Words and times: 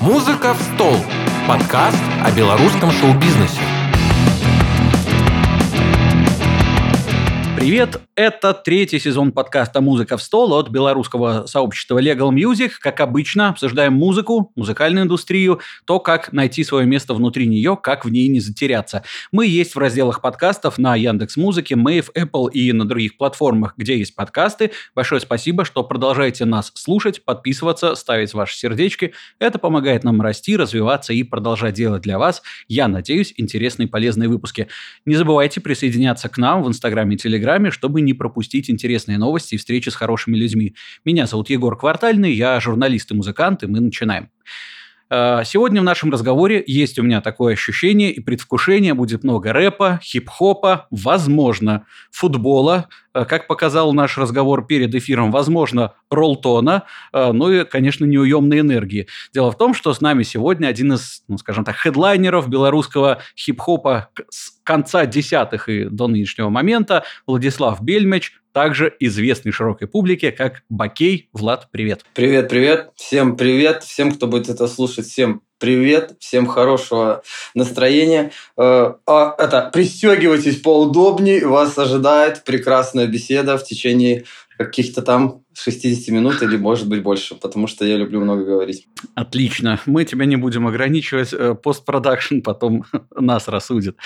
«Музыка 0.00 0.54
в 0.54 0.62
стол»– 0.62 0.96
подкаст 1.46 2.02
о 2.24 2.30
белорусском 2.30 2.90
шоу-бизнесе. 2.90 3.60
Привет! 7.60 8.00
Это 8.14 8.54
третий 8.54 8.98
сезон 8.98 9.32
подкаста 9.32 9.82
«Музыка 9.82 10.16
в 10.16 10.22
стол» 10.22 10.54
от 10.54 10.70
белорусского 10.70 11.44
сообщества 11.44 12.02
Legal 12.02 12.30
Music. 12.30 12.70
Как 12.80 13.00
обычно, 13.00 13.50
обсуждаем 13.50 13.92
музыку, 13.92 14.50
музыкальную 14.56 15.04
индустрию, 15.04 15.60
то, 15.84 16.00
как 16.00 16.32
найти 16.32 16.64
свое 16.64 16.86
место 16.86 17.12
внутри 17.12 17.46
нее, 17.46 17.78
как 17.82 18.06
в 18.06 18.10
ней 18.10 18.28
не 18.28 18.40
затеряться. 18.40 19.04
Мы 19.30 19.46
есть 19.46 19.74
в 19.74 19.78
разделах 19.78 20.22
подкастов 20.22 20.78
на 20.78 20.96
Яндекс 20.96 21.36
Музыке, 21.36 21.76
Мэйв, 21.76 22.10
Apple 22.16 22.50
и 22.50 22.72
на 22.72 22.88
других 22.88 23.18
платформах, 23.18 23.74
где 23.76 23.98
есть 23.98 24.16
подкасты. 24.16 24.70
Большое 24.94 25.20
спасибо, 25.20 25.66
что 25.66 25.84
продолжаете 25.84 26.46
нас 26.46 26.72
слушать, 26.74 27.22
подписываться, 27.26 27.94
ставить 27.94 28.32
ваши 28.32 28.56
сердечки. 28.56 29.12
Это 29.38 29.58
помогает 29.58 30.02
нам 30.02 30.22
расти, 30.22 30.56
развиваться 30.56 31.12
и 31.12 31.22
продолжать 31.24 31.74
делать 31.74 32.00
для 32.02 32.18
вас, 32.18 32.42
я 32.68 32.88
надеюсь, 32.88 33.34
интересные 33.36 33.86
и 33.86 33.90
полезные 33.90 34.30
выпуски. 34.30 34.68
Не 35.04 35.16
забывайте 35.16 35.60
присоединяться 35.60 36.30
к 36.30 36.38
нам 36.38 36.62
в 36.62 36.68
Инстаграме 36.68 37.16
и 37.16 37.18
Телеграме, 37.18 37.49
чтобы 37.70 38.00
не 38.00 38.14
пропустить 38.14 38.70
интересные 38.70 39.18
новости 39.18 39.54
и 39.54 39.58
встречи 39.58 39.88
с 39.88 39.94
хорошими 39.94 40.36
людьми. 40.36 40.74
Меня 41.04 41.26
зовут 41.26 41.50
Егор 41.50 41.76
Квартальный, 41.76 42.32
я 42.32 42.60
журналист 42.60 43.10
и 43.10 43.14
музыкант, 43.14 43.62
и 43.62 43.66
мы 43.66 43.80
начинаем. 43.80 44.30
Э, 45.10 45.42
сегодня 45.44 45.80
в 45.80 45.84
нашем 45.84 46.12
разговоре 46.12 46.62
есть 46.66 46.98
у 46.98 47.02
меня 47.02 47.20
такое 47.20 47.54
ощущение 47.54 48.12
и 48.12 48.20
предвкушение, 48.20 48.94
будет 48.94 49.24
много 49.24 49.52
рэпа, 49.52 50.00
хип-хопа, 50.02 50.86
возможно, 50.90 51.84
футбола, 52.12 52.88
как 53.12 53.46
показал 53.46 53.92
наш 53.92 54.18
разговор 54.18 54.66
перед 54.66 54.94
эфиром, 54.94 55.30
возможно, 55.30 55.94
роллтона, 56.10 56.84
э, 57.12 57.32
ну 57.32 57.50
и, 57.50 57.64
конечно, 57.64 58.04
неуемной 58.04 58.60
энергии. 58.60 59.06
Дело 59.32 59.50
в 59.50 59.58
том, 59.58 59.74
что 59.74 59.92
с 59.92 60.00
нами 60.00 60.22
сегодня 60.22 60.66
один 60.68 60.92
из, 60.94 61.22
ну, 61.28 61.38
скажем 61.38 61.64
так, 61.64 61.76
хедлайнеров 61.76 62.48
белорусского 62.48 63.20
хип-хопа 63.36 64.10
с 64.28 64.52
конца 64.62 65.06
десятых 65.06 65.68
и 65.68 65.84
до 65.84 66.08
нынешнего 66.08 66.48
момента, 66.48 67.04
Владислав 67.26 67.82
Бельмеч, 67.82 68.32
также 68.52 68.94
известный 68.98 69.52
широкой 69.52 69.88
публике 69.88 70.32
как 70.32 70.62
Бакей. 70.68 71.28
Влад, 71.32 71.68
привет. 71.70 72.04
Привет, 72.14 72.48
привет. 72.48 72.90
Всем 72.96 73.36
привет. 73.36 73.84
Всем, 73.84 74.12
кто 74.12 74.26
будет 74.26 74.48
это 74.48 74.66
слушать, 74.66 75.06
всем 75.06 75.42
привет. 75.60 76.16
Всем 76.18 76.46
хорошего 76.46 77.22
настроения. 77.54 78.32
Э, 78.56 78.94
а, 79.06 79.34
это, 79.38 79.70
пристегивайтесь 79.72 80.60
поудобнее. 80.60 81.46
Вас 81.46 81.78
ожидает 81.78 82.42
прекрасная 82.44 83.06
беседа 83.06 83.56
в 83.56 83.64
течение 83.64 84.24
каких-то 84.58 85.02
там 85.02 85.42
60 85.54 86.08
минут 86.08 86.42
или, 86.42 86.56
может 86.56 86.88
быть, 86.88 87.02
больше, 87.02 87.34
потому 87.34 87.66
что 87.66 87.84
я 87.84 87.96
люблю 87.96 88.20
много 88.20 88.44
говорить. 88.44 88.88
Отлично. 89.14 89.80
Мы 89.86 90.04
тебя 90.04 90.24
не 90.24 90.36
будем 90.36 90.66
ограничивать. 90.66 91.32
Э, 91.32 91.54
постпродакшн 91.54 92.40
потом 92.40 92.84
нас 93.14 93.46
рассудит. 93.46 93.96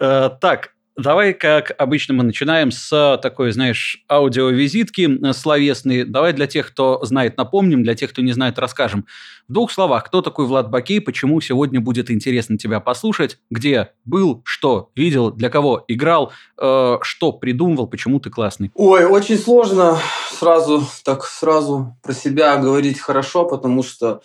Э, 0.00 0.30
так, 0.40 0.74
Давай, 1.02 1.32
как 1.32 1.72
обычно, 1.78 2.12
мы 2.12 2.24
начинаем 2.24 2.70
с 2.70 3.18
такой, 3.22 3.52
знаешь, 3.52 4.04
аудиовизитки 4.06 5.08
э, 5.08 5.32
словесной. 5.32 6.04
Давай 6.04 6.34
для 6.34 6.46
тех, 6.46 6.68
кто 6.68 7.02
знает, 7.02 7.38
напомним, 7.38 7.82
для 7.82 7.94
тех, 7.94 8.10
кто 8.10 8.20
не 8.20 8.32
знает, 8.32 8.58
расскажем. 8.58 9.06
В 9.48 9.52
двух 9.52 9.72
словах, 9.72 10.04
кто 10.04 10.20
такой 10.20 10.44
Влад 10.44 10.68
Бакей, 10.68 11.00
почему 11.00 11.40
сегодня 11.40 11.80
будет 11.80 12.10
интересно 12.10 12.58
тебя 12.58 12.80
послушать, 12.80 13.38
где 13.50 13.92
был, 14.04 14.42
что 14.44 14.90
видел, 14.94 15.30
для 15.30 15.48
кого 15.48 15.84
играл, 15.88 16.32
э, 16.60 16.98
что 17.00 17.32
придумывал, 17.32 17.86
почему 17.86 18.20
ты 18.20 18.28
классный. 18.28 18.70
Ой, 18.74 19.06
очень 19.06 19.38
сложно 19.38 19.98
сразу, 20.38 20.86
так 21.02 21.24
сразу 21.24 21.96
про 22.02 22.12
себя 22.12 22.58
говорить 22.58 23.00
хорошо, 23.00 23.46
потому 23.46 23.82
что 23.82 24.20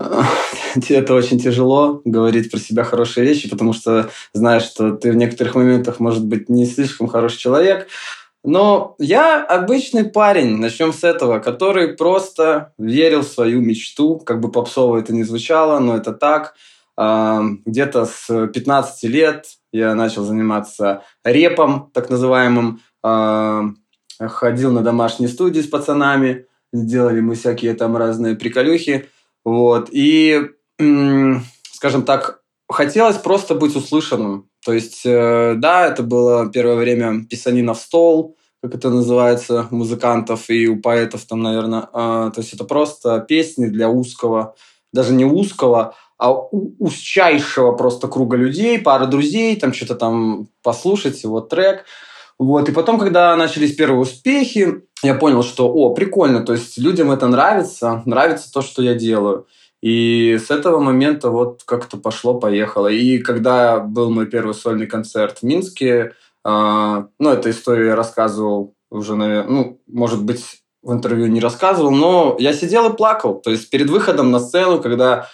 это 0.88 1.14
очень 1.14 1.38
тяжело 1.38 2.00
говорить 2.04 2.50
про 2.50 2.58
себя 2.58 2.84
хорошие 2.84 3.26
вещи, 3.26 3.50
потому 3.50 3.72
что 3.72 4.10
знаешь, 4.32 4.62
что 4.62 4.92
ты 4.92 5.12
в 5.12 5.16
некоторых 5.16 5.54
моментах, 5.54 6.00
может 6.00 6.24
быть, 6.24 6.48
не 6.48 6.66
слишком 6.66 7.08
хороший 7.08 7.38
человек. 7.38 7.88
Но 8.42 8.94
я 8.98 9.44
обычный 9.44 10.04
парень, 10.04 10.56
начнем 10.56 10.94
с 10.94 11.04
этого, 11.04 11.40
который 11.40 11.88
просто 11.88 12.72
верил 12.78 13.20
в 13.20 13.28
свою 13.28 13.60
мечту, 13.60 14.18
как 14.18 14.40
бы 14.40 14.50
попсово 14.50 14.98
это 14.98 15.12
не 15.12 15.24
звучало, 15.24 15.78
но 15.78 15.96
это 15.96 16.12
так. 16.12 16.54
А, 16.96 17.42
где-то 17.66 18.06
с 18.06 18.46
15 18.46 19.04
лет 19.04 19.46
я 19.72 19.94
начал 19.94 20.24
заниматься 20.24 21.02
репом, 21.22 21.90
так 21.92 22.08
называемым. 22.08 22.80
А, 23.02 23.64
ходил 24.18 24.72
на 24.72 24.82
домашние 24.82 25.28
студии 25.28 25.60
с 25.60 25.66
пацанами, 25.66 26.46
делали 26.72 27.20
мы 27.20 27.34
всякие 27.34 27.74
там 27.74 27.96
разные 27.96 28.36
приколюхи. 28.36 29.08
Вот. 29.44 29.88
И, 29.92 30.40
скажем 31.72 32.02
так, 32.04 32.40
хотелось 32.68 33.16
просто 33.16 33.54
быть 33.54 33.76
услышанным. 33.76 34.48
То 34.64 34.72
есть, 34.72 35.02
э, 35.04 35.54
да, 35.56 35.86
это 35.86 36.02
было 36.02 36.50
первое 36.50 36.76
время 36.76 37.24
писанина 37.24 37.74
в 37.74 37.78
стол, 37.78 38.36
как 38.62 38.74
это 38.74 38.90
называется, 38.90 39.66
музыкантов 39.70 40.50
и 40.50 40.68
у 40.68 40.80
поэтов 40.80 41.24
там, 41.24 41.42
наверное. 41.42 41.88
А, 41.92 42.30
то 42.30 42.40
есть 42.40 42.52
это 42.52 42.64
просто 42.64 43.20
песни 43.20 43.66
для 43.66 43.88
узкого, 43.88 44.54
даже 44.92 45.14
не 45.14 45.24
узкого, 45.24 45.94
а 46.18 46.32
узчайшего 46.32 47.72
просто 47.72 48.06
круга 48.06 48.36
людей, 48.36 48.78
пара 48.78 49.06
друзей, 49.06 49.56
там 49.56 49.72
что-то 49.72 49.94
там 49.94 50.48
послушать, 50.62 51.24
вот 51.24 51.48
трек. 51.48 51.86
Вот. 52.40 52.70
И 52.70 52.72
потом, 52.72 52.98
когда 52.98 53.36
начались 53.36 53.76
первые 53.76 54.00
успехи, 54.00 54.82
я 55.02 55.14
понял, 55.14 55.42
что, 55.42 55.70
о, 55.70 55.92
прикольно, 55.92 56.40
то 56.40 56.54
есть 56.54 56.78
людям 56.78 57.10
это 57.10 57.28
нравится, 57.28 58.02
нравится 58.06 58.50
то, 58.50 58.62
что 58.62 58.82
я 58.82 58.94
делаю. 58.94 59.46
И 59.82 60.40
с 60.42 60.50
этого 60.50 60.80
момента 60.80 61.28
вот 61.28 61.64
как-то 61.66 61.98
пошло-поехало. 61.98 62.86
И 62.88 63.18
когда 63.18 63.80
был 63.80 64.10
мой 64.10 64.24
первый 64.24 64.54
сольный 64.54 64.86
концерт 64.86 65.40
в 65.40 65.42
Минске, 65.42 66.14
э, 66.42 67.04
ну, 67.18 67.30
эту 67.30 67.50
историю 67.50 67.88
я 67.88 67.94
рассказывал 67.94 68.74
уже, 68.90 69.16
наверное, 69.16 69.50
ну, 69.50 69.80
может 69.86 70.24
быть, 70.24 70.62
в 70.82 70.94
интервью 70.94 71.26
не 71.26 71.40
рассказывал, 71.40 71.90
но 71.90 72.36
я 72.38 72.54
сидел 72.54 72.90
и 72.90 72.96
плакал. 72.96 73.34
То 73.34 73.50
есть 73.50 73.68
перед 73.68 73.90
выходом 73.90 74.30
на 74.30 74.40
сцену, 74.40 74.80
когда 74.80 75.28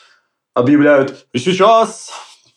объявляют 0.54 1.28
«И 1.32 1.38
сейчас 1.38 2.10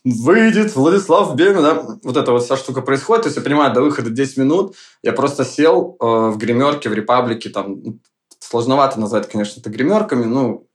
выйдет 0.04 0.76
Владислав 0.76 1.36
Бемин, 1.36 1.62
да, 1.62 1.98
вот 2.04 2.18
эта 2.18 2.32
вот 2.32 2.44
вся 2.44 2.58
штука 2.58 2.82
происходит, 2.82 3.24
то 3.24 3.28
есть 3.28 3.38
я 3.38 3.44
понимаю, 3.44 3.74
до 3.74 3.82
выхода 3.82 4.10
10 4.10 4.38
минут, 4.38 4.76
я 5.04 5.12
просто 5.14 5.44
сел 5.46 5.98
э, 6.00 6.06
в 6.06 6.38
гримерке, 6.38 6.90
в 6.90 6.94
Репаблике, 6.94 7.50
там, 7.50 7.82
ну, 7.82 8.00
сложновато 8.40 9.00
назвать, 9.00 9.30
конечно, 9.30 9.60
это 9.60 9.70
гримерками, 9.70 10.26
ну, 10.26 10.68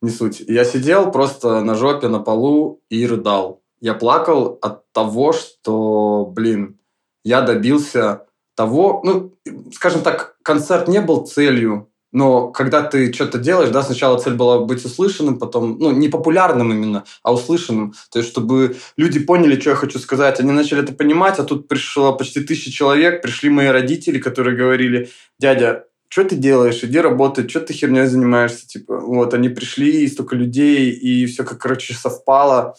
не 0.00 0.10
суть. 0.10 0.40
Я 0.40 0.64
сидел 0.64 1.10
просто 1.10 1.60
на 1.60 1.74
жопе, 1.74 2.08
на 2.08 2.18
полу 2.18 2.82
и 2.88 3.06
рыдал. 3.06 3.62
Я 3.80 3.94
плакал 3.94 4.58
от 4.60 4.90
того, 4.92 5.32
что, 5.32 6.26
блин, 6.26 6.78
я 7.24 7.40
добился 7.42 8.26
того, 8.54 9.00
ну, 9.04 9.32
скажем 9.72 10.02
так, 10.02 10.36
концерт 10.42 10.88
не 10.88 11.00
был 11.00 11.26
целью 11.26 11.91
но 12.12 12.48
когда 12.48 12.82
ты 12.82 13.12
что-то 13.12 13.38
делаешь, 13.38 13.70
да, 13.70 13.82
сначала 13.82 14.18
цель 14.18 14.34
была 14.34 14.60
быть 14.60 14.84
услышанным, 14.84 15.38
потом, 15.38 15.78
ну, 15.78 15.90
не 15.90 16.08
популярным 16.08 16.70
именно, 16.70 17.04
а 17.22 17.32
услышанным. 17.32 17.94
То 18.10 18.18
есть, 18.18 18.30
чтобы 18.30 18.76
люди 18.96 19.18
поняли, 19.18 19.58
что 19.58 19.70
я 19.70 19.76
хочу 19.76 19.98
сказать. 19.98 20.38
Они 20.38 20.52
начали 20.52 20.82
это 20.82 20.92
понимать, 20.92 21.38
а 21.38 21.44
тут 21.44 21.68
пришло 21.68 22.14
почти 22.14 22.40
тысяча 22.40 22.70
человек, 22.70 23.22
пришли 23.22 23.48
мои 23.48 23.68
родители, 23.68 24.18
которые 24.18 24.56
говорили, 24.56 25.08
дядя, 25.40 25.86
что 26.08 26.24
ты 26.24 26.36
делаешь, 26.36 26.84
иди 26.84 27.00
работать, 27.00 27.48
что 27.48 27.60
ты 27.60 27.72
херней 27.72 28.04
занимаешься, 28.04 28.66
типа, 28.66 29.00
вот, 29.00 29.32
они 29.32 29.48
пришли, 29.48 30.02
и 30.02 30.08
столько 30.08 30.36
людей, 30.36 30.90
и 30.90 31.24
все, 31.24 31.42
как, 31.42 31.56
короче, 31.56 31.94
совпало, 31.94 32.76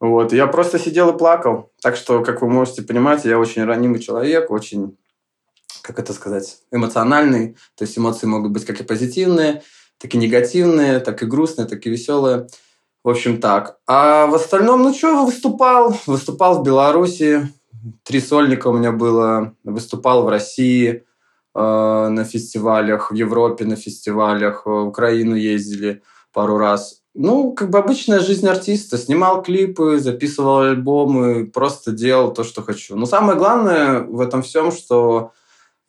вот, 0.00 0.32
я 0.32 0.46
просто 0.46 0.78
сидел 0.78 1.10
и 1.10 1.18
плакал, 1.18 1.70
так 1.82 1.96
что, 1.96 2.24
как 2.24 2.40
вы 2.40 2.48
можете 2.48 2.80
понимать, 2.80 3.26
я 3.26 3.38
очень 3.38 3.64
ранимый 3.64 4.00
человек, 4.00 4.50
очень 4.50 4.96
как 5.82 5.98
это 5.98 6.12
сказать, 6.12 6.58
эмоциональный. 6.70 7.56
То 7.76 7.84
есть 7.84 7.98
эмоции 7.98 8.26
могут 8.26 8.52
быть 8.52 8.64
как 8.64 8.80
и 8.80 8.84
позитивные, 8.84 9.62
так 9.98 10.14
и 10.14 10.18
негативные, 10.18 11.00
так 11.00 11.22
и 11.22 11.26
грустные, 11.26 11.66
так 11.66 11.84
и 11.86 11.90
веселые. 11.90 12.48
В 13.02 13.08
общем, 13.08 13.40
так. 13.40 13.78
А 13.86 14.26
в 14.26 14.34
остальном, 14.34 14.82
ну 14.82 14.94
что, 14.94 15.24
выступал. 15.24 15.96
Выступал 16.06 16.60
в 16.60 16.62
Беларуси. 16.62 17.48
Три 18.02 18.20
сольника 18.20 18.68
у 18.68 18.72
меня 18.72 18.92
было. 18.92 19.54
Выступал 19.64 20.24
в 20.24 20.28
России 20.28 21.04
э, 21.54 22.08
на 22.08 22.24
фестивалях, 22.24 23.10
в 23.10 23.14
Европе 23.14 23.64
на 23.64 23.76
фестивалях, 23.76 24.66
в 24.66 24.86
Украину 24.86 25.34
ездили 25.34 26.02
пару 26.32 26.58
раз. 26.58 27.00
Ну, 27.14 27.54
как 27.54 27.70
бы 27.70 27.78
обычная 27.78 28.20
жизнь 28.20 28.46
артиста. 28.46 28.98
Снимал 28.98 29.42
клипы, 29.42 29.98
записывал 29.98 30.60
альбомы, 30.60 31.46
просто 31.46 31.92
делал 31.92 32.32
то, 32.32 32.44
что 32.44 32.62
хочу. 32.62 32.96
Но 32.96 33.06
самое 33.06 33.38
главное 33.38 34.00
в 34.00 34.20
этом 34.20 34.42
всем, 34.42 34.70
что 34.70 35.32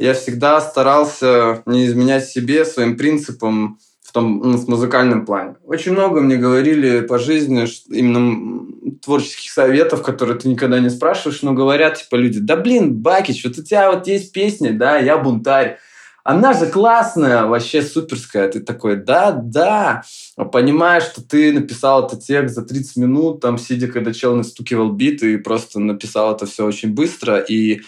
я 0.01 0.13
всегда 0.13 0.59
старался 0.61 1.61
не 1.65 1.85
изменять 1.85 2.27
себе, 2.27 2.65
своим 2.65 2.97
принципам 2.97 3.79
в 4.01 4.11
том 4.11 4.41
ну, 4.43 4.57
в 4.57 4.67
музыкальном 4.67 5.25
плане. 5.25 5.55
Очень 5.65 5.93
много 5.93 6.21
мне 6.21 6.35
говорили 6.35 7.01
по 7.01 7.19
жизни 7.19 7.65
именно 7.89 8.65
творческих 9.01 9.51
советов, 9.51 10.01
которые 10.01 10.37
ты 10.37 10.49
никогда 10.49 10.79
не 10.79 10.89
спрашиваешь, 10.89 11.43
но 11.43 11.53
говорят 11.53 11.99
типа 11.99 12.15
люди, 12.15 12.39
да 12.39 12.57
блин, 12.57 12.95
Бакич, 12.95 13.45
вот 13.45 13.57
у 13.57 13.63
тебя 13.63 13.91
вот 13.91 14.07
есть 14.07 14.33
песни, 14.33 14.69
да, 14.69 14.97
я 14.97 15.17
бунтарь, 15.17 15.77
она 16.23 16.53
же 16.53 16.67
классная, 16.67 17.45
вообще 17.45 17.81
суперская. 17.81 18.47
Ты 18.47 18.59
такой, 18.59 18.95
да, 18.95 19.31
да. 19.31 20.03
Понимаешь, 20.51 21.03
что 21.03 21.23
ты 21.23 21.51
написал 21.51 22.05
этот 22.05 22.23
текст 22.23 22.53
за 22.53 22.61
30 22.61 22.97
минут, 22.97 23.41
там, 23.41 23.57
сидя, 23.57 23.87
когда 23.87 24.13
чел 24.13 24.35
настукивал 24.35 24.91
бит, 24.91 25.23
и 25.23 25.37
просто 25.37 25.79
написал 25.79 26.35
это 26.35 26.45
все 26.45 26.65
очень 26.65 26.93
быстро, 26.93 27.39
и 27.39 27.81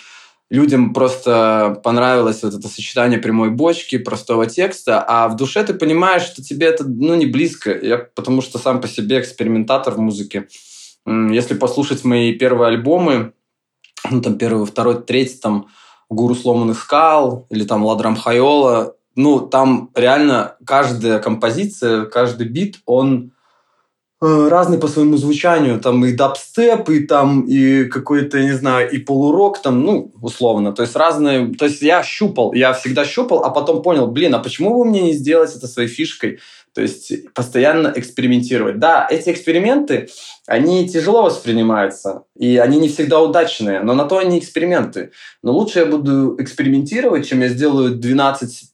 людям 0.53 0.93
просто 0.93 1.81
понравилось 1.83 2.43
вот 2.43 2.53
это 2.53 2.67
сочетание 2.67 3.17
прямой 3.17 3.49
бочки, 3.49 3.97
простого 3.97 4.45
текста, 4.45 5.03
а 5.05 5.27
в 5.27 5.35
душе 5.35 5.63
ты 5.63 5.73
понимаешь, 5.73 6.21
что 6.21 6.43
тебе 6.43 6.67
это 6.67 6.87
ну, 6.87 7.15
не 7.15 7.25
близко, 7.25 7.75
я, 7.75 7.97
потому 7.97 8.41
что 8.41 8.59
сам 8.59 8.79
по 8.79 8.87
себе 8.87 9.19
экспериментатор 9.19 9.95
в 9.95 9.99
музыке. 9.99 10.47
Если 11.07 11.55
послушать 11.55 12.03
мои 12.03 12.33
первые 12.33 12.67
альбомы, 12.67 13.33
ну, 14.11 14.21
там, 14.21 14.37
первый, 14.37 14.67
второй, 14.67 15.01
третий, 15.01 15.39
там, 15.41 15.69
«Гуру 16.07 16.35
сломанных 16.35 16.79
скал» 16.79 17.47
или 17.49 17.63
там 17.63 17.83
«Ладрам 17.83 18.15
Хайола», 18.15 18.95
ну, 19.15 19.39
там 19.39 19.89
реально 19.95 20.55
каждая 20.65 21.17
композиция, 21.17 22.05
каждый 22.05 22.47
бит, 22.47 22.79
он 22.85 23.32
Э, 24.25 24.47
разный 24.47 24.77
по 24.77 24.87
своему 24.87 25.17
звучанию. 25.17 25.81
Там 25.81 26.05
и 26.05 26.13
дабстеп, 26.13 26.89
и 26.89 26.99
там 27.01 27.41
и 27.41 27.83
какой-то, 27.85 28.41
не 28.41 28.53
знаю, 28.53 28.89
и 28.89 28.97
полурок, 28.97 29.61
там, 29.61 29.81
ну, 29.81 30.13
условно. 30.21 30.71
То 30.71 30.83
есть 30.83 30.95
разные... 30.95 31.53
То 31.55 31.65
есть 31.65 31.81
я 31.81 32.01
щупал, 32.03 32.53
я 32.53 32.71
всегда 32.71 33.03
щупал, 33.03 33.43
а 33.43 33.49
потом 33.49 33.81
понял, 33.81 34.07
блин, 34.07 34.33
а 34.33 34.39
почему 34.39 34.77
бы 34.77 34.85
мне 34.85 35.01
не 35.01 35.13
сделать 35.13 35.53
это 35.53 35.67
своей 35.67 35.89
фишкой? 35.89 36.39
То 36.73 36.81
есть 36.81 37.33
постоянно 37.33 37.91
экспериментировать. 37.93 38.79
Да, 38.79 39.05
эти 39.11 39.29
эксперименты, 39.29 40.07
они 40.47 40.87
тяжело 40.87 41.23
воспринимаются, 41.23 42.23
и 42.37 42.55
они 42.57 42.79
не 42.79 42.87
всегда 42.87 43.19
удачные, 43.19 43.81
но 43.81 43.93
на 43.93 44.05
то 44.05 44.19
они 44.19 44.39
эксперименты. 44.39 45.11
Но 45.41 45.51
лучше 45.51 45.79
я 45.79 45.85
буду 45.85 46.37
экспериментировать, 46.39 47.27
чем 47.27 47.41
я 47.41 47.49
сделаю 47.49 47.95
12 47.95 48.71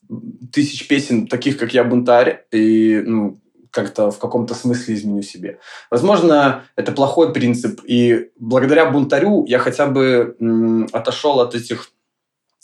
тысяч 0.52 0.86
песен, 0.86 1.26
таких, 1.26 1.58
как 1.58 1.74
я, 1.74 1.82
бунтарь, 1.82 2.44
и 2.52 3.02
ну, 3.04 3.40
как-то 3.70 4.10
в 4.10 4.18
каком-то 4.18 4.54
смысле 4.54 4.94
изменю 4.94 5.22
себе. 5.22 5.58
Возможно, 5.90 6.64
это 6.76 6.92
плохой 6.92 7.32
принцип, 7.32 7.80
и 7.84 8.30
благодаря 8.38 8.90
бунтарю 8.90 9.44
я 9.46 9.58
хотя 9.58 9.86
бы 9.86 10.36
м, 10.40 10.88
отошел 10.92 11.40
от 11.40 11.54
этих 11.54 11.90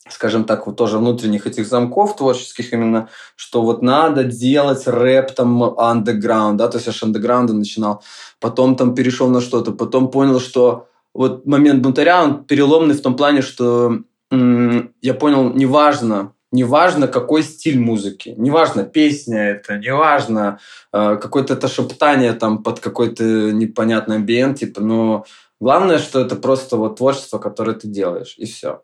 скажем 0.09 0.45
так, 0.45 0.67
вот 0.67 0.77
тоже 0.77 0.99
внутренних 0.99 1.47
этих 1.47 1.67
замков 1.67 2.17
творческих 2.17 2.73
именно, 2.73 3.09
что 3.35 3.63
вот 3.63 3.83
надо 3.83 4.25
делать 4.25 4.87
рэп 4.87 5.35
там 5.35 5.63
underground, 5.65 6.55
да, 6.55 6.69
то 6.69 6.77
есть 6.77 6.87
я 6.87 6.93
с 6.93 7.03
андеграунда 7.03 7.55
начинал, 7.55 8.03
потом 8.41 8.77
там 8.77 8.95
перешел 8.95 9.29
на 9.29 9.41
что-то, 9.41 9.73
потом 9.73 10.11
понял, 10.11 10.39
что 10.41 10.87
вот 11.13 11.47
момент 11.47 11.83
бунтаря, 11.83 12.23
он 12.23 12.45
переломный 12.45 12.95
в 12.95 13.03
том 13.03 13.17
плане, 13.17 13.43
что 13.43 13.99
м- 14.31 14.93
я 15.03 15.15
понял, 15.15 15.53
неважно, 15.53 16.33
неважно, 16.53 17.09
какой 17.09 17.43
стиль 17.43 17.79
музыки, 17.79 18.35
неважно, 18.37 18.85
песня 18.85 19.51
это, 19.51 19.79
неважно, 19.79 20.59
э, 20.93 21.17
какое-то 21.17 21.55
это 21.55 21.69
шептание 21.69 22.33
там 22.33 22.63
под 22.63 22.81
какой-то 22.81 23.25
непонятный 23.53 24.17
амбиент, 24.17 24.59
типа, 24.59 24.81
но 24.81 25.25
главное, 25.61 25.99
что 25.99 26.21
это 26.21 26.37
просто 26.37 26.77
вот 26.77 26.97
творчество, 26.97 27.39
которое 27.39 27.75
ты 27.75 27.89
делаешь, 27.89 28.35
и 28.39 28.47
все. 28.47 28.83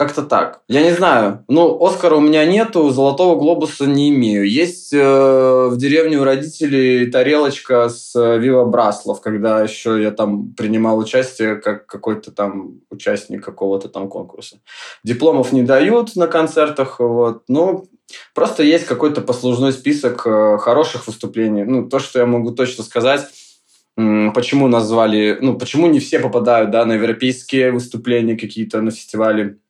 Как-то 0.00 0.22
так. 0.22 0.62
Я 0.66 0.82
не 0.82 0.92
знаю. 0.92 1.44
Ну, 1.46 1.78
Оскара 1.84 2.14
у 2.14 2.20
меня 2.20 2.46
нету, 2.46 2.88
Золотого 2.88 3.38
Глобуса 3.38 3.84
не 3.84 4.08
имею. 4.08 4.48
Есть 4.48 4.94
э, 4.94 4.98
в 4.98 5.76
деревне 5.76 6.16
у 6.16 6.24
родителей 6.24 7.10
тарелочка 7.10 7.90
с 7.90 8.16
э, 8.18 8.64
Браслов, 8.64 9.20
когда 9.20 9.60
еще 9.60 10.02
я 10.02 10.10
там 10.10 10.54
принимал 10.54 10.96
участие 10.96 11.56
как 11.56 11.84
какой-то 11.84 12.30
там 12.30 12.80
участник 12.88 13.44
какого-то 13.44 13.90
там 13.90 14.08
конкурса. 14.08 14.62
Дипломов 15.04 15.52
не 15.52 15.64
дают 15.64 16.16
на 16.16 16.28
концертах, 16.28 16.98
вот. 16.98 17.42
Ну, 17.48 17.86
просто 18.34 18.62
есть 18.62 18.86
какой-то 18.86 19.20
послужной 19.20 19.74
список 19.74 20.26
э, 20.26 20.56
хороших 20.60 21.08
выступлений. 21.08 21.64
Ну, 21.64 21.90
то, 21.90 21.98
что 21.98 22.20
я 22.20 22.24
могу 22.24 22.52
точно 22.52 22.84
сказать, 22.84 23.28
почему 23.96 24.66
назвали, 24.66 25.36
ну, 25.42 25.58
почему 25.58 25.88
не 25.88 26.00
все 26.00 26.20
попадают, 26.20 26.70
да, 26.70 26.86
на 26.86 26.94
европейские 26.94 27.70
выступления 27.70 28.38
какие-то 28.38 28.80
на 28.80 28.92
фестивале 28.92 29.58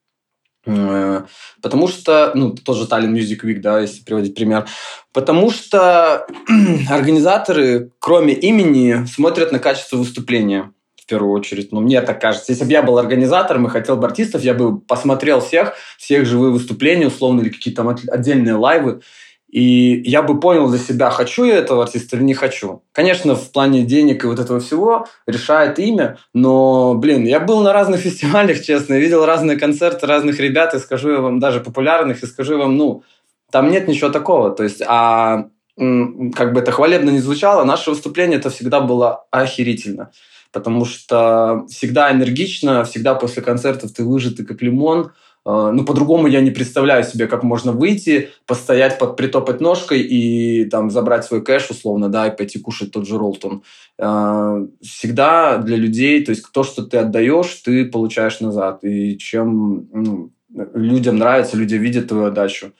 потому 0.63 1.87
что, 1.87 2.31
ну, 2.35 2.51
тоже 2.51 2.85
Tallinn 2.85 3.13
Music 3.13 3.41
Week, 3.43 3.59
да, 3.59 3.79
если 3.79 4.03
приводить 4.03 4.35
пример. 4.35 4.67
Потому 5.13 5.49
что 5.51 6.27
организаторы, 6.89 7.91
кроме 7.99 8.33
имени, 8.33 9.05
смотрят 9.05 9.51
на 9.51 9.59
качество 9.59 9.97
выступления 9.97 10.71
в 10.95 11.05
первую 11.07 11.33
очередь. 11.33 11.71
Ну, 11.71 11.81
мне 11.81 12.01
так 12.01 12.21
кажется. 12.21 12.51
Если 12.51 12.63
бы 12.63 12.71
я 12.71 12.83
был 12.83 12.97
организатором 12.97 13.65
и 13.65 13.69
хотел 13.69 13.97
бы 13.97 14.05
артистов, 14.05 14.43
я 14.43 14.53
бы 14.53 14.79
посмотрел 14.79 15.41
всех, 15.41 15.73
всех 15.97 16.25
живые 16.25 16.51
выступления, 16.51 17.07
условно, 17.07 17.41
или 17.41 17.49
какие-то 17.49 17.97
отдельные 18.07 18.55
лайвы, 18.55 19.01
и 19.51 20.01
я 20.05 20.21
бы 20.23 20.39
понял 20.39 20.69
для 20.69 20.79
себя, 20.79 21.09
хочу 21.09 21.43
я 21.43 21.57
этого 21.57 21.83
артиста 21.83 22.15
или 22.15 22.23
не 22.23 22.33
хочу. 22.33 22.83
Конечно, 22.93 23.35
в 23.35 23.51
плане 23.51 23.83
денег 23.83 24.23
и 24.23 24.27
вот 24.27 24.39
этого 24.39 24.61
всего 24.61 25.05
решает 25.27 25.77
имя, 25.77 26.17
но, 26.33 26.95
блин, 26.95 27.25
я 27.25 27.41
был 27.41 27.61
на 27.61 27.73
разных 27.73 27.99
фестивалях, 28.07 28.61
честно, 28.61 28.93
видел 28.93 29.25
разные 29.25 29.57
концерты 29.57 30.07
разных 30.07 30.39
ребят, 30.39 30.73
и 30.73 30.79
скажу 30.79 31.11
я 31.11 31.19
вам, 31.19 31.39
даже 31.39 31.59
популярных, 31.59 32.23
и 32.23 32.27
скажу 32.27 32.57
вам, 32.57 32.77
ну, 32.77 33.03
там 33.51 33.69
нет 33.69 33.89
ничего 33.89 34.09
такого. 34.09 34.51
То 34.51 34.63
есть, 34.63 34.81
а 34.87 35.47
как 35.77 36.53
бы 36.53 36.61
это 36.61 36.71
хвалебно 36.71 37.09
не 37.09 37.19
звучало, 37.19 37.65
наше 37.65 37.89
выступление 37.89 38.39
это 38.39 38.49
всегда 38.49 38.79
было 38.79 39.25
охерительно. 39.31 40.11
Потому 40.53 40.85
что 40.85 41.65
всегда 41.69 42.11
энергично, 42.11 42.83
всегда 42.83 43.15
после 43.15 43.41
концертов 43.41 43.91
ты 43.93 44.03
выжатый 44.03 44.45
как 44.45 44.61
лимон, 44.61 45.11
ну, 45.43 45.85
по-другому 45.85 46.27
я 46.27 46.41
не 46.41 46.51
представляю 46.51 47.03
себе, 47.03 47.27
как 47.27 47.41
можно 47.41 47.71
выйти, 47.71 48.29
постоять, 48.45 48.99
под, 48.99 49.15
притопать 49.15 49.59
ножкой 49.59 50.01
и 50.01 50.65
там 50.65 50.91
забрать 50.91 51.25
свой 51.25 51.43
кэш, 51.43 51.71
условно, 51.71 52.09
да, 52.09 52.27
и 52.27 52.35
пойти 52.35 52.59
кушать 52.59 52.91
тот 52.91 53.07
же 53.07 53.17
роллтон. 53.17 53.63
А, 53.99 54.57
всегда 54.81 55.57
для 55.57 55.77
людей, 55.77 56.23
то 56.23 56.29
есть 56.29 56.45
то, 56.51 56.63
что 56.63 56.85
ты 56.85 56.97
отдаешь, 56.97 57.53
ты 57.65 57.85
получаешь 57.85 58.39
назад. 58.39 58.83
И 58.83 59.17
чем 59.17 59.87
ну, 59.91 60.31
людям 60.75 61.17
нравится, 61.17 61.57
люди 61.57 61.75
видят 61.75 62.07
твою 62.07 62.25
отдачу. 62.25 62.73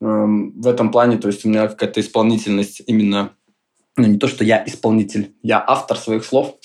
В 0.00 0.66
этом 0.66 0.90
плане, 0.90 1.16
то 1.16 1.28
есть 1.28 1.44
у 1.44 1.48
меня 1.48 1.68
какая-то 1.68 2.00
исполнительность 2.00 2.82
именно, 2.86 3.30
ну, 3.96 4.06
не 4.06 4.18
то, 4.18 4.26
что 4.26 4.44
я 4.44 4.62
исполнитель, 4.66 5.34
я 5.42 5.64
автор 5.64 5.96
своих 5.96 6.24
слов, 6.24 6.56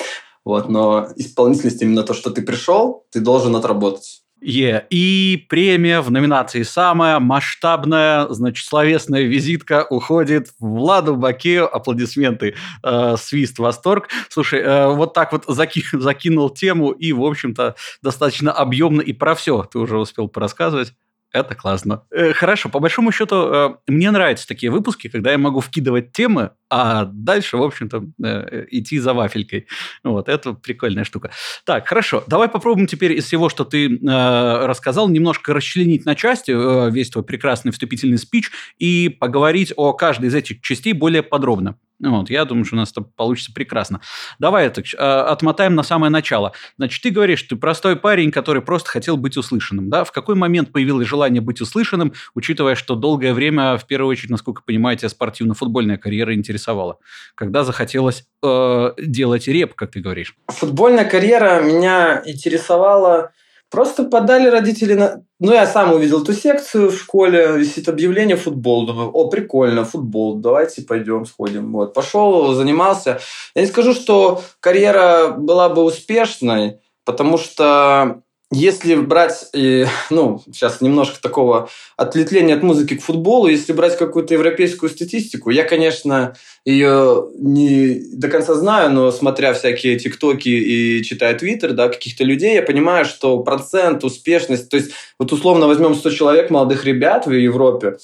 вот, 0.44 0.70
но 0.70 1.08
исполнительность 1.16 1.82
именно 1.82 2.04
то, 2.04 2.14
что 2.14 2.32
ты 2.32 2.42
пришел, 2.42 3.06
ты 3.12 3.20
должен 3.20 3.56
отработать. 3.56 4.24
Е. 4.48 4.86
И 4.90 5.46
премия 5.50 6.00
в 6.00 6.10
номинации 6.10 6.64
«Самая 6.64 7.20
масштабная, 7.20 8.30
значит, 8.30 8.66
словесная 8.66 9.24
визитка» 9.24 9.86
уходит 9.90 10.52
Владу 10.60 11.18
Бакею. 11.18 11.68
Аплодисменты, 11.76 12.56
э, 12.82 13.16
свист, 13.18 13.60
восторг. 13.60 14.08
Слушай, 14.30 14.62
э, 14.62 14.88
вот 14.88 15.14
так 15.14 15.34
вот 15.34 15.44
заки, 15.48 15.84
закинул 15.92 16.50
тему 16.50 16.92
и, 16.92 17.12
в 17.12 17.26
общем-то, 17.26 17.76
достаточно 18.02 18.54
объемно 18.54 19.02
и 19.02 19.12
про 19.12 19.36
все 19.36 19.64
ты 19.64 19.80
уже 19.80 19.98
успел 19.98 20.30
порассказывать. 20.30 20.94
Это 21.38 21.54
классно. 21.54 22.04
Э, 22.10 22.34
хорошо, 22.34 22.70
по 22.70 22.80
большому 22.80 23.12
счету, 23.12 23.36
э, 23.36 23.76
мне 23.88 24.10
нравятся 24.10 24.48
такие 24.48 24.72
выпуски, 24.72 25.08
когда 25.08 25.32
я 25.32 25.38
могу 25.38 25.60
вкидывать 25.60 26.12
темы, 26.12 26.52
а 26.70 27.06
дальше, 27.06 27.58
в 27.58 27.64
общем-то, 27.64 28.06
э, 28.24 28.66
идти 28.72 28.98
за 28.98 29.14
вафелькой. 29.14 29.68
Вот, 30.04 30.30
это 30.30 30.54
прикольная 30.54 31.04
штука. 31.04 31.32
Так, 31.64 31.88
хорошо, 31.88 32.24
давай 32.28 32.50
попробуем 32.50 32.88
теперь 32.88 33.14
из 33.14 33.26
всего, 33.26 33.50
что 33.50 33.66
ты 33.66 34.00
рассказал, 34.02 35.10
немножко 35.10 35.54
расчленить 35.54 36.06
на 36.06 36.16
части 36.16 36.52
весь 36.92 37.10
твой 37.10 37.24
прекрасный 37.24 37.72
вступительный 37.72 38.18
спич 38.18 38.52
и 38.80 39.10
поговорить 39.10 39.74
о 39.76 39.94
каждой 39.94 40.28
из 40.30 40.36
этих 40.36 40.62
частей 40.62 40.94
более 40.94 41.24
подробно. 41.24 41.78
Вот, 42.00 42.30
я 42.30 42.46
думаю, 42.46 42.64
что 42.66 42.76
у 42.76 42.80
нас 42.80 42.92
это 42.92 43.02
получится 43.02 43.52
прекрасно. 43.52 44.02
Давай 44.38 44.68
это, 44.68 44.82
э, 44.82 44.96
отмотаем 44.96 45.74
на 45.74 45.82
самое 45.82 46.12
начало. 46.12 46.54
Значит, 46.78 47.02
ты 47.02 47.10
говоришь, 47.10 47.42
ты 47.44 47.56
простой 47.56 47.96
парень, 47.96 48.32
который 48.32 48.62
просто 48.62 48.90
хотел 48.90 49.18
быть 49.18 49.36
услышанным. 49.36 49.90
Да? 49.90 50.04
В 50.04 50.12
какой 50.12 50.36
момент 50.36 50.72
появилось 50.72 51.08
желание 51.08 51.42
быть 51.42 51.60
услышанным, 51.60 52.14
учитывая, 52.36 52.76
что 52.76 52.96
долгое 52.96 53.34
время, 53.34 53.78
в 53.78 53.88
первую 53.88 54.12
очередь, 54.12 54.30
насколько 54.30 54.62
понимаете, 54.64 55.10
спортивно-футбольная 55.10 55.98
карьера 55.98 56.36
интересовала? 56.36 57.00
Когда 57.34 57.64
захотелось 57.64 58.26
э, 58.44 58.90
делать 59.00 59.48
реп, 59.48 59.74
как 59.74 59.92
ты 59.92 60.00
говоришь? 60.00 60.36
Футбольная 60.48 61.06
карьера 61.06 61.62
меня 61.62 62.22
интересовала 62.26 63.32
Просто 63.70 64.06
подали 64.06 64.48
родители 64.48 64.94
на... 64.94 65.24
Ну, 65.40 65.52
я 65.52 65.68
сам 65.68 65.94
увидел 65.94 66.24
ту 66.24 66.34
секцию 66.34 66.90
в 66.90 66.96
школе, 66.96 67.58
висит 67.58 67.90
объявление 67.90 68.38
футбол. 68.38 68.86
Думаю, 68.86 69.10
о, 69.10 69.30
прикольно, 69.30 69.84
футбол, 69.84 70.36
давайте 70.36 70.84
пойдем, 70.84 71.26
сходим. 71.26 71.74
Вот, 71.74 71.94
пошел, 71.94 72.54
занимался. 72.54 73.20
Я 73.56 73.62
не 73.64 73.68
скажу, 73.68 73.94
что 73.94 74.42
карьера 74.62 75.36
была 75.38 75.68
бы 75.68 75.84
успешной, 75.84 76.80
потому 77.04 77.38
что 77.38 78.22
если 78.52 78.96
брать, 78.96 79.50
ну, 80.10 80.42
сейчас 80.46 80.82
немножко 80.82 81.22
такого 81.22 81.70
отлетления 81.96 82.56
от 82.56 82.64
музыки 82.64 82.96
к 82.96 83.04
футболу, 83.04 83.48
если 83.48 83.74
брать 83.74 83.98
какую-то 83.98 84.34
европейскую 84.34 84.90
статистику, 84.90 85.50
я, 85.50 85.64
конечно, 85.64 86.36
ее 86.66 87.30
не 87.38 88.02
до 88.14 88.30
конца 88.30 88.56
знаю, 88.56 88.92
но 88.92 89.12
смотря 89.12 89.54
всякие 89.54 90.00
тиктоки 90.00 90.50
и 90.50 91.04
читая 91.04 91.38
твиттер, 91.38 91.74
да, 91.74 91.90
каких-то 91.90 92.24
людей, 92.24 92.56
я 92.56 92.62
понимаю, 92.62 93.06
что 93.06 93.40
процент, 93.40 94.04
успешность, 94.04 94.70
то 94.70 94.78
есть 94.78 94.92
вот 95.20 95.32
условно 95.32 95.68
возьмем 95.68 95.96
100 95.96 96.10
человек 96.12 96.50
молодых 96.50 96.86
ребят 96.86 97.26
в 97.26 97.32
Европе, 97.32 97.98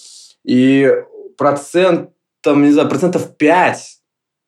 и 0.43 0.91
процент, 1.37 2.09
там, 2.41 2.63
не 2.63 2.71
знаю, 2.71 2.89
процентов 2.89 3.37
5 3.37 4.02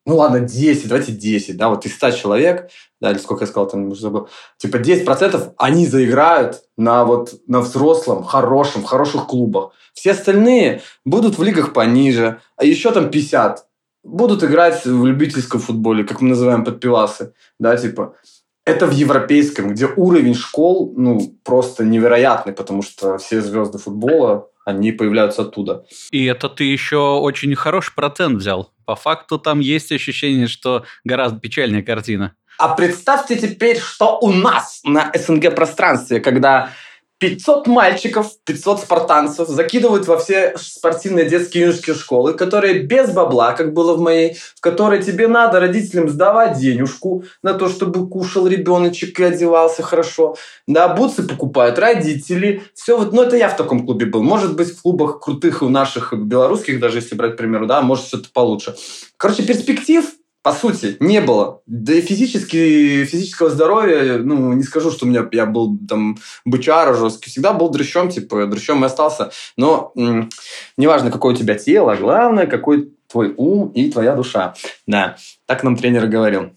ну 0.06 0.18
ладно, 0.18 0.40
10, 0.40 0.88
давайте 0.88 1.12
10, 1.12 1.58
да, 1.58 1.70
вот 1.70 1.86
из 1.86 1.96
100 1.96 2.12
человек, 2.12 2.70
да, 3.02 3.12
или 3.12 3.18
сколько 3.18 3.44
я 3.44 3.48
сказал, 3.48 3.68
там, 3.68 3.88
уже 3.90 4.02
забыл, 4.02 4.30
типа 4.58 4.78
10% 4.78 5.54
они 5.58 5.88
заиграют 5.88 6.62
на 6.78 7.06
вот, 7.06 7.34
на 7.48 7.62
взрослом, 7.62 8.24
хорошем, 8.24 8.84
хороших 8.84 9.28
клубах. 9.28 9.72
Все 9.94 10.12
остальные 10.12 10.82
будут 11.06 11.38
в 11.38 11.44
лигах 11.44 11.74
пониже, 11.74 12.40
а 12.56 12.66
еще 12.66 12.92
там 12.92 13.10
50 13.10 13.66
будут 14.04 14.44
играть 14.44 14.86
в 14.86 15.06
любительском 15.06 15.60
футболе, 15.60 16.04
как 16.04 16.22
мы 16.22 16.30
называем 16.30 16.64
подпивасы, 16.64 17.34
да, 17.60 17.76
типа. 17.76 18.16
Это 18.68 18.88
в 18.88 18.92
европейском, 18.92 19.70
где 19.70 19.86
уровень 19.86 20.34
школ, 20.34 20.92
ну, 20.98 21.36
просто 21.44 21.84
невероятный, 21.84 22.52
потому 22.52 22.82
что 22.82 23.20
все 23.20 23.40
звезды 23.40 23.78
футбола, 23.78 24.50
они 24.66 24.92
появляются 24.92 25.44
оттуда. 25.44 25.86
И 26.12 26.26
это 26.26 26.50
ты 26.50 26.66
еще 26.66 26.98
очень 27.20 27.56
хороший 27.56 27.94
процент 27.94 28.40
взял. 28.40 28.74
По 28.86 28.96
факту 28.96 29.40
там 29.40 29.60
есть 29.60 29.92
ощущение, 29.92 30.48
что 30.48 30.84
гораздо 31.04 31.40
печальнее 31.40 31.84
картина. 31.84 32.36
А 32.58 32.76
представьте 32.76 33.38
теперь, 33.38 33.80
что 33.80 34.18
у 34.20 34.32
нас 34.32 34.82
на 34.84 35.12
СНГ 35.14 35.56
пространстве, 35.56 36.20
когда 36.20 36.72
500 37.30 37.68
мальчиков, 37.68 38.32
500 38.46 38.82
спартанцев 38.82 39.48
закидывают 39.48 40.08
во 40.08 40.18
все 40.18 40.54
спортивные 40.58 41.28
детские 41.28 41.64
юношеские 41.64 41.96
школы, 41.96 42.34
которые 42.34 42.80
без 42.80 43.12
бабла, 43.12 43.54
как 43.54 43.74
было 43.74 43.96
в 43.96 44.00
моей, 44.00 44.38
в 44.56 44.62
которой 44.62 45.02
тебе 45.02 45.28
надо 45.28 45.60
родителям 45.60 46.08
сдавать 46.10 46.60
денежку 46.60 47.24
на 47.42 47.56
то, 47.56 47.68
чтобы 47.68 48.08
кушал 48.08 48.48
ребеночек 48.48 49.20
и 49.20 49.24
одевался 49.24 49.82
хорошо. 49.82 50.36
Да, 50.68 50.88
бутсы 50.88 51.24
покупают 51.24 51.80
родители. 51.80 52.64
Все 52.76 52.98
вот, 52.98 53.12
ну 53.12 53.24
это 53.24 53.36
я 53.36 53.50
в 53.50 53.58
таком 53.58 53.86
клубе 53.86 54.06
был. 54.06 54.22
Может 54.22 54.56
быть, 54.56 54.70
в 54.70 54.82
клубах 54.82 55.20
крутых 55.20 55.64
у 55.64 55.70
наших 55.70 56.14
белорусских, 56.14 56.80
даже 56.80 57.00
если 57.00 57.16
брать, 57.16 57.34
к 57.34 57.38
примеру, 57.38 57.66
да, 57.66 57.82
может, 57.82 58.06
все-то 58.06 58.30
получше. 58.32 58.76
Короче, 59.18 59.44
перспектив 59.44 60.06
по 60.46 60.52
сути, 60.52 60.96
не 61.00 61.22
было. 61.22 61.64
Да 61.66 61.92
и 61.92 62.02
физически, 62.02 63.04
физического 63.06 63.50
здоровья, 63.50 64.20
ну, 64.20 64.54
не 64.54 64.62
скажу, 64.62 64.92
что 64.92 65.08
у 65.08 65.10
меня 65.10 65.28
я 65.32 65.48
был 65.48 65.76
там 65.90 66.20
бычара 66.46 66.94
жесткий. 66.94 67.32
Всегда 67.32 67.52
был 67.52 67.70
дрыщом, 67.70 68.10
типа, 68.10 68.46
дрыщом 68.46 68.84
и 68.84 68.86
остался. 68.86 69.32
Но 69.58 69.92
м- 69.98 70.30
неважно, 70.78 71.10
какое 71.10 71.34
у 71.34 71.36
тебя 71.36 71.56
тело, 71.56 71.96
главное, 71.96 72.46
какой 72.46 72.94
твой 73.08 73.34
ум 73.36 73.70
и 73.70 73.90
твоя 73.90 74.14
душа. 74.14 74.54
Да, 74.86 75.16
так 75.48 75.64
нам 75.64 75.76
тренер 75.78 76.06
говорил. 76.06 76.52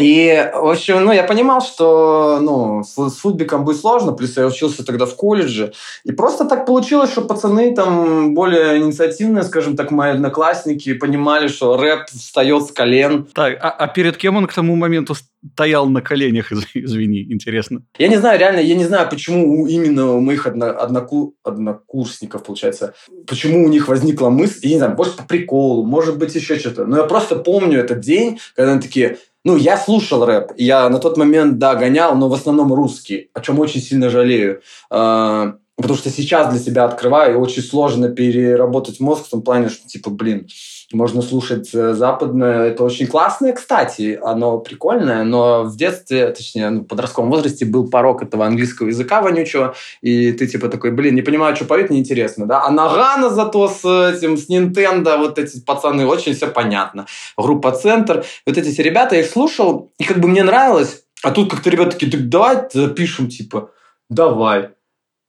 И, 0.00 0.50
в 0.54 0.70
общем, 0.70 1.04
ну, 1.04 1.12
я 1.12 1.24
понимал, 1.24 1.60
что, 1.60 2.38
ну, 2.40 2.84
с, 2.84 2.94
с 2.94 3.16
футбиком 3.16 3.64
будет 3.64 3.80
сложно, 3.80 4.12
плюс 4.12 4.36
я 4.36 4.46
учился 4.46 4.84
тогда 4.84 5.06
в 5.06 5.16
колледже. 5.16 5.72
И 6.04 6.12
просто 6.12 6.44
так 6.44 6.66
получилось, 6.66 7.10
что 7.10 7.22
пацаны 7.22 7.74
там 7.74 8.34
более 8.34 8.78
инициативные, 8.78 9.42
скажем 9.42 9.76
так, 9.76 9.90
мои 9.90 10.12
одноклассники, 10.12 10.94
понимали, 10.94 11.48
что 11.48 11.76
рэп 11.76 12.06
встает 12.10 12.66
с 12.66 12.72
колен. 12.72 13.26
Так, 13.34 13.58
а, 13.60 13.70
а 13.70 13.88
перед 13.88 14.16
кем 14.16 14.36
он 14.36 14.46
к 14.46 14.52
тому 14.52 14.76
моменту 14.76 15.14
стоял 15.52 15.88
на 15.88 16.00
коленях, 16.00 16.52
извини, 16.74 17.22
интересно? 17.32 17.82
Я 17.98 18.08
не 18.08 18.16
знаю, 18.16 18.38
реально, 18.38 18.60
я 18.60 18.74
не 18.74 18.84
знаю, 18.84 19.08
почему 19.08 19.66
именно 19.66 20.12
у 20.12 20.20
моих 20.20 20.46
одно, 20.46 20.66
одноку, 20.66 21.34
однокурсников, 21.42 22.44
получается, 22.44 22.94
почему 23.26 23.64
у 23.64 23.68
них 23.68 23.88
возникла 23.88 24.30
мысль, 24.30 24.60
я 24.62 24.70
не 24.70 24.78
знаю, 24.78 24.96
может, 24.96 25.16
по 25.16 25.24
приколу, 25.24 25.84
может 25.84 26.18
быть, 26.18 26.34
еще 26.34 26.58
что-то. 26.58 26.84
Но 26.84 26.98
я 26.98 27.04
просто 27.04 27.36
помню 27.36 27.80
этот 27.80 28.00
день, 28.00 28.40
когда 28.54 28.72
они 28.72 28.80
такие, 28.80 29.18
ну, 29.44 29.56
я 29.56 29.76
слушал 29.76 30.24
рэп, 30.24 30.52
я 30.56 30.88
на 30.88 30.98
тот 30.98 31.16
момент, 31.16 31.58
да, 31.58 31.74
гонял, 31.74 32.14
но 32.16 32.28
в 32.28 32.34
основном 32.34 32.72
русский, 32.72 33.30
о 33.34 33.40
чем 33.40 33.58
очень 33.58 33.80
сильно 33.80 34.10
жалею. 34.10 34.60
А, 34.90 35.54
потому 35.76 35.96
что 35.96 36.10
сейчас 36.10 36.50
для 36.52 36.58
себя 36.58 36.84
открываю, 36.84 37.34
и 37.34 37.38
очень 37.38 37.62
сложно 37.62 38.08
переработать 38.08 39.00
мозг 39.00 39.26
в 39.26 39.30
том 39.30 39.42
плане, 39.42 39.68
что, 39.68 39.86
типа, 39.86 40.10
блин, 40.10 40.48
можно 40.92 41.20
слушать 41.20 41.74
э, 41.74 41.92
западное. 41.92 42.68
Это 42.68 42.82
очень 42.82 43.06
классное, 43.06 43.52
кстати, 43.52 44.18
оно 44.22 44.58
прикольное, 44.58 45.22
но 45.22 45.64
в 45.64 45.76
детстве, 45.76 46.28
точнее, 46.28 46.70
ну, 46.70 46.80
в 46.80 46.84
подростковом 46.84 47.30
возрасте 47.30 47.66
был 47.66 47.90
порог 47.90 48.22
этого 48.22 48.46
английского 48.46 48.88
языка 48.88 49.20
вонючего, 49.20 49.74
и 50.00 50.32
ты 50.32 50.46
типа 50.46 50.68
такой, 50.68 50.90
блин, 50.90 51.14
не 51.14 51.22
понимаю, 51.22 51.54
что 51.56 51.66
поют, 51.66 51.90
неинтересно, 51.90 52.46
да? 52.46 52.64
А 52.64 52.70
Нагана 52.70 53.28
зато 53.30 53.68
с 53.68 53.84
этим, 53.84 54.36
с 54.36 54.48
Nintendo, 54.48 55.18
вот 55.18 55.38
эти 55.38 55.60
пацаны, 55.60 56.06
очень 56.06 56.34
все 56.34 56.46
понятно. 56.46 57.06
Группа 57.36 57.72
Центр. 57.72 58.24
Вот 58.46 58.56
эти 58.56 58.70
все 58.70 58.82
ребята, 58.82 59.14
я 59.14 59.22
их 59.22 59.30
слушал, 59.30 59.92
и 59.98 60.04
как 60.04 60.18
бы 60.18 60.28
мне 60.28 60.42
нравилось, 60.42 61.04
а 61.22 61.32
тут 61.32 61.50
как-то 61.50 61.68
ребята 61.68 61.92
такие, 61.92 62.10
так 62.10 62.28
давай 62.28 62.68
запишем, 62.72 63.28
типа, 63.28 63.70
давай. 64.08 64.70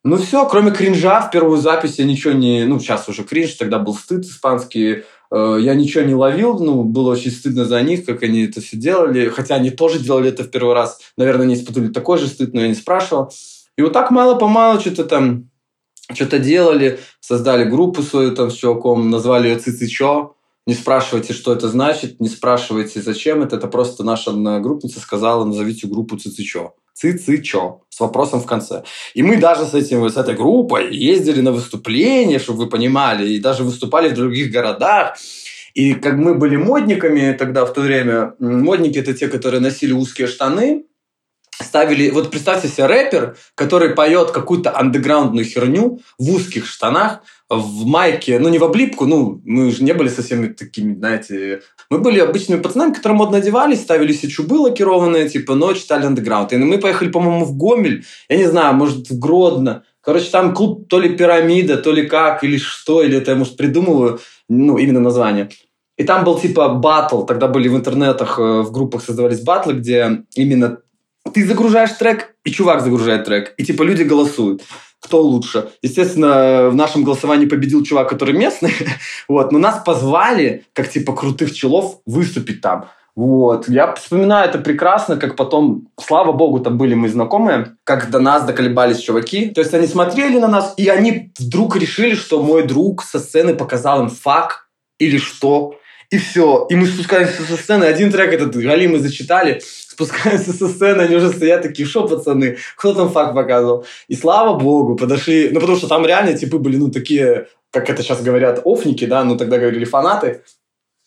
Ну 0.06 0.16
все, 0.16 0.48
кроме 0.48 0.72
кринжа 0.72 1.20
в 1.22 1.30
первую 1.30 1.58
запись 1.58 2.00
я 2.00 2.06
ничего 2.06 2.34
не... 2.34 2.64
Ну, 2.64 2.80
сейчас 2.80 3.10
уже 3.10 3.24
кринж, 3.24 3.52
тогда 3.56 3.80
был 3.80 3.94
стыд 3.94 4.24
испанский. 4.24 5.04
Э, 5.32 5.58
я 5.60 5.76
ничего 5.76 6.04
не 6.04 6.16
ловил, 6.16 6.60
ну, 6.60 6.84
было 6.84 7.12
очень 7.12 7.32
стыдно 7.32 7.66
за 7.66 7.82
них, 7.82 8.06
как 8.06 8.24
они 8.24 8.44
это 8.44 8.62
все 8.62 8.78
делали. 8.78 9.30
Хотя 9.30 9.56
они 9.56 9.72
тоже 9.72 10.00
делали 10.00 10.30
это 10.30 10.44
в 10.44 10.52
первый 10.52 10.74
раз. 10.74 11.00
Наверное, 11.18 11.46
они 11.46 11.56
испытывали 11.56 11.90
такой 11.90 12.18
же 12.18 12.28
стыд, 12.28 12.54
но 12.54 12.62
я 12.62 12.68
не 12.68 12.76
спрашивал. 12.76 13.32
И 13.78 13.82
вот 13.82 13.94
так 13.94 14.12
мало-помалу 14.12 14.80
что-то 14.80 15.06
там 15.06 15.50
что-то 16.12 16.40
делали, 16.40 17.00
создали 17.20 17.70
группу 17.70 18.02
свою 18.02 18.36
там 18.36 18.50
с 18.50 18.56
чуваком, 18.56 19.10
назвали 19.12 19.50
ее 19.50 19.60
Цицичо. 19.60 20.36
Не 20.66 20.74
спрашивайте, 20.74 21.34
что 21.34 21.54
это 21.54 21.68
значит, 21.68 22.20
не 22.20 22.30
спрашивайте, 22.30 23.02
зачем 23.02 23.42
это. 23.42 23.56
Это 23.56 23.68
просто 23.68 24.04
наша 24.04 24.32
группница 24.60 25.00
сказала, 25.00 25.46
назовите 25.46 25.88
группу 25.88 26.18
Цицичо. 26.18 26.76
Цицичо 27.00 27.82
с 27.90 28.00
вопросом 28.02 28.42
в 28.42 28.46
конце. 28.46 28.84
И 29.14 29.24
мы 29.24 29.38
даже 29.38 29.66
с, 29.66 29.74
этим, 29.74 30.10
с 30.10 30.18
этой 30.18 30.36
группой 30.36 30.94
ездили 30.94 31.42
на 31.42 31.52
выступления, 31.52 32.40
чтобы 32.40 32.60
вы 32.60 32.70
понимали, 32.70 33.30
и 33.30 33.40
даже 33.40 33.64
выступали 33.64 34.10
в 34.10 34.16
других 34.16 34.52
городах. 34.52 35.18
И 35.74 35.94
как 35.94 36.16
мы 36.16 36.36
были 36.36 36.58
модниками 36.58 37.34
тогда, 37.40 37.66
в 37.66 37.74
то 37.74 37.82
время, 37.82 38.34
модники– 38.40 38.98
это 39.00 39.14
те, 39.14 39.30
которые 39.30 39.62
носили 39.62 39.94
узкие 39.94 40.28
штаны, 40.28 40.84
ставили... 41.62 42.10
Вот 42.10 42.32
представьте 42.32 42.68
себе 42.68 42.88
рэпер, 42.88 43.38
который 43.56 43.90
поет 43.96 44.32
какую-то 44.32 44.78
андеграундную 44.78 45.46
херню 45.46 46.02
в 46.18 46.36
узких 46.36 46.66
штанах, 46.66 47.22
в 47.50 47.86
майке, 47.86 48.40
ну, 48.40 48.50
не 48.50 48.60
в 48.60 48.64
облипку, 48.64 49.06
ну, 49.06 49.42
мы 49.46 49.72
же 49.72 49.84
не 49.84 49.94
были 49.94 50.10
совсем 50.10 50.54
такими, 50.54 50.96
знаете... 50.96 51.62
Мы 51.90 51.98
были 51.98 52.20
обычными 52.20 52.62
пацанами, 52.62 52.94
которые 52.94 53.18
модно 53.18 53.38
одевались, 53.38 53.82
ставили 53.82 54.14
себе 54.14 54.32
чубы 54.32 54.60
лакированные, 54.60 55.28
типа, 55.28 55.56
но 55.56 55.74
читали 55.74 56.06
андеграунд. 56.06 56.54
И 56.54 56.58
мы 56.58 56.78
поехали, 56.78 57.10
по-моему, 57.10 57.46
в 57.46 57.58
Гомель, 57.58 58.06
я 58.30 58.38
не 58.38 58.46
знаю, 58.46 58.76
может, 58.76 59.10
в 59.10 59.18
Гродно. 59.18 59.84
Короче, 60.02 60.30
там 60.30 60.54
клуб 60.54 60.88
то 60.88 61.00
ли 61.00 61.10
пирамида, 61.10 61.78
то 61.78 61.92
ли 61.92 62.08
как, 62.08 62.44
или 62.44 62.58
что, 62.58 63.02
или 63.02 63.18
это 63.18 63.32
я, 63.32 63.38
может, 63.38 63.58
придумываю, 63.58 64.20
ну, 64.48 64.78
именно 64.78 65.00
название. 65.00 65.50
И 65.98 66.04
там 66.04 66.24
был 66.24 66.40
типа 66.40 66.70
батл, 66.70 67.24
тогда 67.24 67.48
были 67.48 67.68
в 67.68 67.76
интернетах, 67.76 68.40
э, 68.40 68.62
в 68.62 68.72
группах 68.72 69.04
создавались 69.04 69.42
батлы, 69.42 69.74
где 69.74 70.24
именно 70.34 70.78
ты 71.34 71.46
загружаешь 71.46 71.92
трек, 71.92 72.36
и 72.46 72.52
чувак 72.52 72.82
загружает 72.82 73.26
трек. 73.26 73.54
И 73.58 73.66
типа 73.66 73.84
люди 73.84 74.04
голосуют, 74.04 74.62
кто 75.02 75.22
лучше. 75.22 75.70
Естественно, 75.82 76.70
в 76.70 76.76
нашем 76.76 77.04
голосовании 77.04 77.46
победил 77.46 77.84
чувак, 77.84 78.10
который 78.10 78.34
местный. 78.34 78.74
вот. 79.28 79.52
Но 79.52 79.60
нас 79.60 79.82
позвали, 79.84 80.66
как 80.74 80.90
типа 80.90 81.16
крутых 81.16 81.54
челов, 81.54 82.00
выступить 82.06 82.62
там. 82.62 82.90
Вот. 83.16 83.68
Я 83.68 83.94
вспоминаю 83.96 84.48
это 84.48 84.60
прекрасно, 84.60 85.18
как 85.18 85.36
потом, 85.36 85.88
слава 86.00 86.32
богу, 86.32 86.60
там 86.60 86.78
были 86.78 86.94
мы 86.94 87.10
знакомые, 87.10 87.76
как 87.84 88.10
до 88.10 88.20
нас 88.20 88.44
доколебались 88.44 89.00
чуваки. 89.00 89.50
То 89.50 89.62
есть 89.62 89.74
они 89.74 89.88
смотрели 89.88 90.40
на 90.40 90.48
нас, 90.48 90.74
и 90.78 90.88
они 90.88 91.32
вдруг 91.38 91.76
решили, 91.76 92.16
что 92.16 92.42
мой 92.42 92.64
друг 92.64 93.04
со 93.04 93.20
сцены 93.20 93.56
показал 93.56 94.04
им 94.04 94.10
факт 94.10 94.60
или 95.00 95.18
что. 95.18 95.76
И 96.12 96.18
все. 96.18 96.66
И 96.70 96.76
мы 96.76 96.88
спускаемся 96.88 97.44
со 97.44 97.56
сцены. 97.56 97.84
Один 97.84 98.12
трек 98.12 98.34
этот 98.34 98.56
Гали 98.56 98.88
мы 98.88 99.00
зачитали. 99.00 99.62
Спускаемся 100.00 100.54
со 100.54 100.70
сцены, 100.70 101.02
они 101.02 101.16
уже 101.18 101.30
стоят 101.30 101.62
такие, 101.62 101.86
что, 101.86 102.08
пацаны, 102.08 102.58
кто 102.78 102.94
там 102.94 103.10
факт 103.10 103.36
показывал? 103.36 103.86
И 104.08 104.16
слава 104.16 104.58
богу, 104.58 104.96
подошли. 104.96 105.50
Ну, 105.52 105.60
потому 105.60 105.78
что 105.78 105.90
там 105.90 106.06
реально 106.06 106.38
типы 106.38 106.58
были, 106.58 106.78
ну, 106.78 106.90
такие, 106.90 107.48
как 107.70 107.90
это 107.90 108.02
сейчас 108.02 108.22
говорят, 108.22 108.62
офники, 108.64 109.04
да, 109.04 109.26
ну, 109.26 109.38
тогда 109.38 109.58
говорили 109.58 109.84
фанаты 109.84 110.42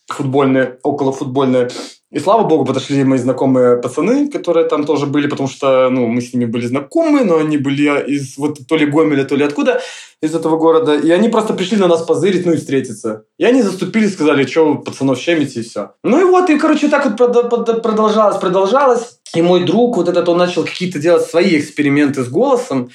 футбольные, 0.07 0.77
около 0.83 1.11
футбольные. 1.11 1.69
И 2.13 2.19
слава 2.19 2.43
богу, 2.43 2.63
подошли 2.63 3.03
мои 3.03 3.17
знакомые 3.17 3.77
пацаны, 3.77 4.29
которые 4.29 4.67
там 4.67 4.85
тоже 4.85 5.07
были, 5.07 5.27
потому 5.27 5.49
что 5.49 5.89
ну, 5.89 6.05
мы 6.05 6.21
с 6.21 6.31
ними 6.31 6.45
были 6.45 6.67
знакомы, 6.67 7.23
но 7.23 7.37
они 7.37 7.57
были 7.57 7.89
из 8.07 8.37
вот 8.37 8.59
то 8.67 8.77
ли 8.77 8.85
Гомеля, 8.85 9.23
то 9.23 9.35
ли 9.35 9.43
откуда, 9.43 9.81
из 10.21 10.35
этого 10.35 10.57
города. 10.57 10.95
И 10.95 11.09
они 11.09 11.29
просто 11.29 11.55
пришли 11.55 11.75
на 11.77 11.87
нас 11.87 12.03
позырить, 12.03 12.45
ну 12.45 12.53
и 12.53 12.57
встретиться. 12.57 13.23
И 13.39 13.45
они 13.45 13.63
заступили, 13.63 14.05
сказали, 14.07 14.45
что 14.45 14.75
пацанов 14.75 15.17
щемите, 15.17 15.61
и 15.61 15.63
все. 15.63 15.93
Ну 16.03 16.21
и 16.21 16.23
вот, 16.23 16.51
и, 16.51 16.59
короче, 16.59 16.87
так 16.87 17.03
вот 17.05 17.81
продолжалось, 17.81 18.37
продолжалось. 18.37 19.17
И 19.33 19.41
мой 19.41 19.65
друг 19.65 19.97
вот 19.97 20.07
этот, 20.07 20.29
он 20.29 20.37
начал 20.37 20.63
какие-то 20.65 20.99
делать 20.99 21.25
свои 21.25 21.57
эксперименты 21.57 22.23
с 22.23 22.29
голосом 22.29 22.91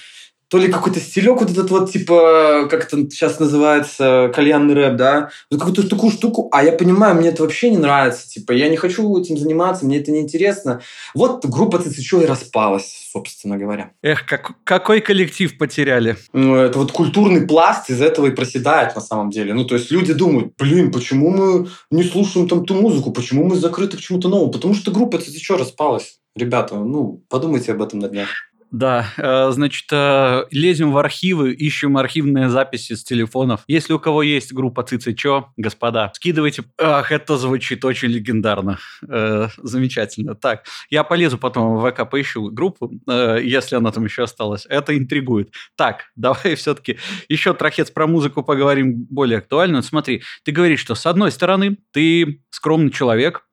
то 0.49 0.59
ли 0.59 0.69
какой-то 0.69 1.01
стилек 1.01 1.41
вот 1.41 1.51
этот 1.51 1.71
вот, 1.71 1.91
типа, 1.91 2.69
как 2.71 2.85
это 2.85 3.11
сейчас 3.11 3.39
называется, 3.39 4.31
кальянный 4.35 4.75
рэп, 4.75 4.97
да, 4.97 5.31
вот 5.51 5.61
какую-то 5.61 5.89
такую 5.89 6.11
штуку, 6.11 6.49
а 6.53 6.65
я 6.65 6.73
понимаю, 6.73 7.15
мне 7.15 7.29
это 7.29 7.43
вообще 7.43 7.71
не 7.71 7.79
нравится, 7.79 8.29
типа, 8.29 8.53
я 8.53 8.69
не 8.69 8.77
хочу 8.77 9.19
этим 9.19 9.37
заниматься, 9.37 9.85
мне 9.85 9.99
это 9.99 10.11
не 10.11 10.21
интересно. 10.21 10.81
Вот 11.15 11.45
группа 11.45 11.79
ЦЦЧО 11.79 12.23
и 12.23 12.27
распалась, 12.27 13.09
собственно 13.13 13.59
говоря. 13.59 13.91
Эх, 14.03 14.27
как, 14.27 14.53
какой 14.65 15.01
коллектив 15.01 15.57
потеряли? 15.59 16.17
Ну, 16.33 16.57
это 16.57 16.79
вот 16.79 16.93
культурный 16.93 17.47
пласт 17.47 17.91
из 17.91 18.01
этого 18.01 18.27
и 18.27 18.31
проседает 18.31 18.95
на 18.95 19.01
самом 19.01 19.31
деле. 19.31 19.55
Ну, 19.55 19.65
то 19.65 19.75
есть 19.75 19.91
люди 19.91 20.13
думают, 20.13 20.53
блин, 20.59 20.91
почему 20.91 21.31
мы 21.31 21.69
не 21.91 22.05
слушаем 22.05 22.49
там 22.49 22.65
ту 22.65 22.75
музыку, 22.75 23.13
почему 23.13 23.45
мы 23.45 23.57
закрыты 23.57 23.97
к 23.97 24.01
чему-то 24.01 24.29
новому? 24.29 24.51
Потому 24.51 24.75
что 24.75 24.91
группа 24.91 25.19
ЦЦЧО 25.19 25.59
распалась. 25.59 26.19
Ребята, 26.35 26.77
ну, 26.77 27.23
подумайте 27.29 27.73
об 27.73 27.83
этом 27.83 27.99
на 27.99 28.09
днях. 28.09 28.29
Да, 28.71 29.07
э, 29.17 29.51
значит, 29.51 29.87
э, 29.93 30.45
лезем 30.51 30.93
в 30.93 30.99
архивы, 30.99 31.53
ищем 31.53 31.97
архивные 31.97 32.51
записи 32.51 32.95
с 32.95 33.03
телефонов. 33.03 33.63
Если 33.67 33.95
у 33.95 33.99
кого 33.99 34.23
есть 34.23 34.53
группа 34.53 34.83
ЦЦЧО, 34.83 35.53
господа, 35.57 36.13
скидывайте. 36.15 36.65
Ах, 36.79 37.11
это 37.11 37.39
звучит 37.39 37.85
очень 37.85 38.09
легендарно. 38.09 38.79
Э, 39.09 39.49
замечательно. 39.57 40.35
Так, 40.35 40.67
я 40.91 41.03
полезу 41.03 41.39
потом 41.39 41.77
в 41.77 41.91
ВК, 41.91 42.09
поищу 42.09 42.51
группу, 42.51 42.93
если 43.07 43.77
она 43.77 43.91
там 43.91 44.05
еще 44.05 44.25
осталась. 44.25 44.67
Это 44.69 44.97
интригует. 44.97 45.51
Так, 45.77 46.05
давай 46.17 46.55
все-таки 46.55 46.99
еще 47.29 47.55
трахец 47.55 47.91
про 47.91 48.07
музыку 48.07 48.43
поговорим 48.43 49.07
более 49.09 49.39
актуально. 49.39 49.81
Смотри, 49.81 50.23
ты 50.45 50.53
говоришь, 50.53 50.81
что 50.81 50.95
с 50.95 51.07
одной 51.07 51.33
стороны 51.33 51.79
ты 51.93 52.43
скромный 52.51 52.91
человек, 52.91 53.48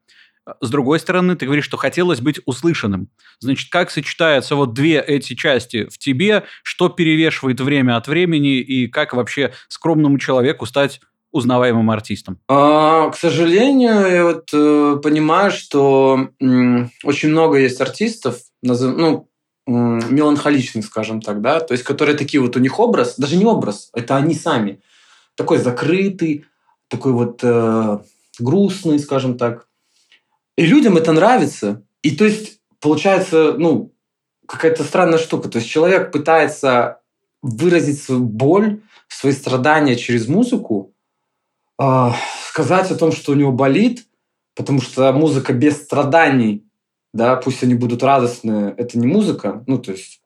с 0.62 0.70
другой 0.70 1.00
стороны, 1.00 1.36
ты 1.36 1.46
говоришь, 1.46 1.66
что 1.66 1.78
хотелось 1.78 2.22
быть 2.22 2.40
услышанным. 2.46 3.10
Значит, 3.40 3.72
как 3.72 3.90
сочетаются 3.90 4.56
вот 4.56 4.74
две 4.74 5.00
эти 5.00 5.34
части 5.34 5.86
в 5.86 5.98
тебе, 5.98 6.44
что 6.64 6.90
перевешивает 6.90 7.60
время 7.62 7.98
от 7.98 8.08
времени, 8.08 8.60
и 8.60 8.88
как 8.88 9.14
вообще 9.14 9.54
скромному 9.68 10.20
человеку 10.20 10.66
стать 10.66 11.02
узнаваемым 11.32 11.92
артистом? 11.92 12.40
А, 12.48 13.10
к 13.10 13.18
сожалению, 13.18 14.08
я 14.10 14.24
вот 14.24 14.50
э, 14.54 14.98
понимаю, 15.04 15.52
что 15.52 16.30
м, 16.40 16.92
очень 17.04 17.30
много 17.30 17.58
есть 17.58 17.82
артистов, 17.82 18.38
назов, 18.62 18.96
ну, 18.96 19.30
м, 19.68 20.00
меланхоличных, 20.16 20.86
скажем 20.86 21.22
так, 21.22 21.42
да, 21.42 21.60
то 21.60 21.74
есть 21.74 21.84
которые 21.84 22.16
такие 22.16 22.40
вот 22.40 22.56
у 22.56 22.60
них 22.60 22.80
образ, 22.80 23.16
даже 23.18 23.36
не 23.36 23.44
образ, 23.46 23.90
это 23.94 24.16
они 24.16 24.34
сами, 24.34 24.80
такой 25.36 25.58
закрытый, 25.58 26.46
такой 26.88 27.12
вот 27.12 27.40
э, 27.44 28.00
грустный, 28.40 29.00
скажем 29.00 29.38
так, 29.38 29.68
и 30.58 30.66
людям 30.66 30.98
это 30.98 31.12
нравится. 31.12 31.84
И 32.02 32.16
то 32.16 32.26
есть 32.26 32.60
получается, 32.80 33.56
ну, 33.58 33.94
какая-то 34.48 34.84
странная 34.84 35.18
штука. 35.18 35.50
То 35.50 35.58
есть 35.58 35.70
человек 35.70 36.12
пытается 36.12 37.00
выразить 37.42 38.02
свою 38.02 38.24
боль, 38.24 38.82
свои 39.08 39.34
страдания 39.34 39.96
через 39.96 40.28
музыку, 40.28 40.94
э, 41.80 42.10
сказать 42.50 42.92
о 42.92 42.96
том, 42.96 43.12
что 43.12 43.32
у 43.32 43.36
него 43.36 43.52
болит, 43.52 44.06
потому 44.56 44.82
что 44.82 45.12
музыка 45.14 45.54
без 45.54 45.82
страданий, 45.82 46.64
да, 47.14 47.36
пусть 47.36 47.64
они 47.64 47.76
будут 47.76 48.04
радостные, 48.04 48.74
это 48.78 48.98
не 48.98 49.08
музыка, 49.08 49.64
ну, 49.68 49.78
то 49.78 49.92
есть 49.92 50.22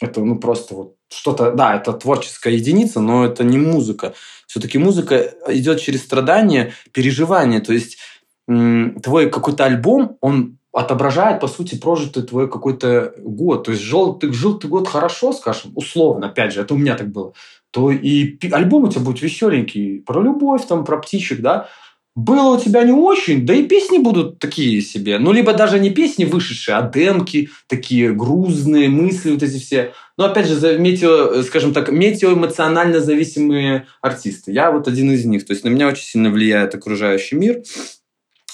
это, 0.00 0.20
ну, 0.20 0.38
просто 0.38 0.74
вот 0.74 0.96
что-то, 1.08 1.52
да, 1.52 1.76
это 1.76 1.92
творческая 1.92 2.54
единица, 2.54 3.00
но 3.00 3.24
это 3.24 3.44
не 3.44 3.58
музыка. 3.58 4.14
Все-таки 4.46 4.78
музыка 4.78 5.34
идет 5.48 5.80
через 5.80 6.04
страдания, 6.04 6.72
переживания, 6.92 7.60
то 7.60 7.72
есть 7.72 7.98
твой 8.48 9.30
какой-то 9.30 9.64
альбом, 9.64 10.16
он 10.20 10.58
отображает, 10.72 11.40
по 11.40 11.48
сути, 11.48 11.76
прожитый 11.76 12.22
твой 12.22 12.48
какой-то 12.48 13.14
год. 13.18 13.64
То 13.64 13.72
есть 13.72 13.82
жил 13.82 14.14
ты, 14.14 14.32
жил 14.32 14.58
ты 14.58 14.68
год 14.68 14.88
хорошо, 14.88 15.32
скажем, 15.32 15.72
условно, 15.74 16.28
опять 16.28 16.52
же, 16.52 16.62
это 16.62 16.74
у 16.74 16.78
меня 16.78 16.94
так 16.94 17.10
было, 17.10 17.32
то 17.70 17.90
и 17.90 18.38
альбом 18.50 18.84
у 18.84 18.88
тебя 18.88 19.02
будет 19.02 19.22
веселенький, 19.22 20.00
про 20.00 20.22
любовь, 20.22 20.66
там, 20.66 20.84
про 20.84 20.98
птичек, 20.98 21.40
да, 21.40 21.68
было 22.14 22.56
у 22.56 22.60
тебя 22.60 22.82
не 22.82 22.90
очень, 22.90 23.46
да 23.46 23.54
и 23.54 23.62
песни 23.62 23.98
будут 23.98 24.40
такие 24.40 24.80
себе. 24.80 25.20
Ну, 25.20 25.30
либо 25.30 25.52
даже 25.52 25.78
не 25.78 25.90
песни 25.90 26.24
вышедшие, 26.24 26.76
а 26.76 26.82
демки, 26.82 27.48
такие 27.68 28.12
грузные 28.12 28.88
мысли 28.88 29.30
вот 29.30 29.42
эти 29.44 29.58
все. 29.58 29.92
Но, 30.16 30.24
опять 30.24 30.48
же, 30.48 30.78
метео, 30.78 31.42
скажем 31.44 31.72
так, 31.72 31.92
метеоэмоционально 31.92 32.98
зависимые 32.98 33.86
артисты. 34.02 34.50
Я 34.50 34.72
вот 34.72 34.88
один 34.88 35.12
из 35.12 35.24
них. 35.26 35.46
То 35.46 35.52
есть 35.52 35.62
на 35.62 35.68
меня 35.68 35.86
очень 35.86 36.02
сильно 36.02 36.30
влияет 36.30 36.74
окружающий 36.74 37.36
мир 37.36 37.62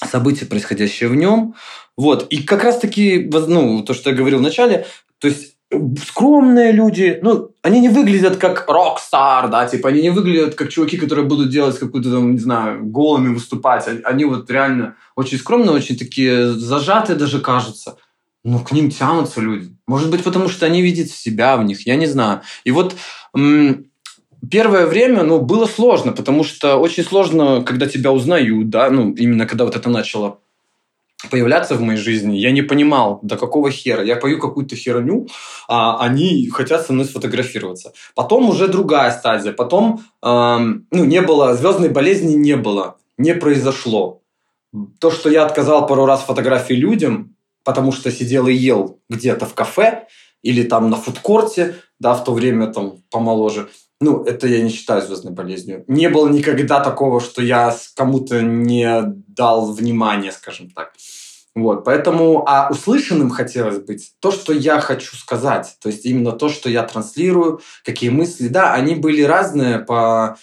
события, 0.06 0.46
происходящие 0.46 1.08
в 1.08 1.14
нем. 1.14 1.54
Вот. 1.96 2.26
И 2.30 2.42
как 2.42 2.64
раз-таки, 2.64 3.30
ну, 3.32 3.82
то, 3.82 3.94
что 3.94 4.10
я 4.10 4.16
говорил 4.16 4.38
в 4.38 4.42
начале, 4.42 4.86
то 5.18 5.28
есть 5.28 5.56
э, 5.70 5.78
скромные 6.06 6.72
люди, 6.72 7.18
ну, 7.22 7.52
они 7.62 7.80
не 7.80 7.88
выглядят 7.88 8.36
как 8.36 8.68
рок-стар, 8.68 9.48
да, 9.48 9.66
типа, 9.66 9.88
они 9.88 10.02
не 10.02 10.10
выглядят 10.10 10.54
как 10.54 10.70
чуваки, 10.70 10.96
которые 10.96 11.26
будут 11.26 11.50
делать 11.50 11.78
какую-то 11.78 12.10
там, 12.10 12.32
не 12.32 12.38
знаю, 12.38 12.84
голыми 12.84 13.34
выступать. 13.34 13.86
Они 14.04 14.24
вот 14.24 14.50
реально 14.50 14.96
очень 15.16 15.38
скромные, 15.38 15.70
очень 15.70 15.96
такие 15.96 16.52
зажатые 16.52 17.16
даже 17.16 17.40
кажутся. 17.40 17.96
Но 18.44 18.58
к 18.58 18.72
ним 18.72 18.90
тянутся 18.90 19.40
люди. 19.40 19.74
Может 19.86 20.10
быть, 20.10 20.22
потому 20.22 20.48
что 20.48 20.66
они 20.66 20.82
видят 20.82 21.08
себя 21.08 21.56
в 21.56 21.64
них, 21.64 21.86
я 21.86 21.96
не 21.96 22.06
знаю. 22.06 22.42
И 22.64 22.70
вот 22.70 22.94
первое 24.50 24.86
время, 24.86 25.22
ну, 25.22 25.40
было 25.40 25.66
сложно, 25.66 26.12
потому 26.12 26.44
что 26.44 26.76
очень 26.76 27.04
сложно, 27.04 27.62
когда 27.62 27.86
тебя 27.86 28.12
узнают, 28.12 28.68
да, 28.68 28.90
ну, 28.90 29.12
именно 29.12 29.46
когда 29.46 29.64
вот 29.64 29.76
это 29.76 29.88
начало 29.88 30.38
появляться 31.30 31.74
в 31.74 31.80
моей 31.80 31.98
жизни, 31.98 32.36
я 32.36 32.50
не 32.50 32.62
понимал, 32.62 33.18
до 33.22 33.36
какого 33.36 33.70
хера. 33.70 34.02
Я 34.02 34.16
пою 34.16 34.38
какую-то 34.38 34.76
херню, 34.76 35.26
а 35.68 35.98
они 36.04 36.48
хотят 36.50 36.86
со 36.86 36.92
мной 36.92 37.06
сфотографироваться. 37.06 37.92
Потом 38.14 38.50
уже 38.50 38.68
другая 38.68 39.10
стадия. 39.10 39.52
Потом, 39.52 40.02
эм, 40.22 40.86
ну, 40.90 41.04
не 41.04 41.22
было, 41.22 41.54
звездной 41.54 41.88
болезни 41.88 42.34
не 42.34 42.56
было, 42.56 42.96
не 43.18 43.34
произошло. 43.34 44.20
То, 44.98 45.10
что 45.10 45.30
я 45.30 45.46
отказал 45.46 45.86
пару 45.86 46.04
раз 46.04 46.22
фотографии 46.22 46.74
людям, 46.74 47.36
потому 47.64 47.92
что 47.92 48.10
сидел 48.10 48.46
и 48.46 48.52
ел 48.52 48.98
где-то 49.08 49.46
в 49.46 49.54
кафе 49.54 50.06
или 50.42 50.62
там 50.62 50.90
на 50.90 50.96
фудкорте, 50.96 51.76
да, 51.98 52.14
в 52.14 52.24
то 52.24 52.34
время 52.34 52.66
там 52.66 52.98
помоложе– 53.10 53.68
ну, 54.00 54.22
это 54.24 54.46
я 54.46 54.62
не 54.62 54.70
считаю 54.70 55.02
звездной 55.02 55.32
болезнью. 55.32 55.84
Не 55.88 56.08
было 56.08 56.28
никогда 56.28 56.80
такого, 56.80 57.20
что 57.20 57.42
я 57.42 57.76
кому-то 57.94 58.42
не 58.42 59.02
дал 59.28 59.72
внимания, 59.72 60.32
скажем 60.32 60.70
так. 60.70 60.92
Вот, 61.54 61.84
поэтому, 61.84 62.44
а 62.48 62.68
услышанным 62.68 63.30
хотелось 63.30 63.78
быть 63.78 64.14
то, 64.18 64.32
что 64.32 64.52
я 64.52 64.80
хочу 64.80 65.16
сказать, 65.16 65.76
то 65.80 65.88
есть 65.88 66.04
именно 66.04 66.32
то, 66.32 66.48
что 66.48 66.68
я 66.68 66.82
транслирую, 66.82 67.60
какие 67.84 68.10
мысли, 68.10 68.48
да, 68.48 68.74
они 68.74 68.96
были 68.96 69.22
разные 69.22 69.78
по 69.78 70.36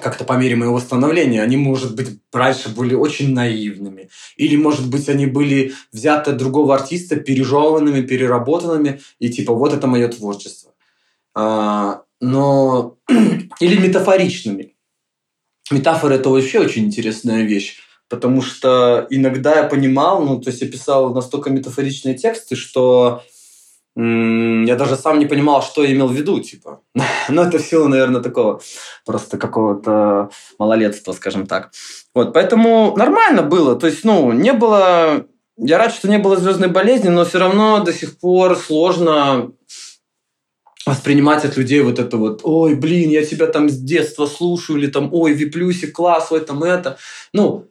как-то 0.00 0.24
по 0.24 0.32
мере 0.32 0.56
моего 0.56 0.80
становления, 0.80 1.42
они, 1.42 1.56
может 1.56 1.94
быть, 1.94 2.18
раньше 2.32 2.70
были 2.70 2.94
очень 2.94 3.34
наивными. 3.34 4.08
Или, 4.36 4.56
может 4.56 4.88
быть, 4.88 5.08
они 5.08 5.26
были 5.26 5.74
взяты 5.92 6.30
от 6.30 6.38
другого 6.38 6.74
артиста, 6.74 7.16
пережеванными, 7.16 8.00
переработанными, 8.00 9.00
и 9.18 9.28
типа, 9.28 9.52
вот 9.52 9.72
это 9.74 9.86
мое 9.86 10.08
творчество. 10.08 10.71
А, 11.34 12.02
но 12.20 12.96
или 13.60 13.76
метафоричными. 13.76 14.74
Метафора 15.70 16.14
это 16.14 16.28
вообще 16.28 16.60
очень 16.60 16.86
интересная 16.86 17.44
вещь, 17.44 17.78
потому 18.08 18.42
что 18.42 19.06
иногда 19.10 19.56
я 19.56 19.64
понимал, 19.64 20.22
ну, 20.22 20.40
то 20.40 20.50
есть 20.50 20.60
я 20.60 20.68
писал 20.68 21.14
настолько 21.14 21.50
метафоричные 21.50 22.14
тексты, 22.14 22.56
что 22.56 23.22
я 23.94 24.76
даже 24.76 24.96
сам 24.96 25.18
не 25.18 25.26
понимал, 25.26 25.62
что 25.62 25.84
я 25.84 25.92
имел 25.92 26.08
в 26.08 26.14
виду, 26.14 26.40
типа. 26.40 26.80
Но 27.28 27.42
это 27.42 27.58
в 27.58 27.62
силу, 27.62 27.88
наверное, 27.88 28.22
такого 28.22 28.60
просто 29.04 29.36
какого-то 29.36 30.30
малолетства, 30.58 31.12
скажем 31.12 31.46
так. 31.46 31.72
Вот, 32.14 32.32
поэтому 32.32 32.94
нормально 32.96 33.42
было. 33.42 33.76
То 33.76 33.86
есть, 33.86 34.04
ну, 34.04 34.32
не 34.32 34.52
было... 34.54 35.26
Я 35.58 35.76
рад, 35.76 35.92
что 35.92 36.08
не 36.08 36.16
было 36.16 36.38
звездной 36.38 36.68
болезни, 36.68 37.10
но 37.10 37.26
все 37.26 37.38
равно 37.38 37.84
до 37.84 37.92
сих 37.92 38.18
пор 38.18 38.56
сложно 38.56 39.52
воспринимать 40.86 41.44
от 41.44 41.56
людей 41.56 41.80
вот 41.80 41.98
это 41.98 42.16
вот, 42.16 42.40
ой, 42.44 42.74
блин, 42.74 43.10
я 43.10 43.24
тебя 43.24 43.46
там 43.46 43.68
с 43.68 43.78
детства 43.78 44.26
слушаю, 44.26 44.78
или 44.78 44.88
там, 44.88 45.12
ой, 45.12 45.32
Виплюсик, 45.32 45.92
класс, 45.92 46.28
ой, 46.30 46.40
там 46.40 46.62
это. 46.64 46.98
Ну, 47.32 47.68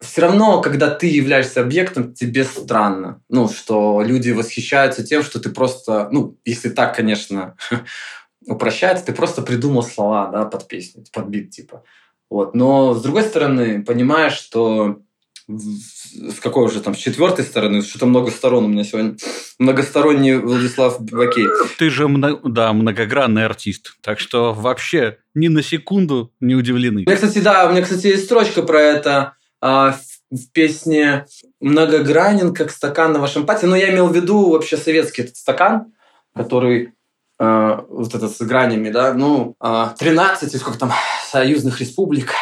все 0.00 0.22
равно, 0.22 0.60
когда 0.60 0.90
ты 0.90 1.06
являешься 1.06 1.60
объектом, 1.60 2.12
тебе 2.12 2.44
странно. 2.44 3.22
Ну, 3.28 3.48
что 3.48 4.02
люди 4.02 4.30
восхищаются 4.30 5.04
тем, 5.04 5.22
что 5.22 5.40
ты 5.40 5.50
просто, 5.50 6.08
ну, 6.10 6.38
если 6.44 6.70
так, 6.70 6.96
конечно, 6.96 7.56
упрощается, 8.46 9.06
ты 9.06 9.12
просто 9.12 9.42
придумал 9.42 9.82
слова, 9.82 10.28
да, 10.28 10.44
под 10.44 10.66
песню, 10.66 11.04
под 11.12 11.26
бит, 11.28 11.50
типа. 11.50 11.84
Вот. 12.28 12.54
Но, 12.54 12.94
с 12.94 13.02
другой 13.02 13.22
стороны, 13.22 13.84
понимаешь, 13.84 14.34
что 14.34 15.02
с 16.12 16.40
какой 16.40 16.64
уже 16.64 16.80
там, 16.80 16.94
с 16.94 16.98
четвертой 16.98 17.44
стороны, 17.44 17.82
что-то 17.82 18.06
много 18.06 18.30
сторон 18.30 18.64
у 18.64 18.68
меня 18.68 18.84
сегодня. 18.84 19.16
Многосторонний 19.58 20.36
Владислав 20.36 21.00
Бакей. 21.00 21.46
Ты 21.78 21.90
же, 21.90 22.08
да, 22.44 22.72
многогранный 22.72 23.44
артист, 23.44 23.96
так 24.00 24.20
что 24.20 24.52
вообще 24.52 25.18
ни 25.34 25.48
на 25.48 25.62
секунду 25.62 26.32
не 26.40 26.54
удивлены. 26.54 27.02
У 27.06 27.10
меня, 27.10 27.14
кстати, 27.14 27.38
да, 27.38 27.66
у 27.66 27.72
меня, 27.72 27.82
кстати, 27.82 28.08
есть 28.08 28.24
строчка 28.24 28.62
про 28.62 28.80
это 28.80 29.34
а, 29.60 29.96
в 30.30 30.52
песне 30.52 31.26
«Многогранен, 31.60 32.54
как 32.54 32.70
стакан 32.70 33.12
на 33.12 33.18
вашем 33.18 33.46
пати». 33.46 33.64
Но 33.64 33.76
я 33.76 33.90
имел 33.92 34.08
в 34.08 34.14
виду 34.14 34.50
вообще 34.50 34.76
советский 34.76 35.22
этот 35.22 35.36
стакан, 35.36 35.92
который 36.34 36.92
э, 37.38 37.78
вот 37.88 38.14
этот 38.14 38.36
с 38.36 38.40
гранями, 38.40 38.90
да, 38.90 39.14
ну, 39.14 39.54
э, 39.60 39.86
13, 39.98 40.56
сколько 40.58 40.78
там, 40.78 40.92
союзных 41.30 41.80
республик, 41.80 42.34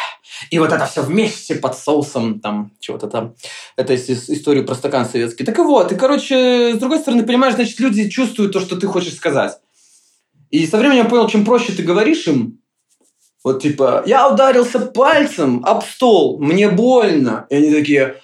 и 0.49 0.59
вот 0.59 0.71
это 0.71 0.85
все 0.85 1.01
вместе 1.01 1.55
под 1.55 1.77
соусом 1.77 2.39
там 2.39 2.71
чего-то 2.79 3.07
там. 3.07 3.35
Это 3.75 3.95
история 3.95 4.63
про 4.63 4.75
стакан 4.75 5.05
советский. 5.05 5.43
Так 5.43 5.59
и 5.59 5.61
вот, 5.61 5.91
и, 5.91 5.95
короче, 5.95 6.73
с 6.75 6.79
другой 6.79 6.99
стороны, 6.99 7.23
понимаешь, 7.23 7.55
значит, 7.55 7.79
люди 7.79 8.09
чувствуют 8.09 8.53
то, 8.53 8.59
что 8.59 8.75
ты 8.75 8.87
хочешь 8.87 9.15
сказать. 9.15 9.59
И 10.49 10.65
со 10.67 10.77
временем 10.77 11.03
я 11.03 11.09
понял, 11.09 11.27
чем 11.27 11.45
проще 11.45 11.73
ты 11.73 11.83
говоришь 11.83 12.27
им, 12.27 12.59
вот 13.43 13.61
типа, 13.61 14.03
я 14.05 14.31
ударился 14.31 14.79
пальцем 14.79 15.63
об 15.65 15.83
стол, 15.83 16.39
мне 16.39 16.69
больно. 16.69 17.47
И 17.49 17.55
они 17.55 17.71
такие, 17.71 18.17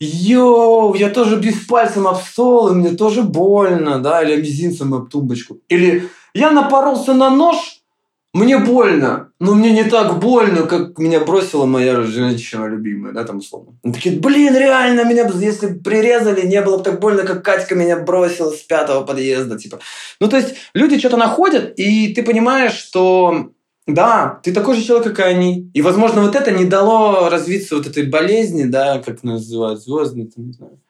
йоу, 0.00 0.94
я 0.94 1.10
тоже 1.10 1.36
бьюсь 1.36 1.66
пальцем 1.66 2.06
об 2.06 2.18
стол, 2.18 2.68
и 2.68 2.74
мне 2.74 2.90
тоже 2.90 3.22
больно, 3.22 3.98
да, 3.98 4.22
или 4.22 4.40
мизинцем 4.40 4.94
об 4.94 5.08
тумбочку. 5.08 5.58
Или 5.68 6.08
я 6.34 6.50
напоролся 6.50 7.14
на 7.14 7.30
нож, 7.30 7.78
мне 8.34 8.58
больно, 8.58 9.32
но 9.40 9.54
мне 9.54 9.72
не 9.72 9.84
так 9.84 10.20
больно, 10.20 10.62
как 10.64 10.98
меня 10.98 11.20
бросила 11.20 11.64
моя 11.64 12.02
женщина 12.02 12.66
любимая, 12.66 13.12
да, 13.12 13.24
там 13.24 13.38
условно. 13.38 13.72
Они 13.82 13.94
такие, 13.94 14.20
блин, 14.20 14.54
реально, 14.54 15.04
меня 15.04 15.28
если 15.40 15.72
прирезали, 15.72 16.46
не 16.46 16.60
было 16.60 16.76
бы 16.76 16.84
так 16.84 17.00
больно, 17.00 17.22
как 17.22 17.42
Катька 17.42 17.74
меня 17.74 17.96
бросила 17.96 18.50
с 18.50 18.58
пятого 18.58 19.04
подъезда, 19.04 19.58
типа. 19.58 19.80
Ну, 20.20 20.28
то 20.28 20.36
есть 20.36 20.54
люди 20.74 20.98
что-то 20.98 21.16
находят, 21.16 21.72
и 21.78 22.14
ты 22.14 22.22
понимаешь, 22.22 22.74
что 22.74 23.50
да, 23.88 24.38
ты 24.42 24.52
такой 24.52 24.76
же 24.76 24.84
человек, 24.84 25.08
как 25.08 25.20
и 25.20 25.30
они. 25.30 25.70
И, 25.72 25.80
возможно, 25.80 26.20
вот 26.20 26.36
это 26.36 26.50
не 26.50 26.66
дало 26.66 27.30
развиться 27.30 27.74
вот 27.74 27.86
этой 27.86 28.04
болезни, 28.04 28.64
да, 28.64 29.02
как 29.04 29.22
называют, 29.22 29.82
звездной, 29.82 30.26
там, 30.26 30.46
не 30.46 30.52
знаю, 30.52 30.80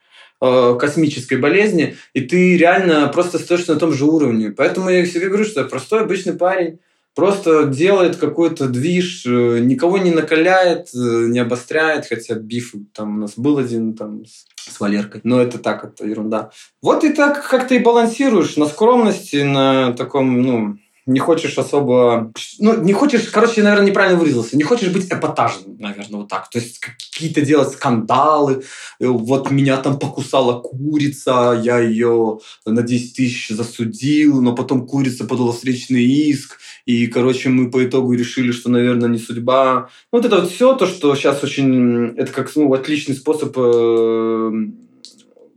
э, 0.41 0.77
космической 0.79 1.39
болезни, 1.39 1.97
и 2.13 2.23
ты 2.23 2.59
реально 2.59 3.07
просто 3.07 3.39
стоишь 3.39 3.69
на 3.69 3.77
том 3.77 3.93
же 3.93 4.05
уровне. 4.05 4.51
Поэтому 4.51 4.91
я 4.91 5.07
себе 5.07 5.29
говорю, 5.29 5.45
что 5.45 5.61
я 5.61 5.67
простой 5.67 6.01
обычный 6.01 6.33
парень, 6.33 6.81
просто 7.15 7.67
делает 7.67 8.17
какой-то 8.17 8.67
движ, 8.67 9.25
э, 9.27 9.61
никого 9.61 9.99
не 9.99 10.11
накаляет, 10.11 10.89
э, 10.93 11.27
не 11.29 11.39
обостряет, 11.39 12.07
хотя 12.07 12.35
биф 12.35 12.75
там 12.93 13.17
у 13.17 13.21
нас 13.21 13.35
был 13.37 13.59
один 13.59 13.95
там 13.95 14.25
с 14.25 14.81
Валеркой, 14.81 15.21
но 15.23 15.41
это 15.41 15.59
так, 15.59 15.85
это 15.85 16.05
ерунда. 16.05 16.51
Вот 16.83 17.05
и 17.05 17.13
так 17.13 17.49
как 17.49 17.69
ты 17.69 17.77
и 17.77 17.79
балансируешь 17.79 18.57
на 18.57 18.67
скромности, 18.67 19.43
на 19.43 19.93
таком, 19.93 20.43
ну, 20.43 20.79
не 21.09 21.21
хочешь 21.21 21.57
особо... 21.57 22.33
Ну, 22.59 22.83
не 22.83 22.92
хочешь, 22.92 23.23
короче, 23.31 23.62
наверное, 23.62 23.87
неправильно 23.87 24.18
выразился. 24.18 24.59
Не 24.59 24.62
хочешь 24.62 24.92
быть 24.92 25.11
эпатажным, 25.11 25.79
наверное, 25.79 26.21
вот 26.21 26.29
так. 26.29 26.51
То 26.51 26.59
есть 26.59 26.81
какие-то 26.81 27.40
делать 27.40 27.73
скандалы. 27.73 28.62
Э, 29.01 29.07
вот 29.07 29.51
меня 29.51 29.79
там 29.79 29.99
покусала 29.99 30.61
курица, 30.61 31.59
я 31.64 31.79
ее 31.79 32.40
на 32.66 32.83
10 32.83 33.16
тысяч 33.16 33.49
засудил, 33.49 34.42
но 34.42 34.55
потом 34.55 34.87
курица 34.87 35.25
подала 35.25 35.53
встречный 35.53 36.05
иск. 36.05 36.59
И, 36.85 37.07
короче, 37.07 37.49
мы 37.49 37.71
по 37.71 37.83
итогу 37.83 38.12
решили, 38.12 38.53
что, 38.53 38.68
наверное, 38.68 39.09
не 39.09 39.18
судьба. 39.18 39.88
Ну, 40.12 40.18
вот 40.18 40.27
это 40.27 40.42
вот 40.42 40.51
все 40.51 40.75
то, 40.75 40.87
что 40.87 41.16
сейчас 41.16 41.42
очень... 41.42 42.14
Это 42.18 42.31
как 42.33 42.55
ну, 42.55 42.71
отличный 42.75 43.14
способ 43.14 43.57
э, 43.57 44.51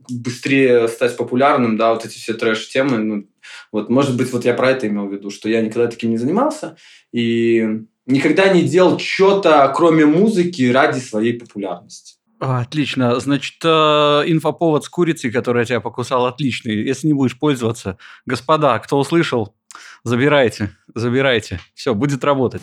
быстрее 0.08 0.88
стать 0.88 1.16
популярным, 1.16 1.76
да, 1.76 1.92
вот 1.92 2.06
эти 2.06 2.14
все 2.14 2.32
трэш-темы, 2.32 2.98
ну, 2.98 3.24
вот, 3.72 3.88
может 3.88 4.16
быть, 4.16 4.32
вот 4.32 4.44
я 4.44 4.54
про 4.54 4.70
это 4.70 4.86
имел 4.86 5.08
в 5.08 5.12
виду, 5.12 5.30
что 5.30 5.48
я 5.48 5.62
никогда 5.62 5.88
таким 5.88 6.10
не 6.10 6.18
занимался 6.18 6.76
и 7.12 7.80
никогда 8.06 8.52
не 8.52 8.62
делал 8.62 8.98
что-то, 8.98 9.72
кроме 9.74 10.04
музыки, 10.04 10.70
ради 10.70 10.98
своей 10.98 11.32
популярности. 11.38 12.16
Отлично. 12.38 13.18
Значит, 13.20 13.58
э, 13.64 13.68
инфоповод 13.68 14.84
с 14.84 14.88
курицей, 14.88 15.30
которая 15.30 15.64
тебя 15.64 15.80
покусала, 15.80 16.28
отличный. 16.28 16.74
Если 16.74 17.06
не 17.06 17.12
будешь 17.14 17.38
пользоваться, 17.38 17.98
господа, 18.26 18.78
кто 18.80 18.98
услышал, 18.98 19.54
забирайте, 20.02 20.70
забирайте. 20.92 21.60
Все, 21.74 21.94
будет 21.94 22.24
работать. 22.24 22.62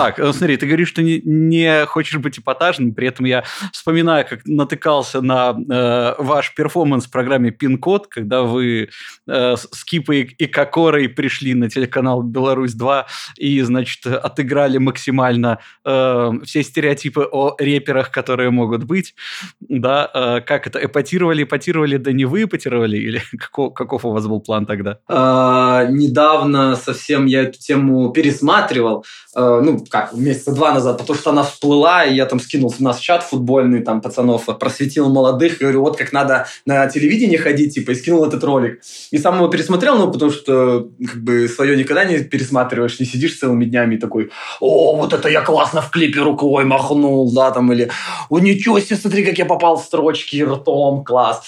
Так, 0.00 0.18
э, 0.18 0.32
смотри, 0.32 0.56
ты 0.56 0.66
говоришь, 0.66 0.88
что 0.88 1.02
не, 1.02 1.20
не 1.24 1.84
хочешь 1.84 2.18
быть 2.18 2.38
эпатажным, 2.38 2.94
при 2.94 3.08
этом 3.08 3.26
я 3.26 3.44
вспоминаю, 3.70 4.24
как 4.26 4.46
натыкался 4.46 5.20
на 5.20 5.50
э, 5.50 6.14
ваш 6.16 6.54
перформанс 6.54 7.04
в 7.04 7.10
программе 7.10 7.50
«Пин-код», 7.50 8.06
когда 8.06 8.42
вы 8.42 8.88
э, 9.28 9.56
с 9.56 9.84
Кипой 9.84 10.22
и 10.22 10.46
Кокорой 10.46 11.10
пришли 11.10 11.52
на 11.52 11.68
телеканал 11.68 12.22
«Беларусь-2» 12.22 13.04
и, 13.36 13.60
значит, 13.60 14.06
отыграли 14.06 14.78
максимально 14.78 15.58
э, 15.84 16.30
все 16.44 16.62
стереотипы 16.62 17.28
о 17.30 17.54
реперах, 17.58 18.10
которые 18.10 18.50
могут 18.50 18.84
быть. 18.84 19.14
Да, 19.60 20.10
э, 20.14 20.40
как 20.40 20.66
это, 20.66 20.82
эпатировали, 20.82 21.42
эпатировали, 21.42 21.98
да 21.98 22.12
не 22.12 22.24
вы 22.24 22.44
эпатировали? 22.44 22.96
Или 22.96 23.20
каков, 23.38 23.74
каков 23.74 24.06
у 24.06 24.12
вас 24.12 24.26
был 24.26 24.40
план 24.40 24.64
тогда? 24.64 24.98
А, 25.08 25.84
недавно 25.84 26.74
совсем 26.76 27.26
я 27.26 27.42
эту 27.42 27.58
тему 27.58 28.10
пересматривал. 28.12 29.04
А, 29.34 29.60
ну, 29.60 29.84
как, 29.90 30.12
месяца 30.12 30.52
два 30.52 30.72
назад, 30.72 30.98
потому 30.98 31.18
что 31.18 31.30
она 31.30 31.42
всплыла, 31.42 32.04
и 32.04 32.14
я 32.14 32.26
там 32.26 32.40
скинул 32.40 32.70
в 32.70 32.80
нас 32.80 32.98
чат 32.98 33.22
футбольный, 33.22 33.82
там, 33.82 34.00
пацанов, 34.00 34.46
просветил 34.58 35.08
молодых, 35.08 35.58
говорю, 35.58 35.82
вот 35.82 35.96
как 35.96 36.12
надо 36.12 36.46
на 36.64 36.86
телевидение 36.86 37.38
ходить, 37.38 37.74
типа, 37.74 37.90
и 37.90 37.94
скинул 37.94 38.24
этот 38.24 38.42
ролик. 38.44 38.80
И 39.10 39.18
сам 39.18 39.36
его 39.36 39.48
пересмотрел, 39.48 39.98
ну, 39.98 40.10
потому 40.10 40.30
что, 40.30 40.88
как 41.04 41.22
бы, 41.22 41.48
свое 41.48 41.76
никогда 41.76 42.04
не 42.04 42.20
пересматриваешь, 42.20 43.00
не 43.00 43.06
сидишь 43.06 43.38
целыми 43.38 43.64
днями 43.64 43.96
и 43.96 43.98
такой, 43.98 44.30
о, 44.60 44.96
вот 44.96 45.12
это 45.12 45.28
я 45.28 45.42
классно 45.42 45.82
в 45.82 45.90
клипе 45.90 46.20
рукой 46.20 46.64
махнул, 46.64 47.32
да, 47.34 47.50
там, 47.50 47.72
или, 47.72 47.90
о, 48.28 48.38
ничего 48.38 48.78
себе, 48.80 48.96
смотри, 48.96 49.24
как 49.24 49.38
я 49.38 49.44
попал 49.44 49.76
в 49.76 49.84
строчки 49.84 50.42
ртом, 50.42 51.04
класс. 51.04 51.42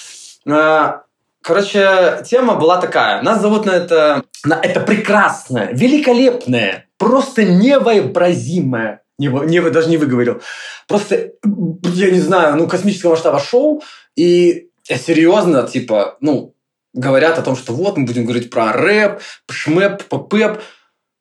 А, 0.49 1.03
короче, 1.43 2.23
тема 2.29 2.55
была 2.55 2.81
такая. 2.81 3.23
Нас 3.23 3.41
зовут 3.41 3.67
на 3.67 3.71
это, 3.71 4.25
на 4.45 4.55
это 4.55 4.81
прекрасное, 4.81 5.71
великолепное, 5.73 6.87
просто 7.03 7.43
невообразимое, 7.43 9.03
не, 9.19 9.27
не, 9.27 9.61
даже 9.71 9.89
не 9.89 9.97
выговорил, 9.97 10.41
просто, 10.87 11.33
я 11.95 12.11
не 12.13 12.21
знаю, 12.21 12.57
ну, 12.57 12.69
космического 12.69 13.11
масштаба 13.11 13.41
шоу, 13.41 13.83
и 14.15 14.69
серьезно, 14.85 15.67
типа, 15.67 16.17
ну, 16.21 16.55
говорят 16.95 17.41
о 17.41 17.43
том, 17.43 17.57
что 17.57 17.73
вот 17.73 17.97
мы 17.97 18.05
будем 18.07 18.25
говорить 18.25 18.51
про 18.51 18.73
рэп, 18.73 19.21
шмэп, 19.51 20.05
попэп, 20.05 20.61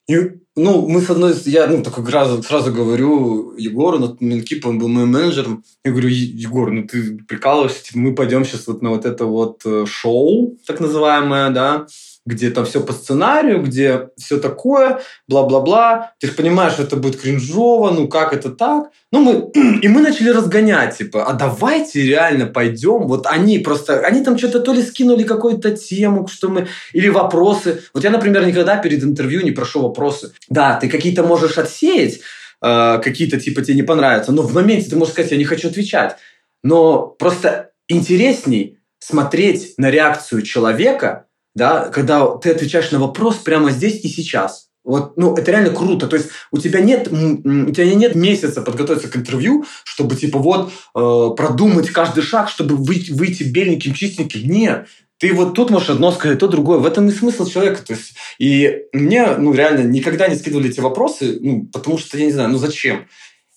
и, 0.08 0.34
ну, 0.56 0.88
мы 0.88 1.02
с 1.02 1.10
одной... 1.10 1.34
Я, 1.46 1.66
ну, 1.66 1.82
такой 1.82 2.06
сразу, 2.06 2.44
сразу 2.44 2.72
говорю 2.72 3.56
Егору, 3.58 3.98
ну, 3.98 4.18
Минкип, 4.20 4.66
он 4.68 4.78
был 4.78 4.88
моим 4.88 5.08
менеджером. 5.08 5.64
Я 5.86 5.92
говорю, 5.92 6.10
Егор, 6.10 6.70
ну, 6.70 6.86
ты 6.86 7.18
прикалываешься, 7.28 7.86
типа, 7.86 7.98
мы 7.98 8.14
пойдем 8.14 8.46
сейчас 8.46 8.68
вот 8.68 8.84
на 8.84 8.90
вот 8.90 9.06
это 9.06 9.26
вот 9.26 9.62
э, 9.66 9.86
шоу, 9.88 10.58
так 10.68 10.80
называемое, 10.80 11.50
да, 11.52 11.88
где 12.26 12.52
там 12.52 12.66
все 12.66 12.82
по 12.82 12.94
сценарию, 12.94 13.64
где 13.64 14.10
все 14.18 14.40
такое, 14.40 15.02
бла-бла-бла. 15.28 16.14
Ты 16.20 16.28
же 16.28 16.34
понимаешь, 16.34 16.74
что 16.74 16.84
это 16.84 16.96
будет 16.96 17.20
кринжово, 17.20 17.92
ну 17.92 18.08
как 18.08 18.34
это 18.34 18.52
так? 18.52 18.92
Ну 19.12 19.22
мы, 19.22 19.80
и 19.82 19.88
мы 19.88 20.02
начали 20.02 20.30
разгонять, 20.30 20.98
типа, 20.98 21.26
а 21.26 21.34
давайте 21.34 22.04
реально 22.04 22.46
пойдем. 22.46 23.08
Вот 23.08 23.26
они 23.26 23.60
просто, 23.60 24.02
они 24.02 24.24
там 24.24 24.38
что-то 24.38 24.60
то 24.60 24.74
ли 24.74 24.84
скинули 24.84 25.24
какую-то 25.24 25.76
тему, 25.76 26.28
что 26.28 26.50
мы, 26.50 26.68
или 26.94 27.10
вопросы. 27.10 27.82
Вот 27.94 28.04
я, 28.04 28.12
например, 28.12 28.46
никогда 28.46 28.78
перед 28.78 29.04
интервью 29.04 29.42
не 29.42 29.52
прошу 29.52 29.82
вопросы. 29.82 30.34
Да, 30.48 30.78
ты 30.80 30.90
какие-то 30.90 31.24
можешь 31.24 31.58
отсеять, 31.58 32.20
э, 32.64 33.00
какие-то 33.04 33.40
типа 33.40 33.64
тебе 33.64 33.76
не 33.76 33.84
понравятся, 33.84 34.32
но 34.32 34.44
в 34.44 34.54
моменте 34.54 34.92
ты 34.92 34.96
можешь 34.96 35.14
сказать, 35.14 35.32
я 35.32 35.38
не 35.38 35.46
хочу 35.46 35.70
отвечать. 35.70 36.18
Но 36.64 37.08
просто 37.08 37.72
интересней 37.88 38.78
смотреть 39.00 39.74
на 39.78 39.90
реакцию 39.90 40.44
человека, 40.44 41.26
да, 41.56 41.90
когда 41.90 42.26
ты 42.38 42.52
отвечаешь 42.52 42.92
на 42.92 43.00
вопрос 43.00 43.38
прямо 43.38 43.72
здесь 43.72 44.04
и 44.04 44.08
сейчас. 44.08 44.68
Вот, 44.84 45.16
ну, 45.16 45.36
это 45.36 45.52
реально 45.52 45.70
круто. 45.70 46.08
То 46.08 46.16
есть 46.16 46.30
у 46.52 46.58
тебя 46.58 46.82
нет, 46.82 47.08
у 47.08 47.72
тебя 47.72 47.94
нет 47.94 48.16
месяца 48.16 48.62
подготовиться 48.62 49.10
к 49.10 49.16
интервью, 49.16 49.66
чтобы, 49.84 50.16
типа, 50.16 50.40
вот, 50.40 50.72
э, 50.96 51.36
продумать 51.36 51.90
каждый 51.92 52.24
шаг, 52.24 52.50
чтобы 52.50 52.76
выйти, 52.76 53.12
выйти 53.12 53.44
беленьким, 53.44 53.94
чистеньким. 53.94 54.50
Нет. 54.50 54.88
Ты 55.20 55.34
вот 55.36 55.54
тут 55.54 55.70
можешь 55.70 55.92
одно 55.92 56.12
сказать, 56.12 56.40
то 56.40 56.48
другое. 56.48 56.80
В 56.80 56.86
этом 56.88 57.08
и 57.08 57.12
смысл 57.12 57.46
человека. 57.46 57.86
То 57.86 57.94
есть, 57.94 58.16
и 58.40 58.86
мне, 58.92 59.36
ну, 59.38 59.54
реально, 59.54 59.84
никогда 59.84 60.28
не 60.28 60.36
скидывали 60.36 60.72
эти 60.72 60.80
вопросы, 60.80 61.38
ну, 61.40 61.68
потому 61.72 62.00
что, 62.00 62.18
я 62.18 62.26
не 62.26 62.32
знаю, 62.32 62.50
ну, 62.50 62.58
зачем? 62.58 63.06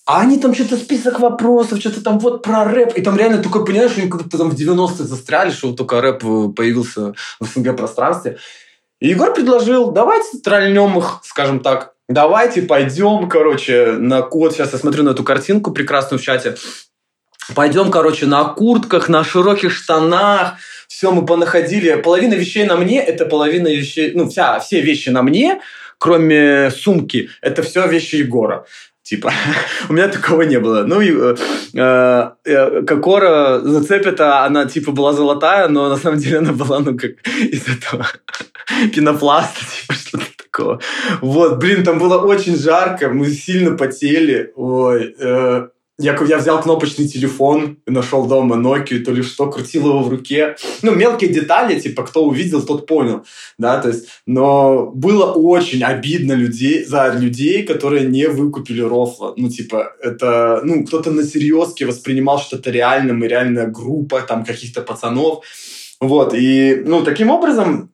А 0.07 0.21
они 0.21 0.39
там 0.39 0.55
что-то 0.55 0.77
список 0.77 1.21
вопросов, 1.21 1.81
что-то 1.81 2.03
там 2.03 2.19
вот 2.19 2.43
про 2.43 2.65
рэп. 2.65 2.93
И 2.97 3.03
там 3.03 3.17
реально 3.17 3.43
только 3.43 3.61
понимаешь, 3.61 3.93
что 3.93 4.03
они 4.03 4.11
как-то 4.11 4.37
там 4.37 4.51
в 4.51 4.55
90-е 4.55 5.07
застряли, 5.07 5.51
что 5.51 5.69
вот 5.69 5.77
только 5.77 6.01
рэп 6.03 6.25
э, 6.25 6.49
появился 6.55 7.15
в 7.41 7.47
СНГ 7.47 7.75
пространстве. 7.75 8.39
И 9.01 9.09
Егор 9.09 9.33
предложил, 9.33 9.93
давайте 9.93 10.39
трольнем 10.39 10.99
их, 10.99 11.21
скажем 11.23 11.61
так, 11.61 11.95
давайте 12.09 12.63
пойдем, 12.63 13.31
короче, 13.31 13.93
на 13.93 14.21
код. 14.21 14.53
Сейчас 14.53 14.73
я 14.75 14.79
смотрю 14.79 15.05
на 15.05 15.11
эту 15.11 15.25
картинку 15.25 15.71
прекрасную 15.71 16.19
в 16.19 16.23
чате. 16.23 16.57
Пойдем, 17.55 17.91
короче, 17.91 18.27
на 18.27 18.45
куртках, 18.45 19.09
на 19.09 19.25
широких 19.25 19.73
штанах. 19.73 20.55
Все, 20.87 21.13
мы 21.13 21.25
понаходили. 21.25 21.95
Половина 21.95 22.35
вещей 22.35 22.65
на 22.65 22.77
мне, 22.77 23.03
это 23.03 23.25
половина 23.25 23.69
вещей... 23.69 24.13
Ну, 24.15 24.29
вся, 24.29 24.61
все 24.61 24.83
вещи 24.83 25.09
на 25.09 25.23
мне, 25.23 25.61
кроме 25.99 26.71
сумки, 26.71 27.31
это 27.41 27.63
все 27.63 27.87
вещи 27.89 28.17
Егора. 28.17 28.67
Типа, 29.05 29.31
у 29.91 29.93
меня 29.93 30.09
такого 30.09 30.43
не 30.43 30.59
было. 30.59 30.85
Ну, 30.85 31.01
э, 31.03 31.37
э, 32.45 32.83
Кокора 32.83 33.61
зацепита, 33.61 34.45
она 34.45 34.65
типа 34.65 34.93
была 34.93 35.13
золотая, 35.13 35.69
но 35.69 35.91
на 35.91 35.97
самом 35.97 36.19
деле 36.19 36.39
она 36.39 36.53
была, 36.53 36.81
ну, 36.81 36.97
как 36.97 37.11
из 37.29 37.69
этого 37.69 38.07
пенопласта, 38.95 39.61
типа, 39.81 39.93
что-то 39.93 40.27
такого. 40.39 40.81
Вот, 41.21 41.59
блин, 41.59 41.85
там 41.85 41.99
было 41.99 42.19
очень 42.19 42.57
жарко, 42.57 43.11
мы 43.11 43.29
сильно 43.29 43.77
потели. 43.77 44.53
Ой, 44.57 45.15
э, 45.19 45.69
я, 45.99 46.19
я 46.27 46.39
взял 46.39 46.61
кнопочный 46.61 47.07
телефон, 47.07 47.79
нашел 47.87 48.27
дома 48.27 48.57
Nokia, 48.57 48.99
то 48.99 49.13
ли 49.13 49.23
что, 49.23 49.49
крутил 49.51 49.89
его 49.89 50.03
в 50.03 50.09
руке. 50.09 50.57
Ну, 50.83 50.95
мелкие 50.95 51.31
детали, 51.33 51.79
типа, 51.79 52.03
кто 52.03 52.25
увидел, 52.25 52.63
тот 52.63 52.87
понял, 52.87 53.25
да, 53.59 53.81
то 53.81 53.89
есть, 53.89 54.09
но 54.27 54.91
было 54.93 55.33
очень 55.33 55.85
обидно 55.85 56.33
людей, 56.33 56.85
за 56.85 57.15
людей, 57.17 57.63
которые 57.63 58.07
не 58.07 58.27
выкупили 58.27 58.81
рофла. 58.81 59.35
Ну, 59.37 59.49
типа, 59.49 59.93
это, 60.03 60.61
ну, 60.65 60.85
кто-то 60.85 61.13
на 61.13 61.23
серьезке 61.23 61.87
воспринимал 61.87 62.41
что-то 62.41 62.71
реальным, 62.71 63.23
и 63.23 63.29
реальная 63.29 63.69
группа 63.69 64.21
там 64.23 64.45
каких-то 64.45 64.83
пацанов. 64.83 65.45
Вот, 66.01 66.35
и, 66.35 66.83
ну, 66.85 67.05
таким 67.05 67.31
образом, 67.31 67.94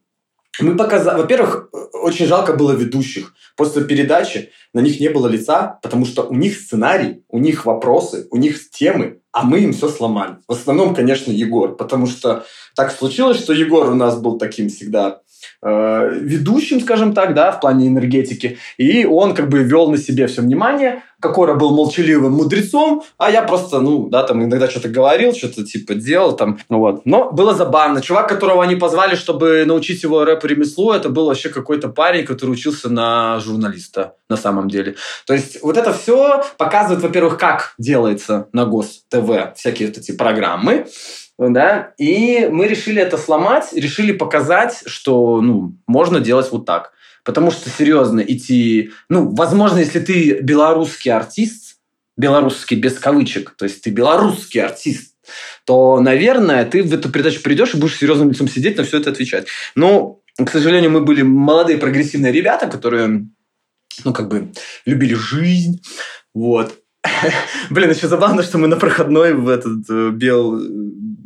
мы 0.63 0.77
показали... 0.77 1.21
Во-первых, 1.21 1.71
очень 1.93 2.27
жалко 2.27 2.55
было 2.55 2.73
ведущих. 2.73 3.35
После 3.57 3.85
передачи 3.85 4.51
на 4.73 4.81
них 4.81 5.01
не 5.01 5.09
было 5.09 5.27
лица, 5.27 5.79
потому 5.83 6.07
что 6.07 6.23
у 6.23 6.35
них 6.35 6.57
сценарий, 6.57 7.25
у 7.29 7.39
них 7.39 7.67
вопросы, 7.67 8.27
у 8.31 8.37
них 8.37 8.71
темы, 8.71 9.21
а 9.33 9.45
мы 9.45 9.61
им 9.61 9.73
все 9.73 9.89
сломали. 9.89 10.37
В 10.49 10.53
основном, 10.53 10.95
конечно, 10.95 11.31
Егор, 11.31 11.77
потому 11.77 12.07
что 12.07 12.45
так 12.75 12.93
случилось, 12.93 13.39
что 13.39 13.53
Егор 13.53 13.89
у 13.91 13.95
нас 13.95 14.19
был 14.19 14.39
таким 14.39 14.69
всегда 14.69 15.21
э, 15.63 16.11
ведущим, 16.21 16.81
скажем 16.81 17.13
так, 17.13 17.35
да, 17.35 17.53
в 17.53 17.61
плане 17.61 17.89
энергетики, 17.89 18.59
и 18.77 19.05
он 19.05 19.35
как 19.35 19.49
бы 19.49 19.63
вел 19.63 19.91
на 19.91 19.99
себе 19.99 20.27
все 20.27 20.43
внимание, 20.43 21.03
Кокора 21.21 21.55
был 21.55 21.77
молчаливым 21.77 22.33
мудрецом, 22.33 23.03
а 23.19 23.31
я 23.31 23.43
просто, 23.43 23.81
ну, 23.81 24.09
да, 24.09 24.23
там 24.23 24.43
иногда 24.43 24.71
что-то 24.71 24.89
говорил, 24.89 25.35
что-то 25.35 25.65
типа 25.65 25.95
делал 25.95 26.35
там, 26.35 26.59
вот. 26.71 27.03
Но 27.05 27.31
было 27.31 27.55
забавно. 27.55 28.01
Чувак, 28.01 28.29
которого 28.29 28.63
они 28.63 28.75
позвали, 28.75 29.15
чтобы 29.17 29.65
научить 29.67 30.03
его 30.03 30.25
рэп-ремеслу, 30.25 30.93
это 30.93 31.11
был 31.11 31.27
вообще 31.27 31.51
какой-то 31.51 31.89
парень, 31.89 32.25
который 32.25 32.53
учился 32.53 32.89
на 32.89 33.39
журналиста 33.41 34.15
на 34.31 34.37
самом 34.39 34.69
деле. 34.69 34.97
То 35.27 35.35
есть 35.35 35.63
вот 35.63 35.77
это 35.77 35.93
все 35.93 36.43
показывает, 36.57 37.03
во-первых, 37.03 37.37
как 37.37 37.75
делается 37.77 38.49
на 38.53 38.65
ГОС-ТВ 38.65 39.55
всякие 39.57 39.89
вот 39.89 39.99
эти 39.99 40.13
программы, 40.13 40.87
да, 41.49 41.95
и 41.97 42.49
мы 42.53 42.69
решили 42.69 43.01
это 43.01 43.17
сломать, 43.17 43.73
решили 43.73 44.13
показать, 44.13 44.83
что, 44.85 45.41
ну, 45.41 45.75
можно 45.87 46.21
делать 46.21 46.53
вот 46.53 46.67
так. 46.67 46.93
Потому 47.25 47.51
что, 47.51 47.71
серьезно, 47.71 48.21
идти... 48.21 48.91
Ну, 49.09 49.35
возможно, 49.35 49.79
если 49.79 50.01
ты 50.01 50.41
белорусский 50.41 51.11
артист, 51.11 51.79
белорусский 52.17 52.77
без 52.77 52.99
кавычек, 52.99 53.55
то 53.57 53.65
есть 53.65 53.83
ты 53.83 53.91
белорусский 53.91 54.61
артист, 54.61 55.15
то, 55.65 56.01
наверное, 56.01 56.65
ты 56.65 56.83
в 56.83 56.93
эту 56.93 57.11
передачу 57.11 57.43
придешь 57.43 57.75
и 57.75 57.79
будешь 57.79 57.97
серьезным 57.97 58.31
лицом 58.31 58.49
сидеть, 58.49 58.77
на 58.77 58.85
все 58.85 58.99
это 58.99 59.11
отвечать. 59.11 59.47
Но, 59.75 60.21
к 60.37 60.51
сожалению, 60.51 60.91
мы 60.91 61.01
были 61.01 61.23
молодые 61.23 61.79
прогрессивные 61.79 62.33
ребята, 62.33 62.67
которые, 62.67 63.27
ну, 64.05 64.13
как 64.13 64.29
бы, 64.29 64.53
любили 64.85 65.15
жизнь, 65.15 65.83
вот. 66.35 66.75
Блин, 67.71 67.91
еще 67.91 68.09
забавно, 68.09 68.43
что 68.43 68.59
мы 68.59 68.69
на 68.69 68.77
проходной 68.77 69.35
в 69.35 69.49
этот 69.49 69.89
э, 69.89 70.11
бел... 70.11 70.61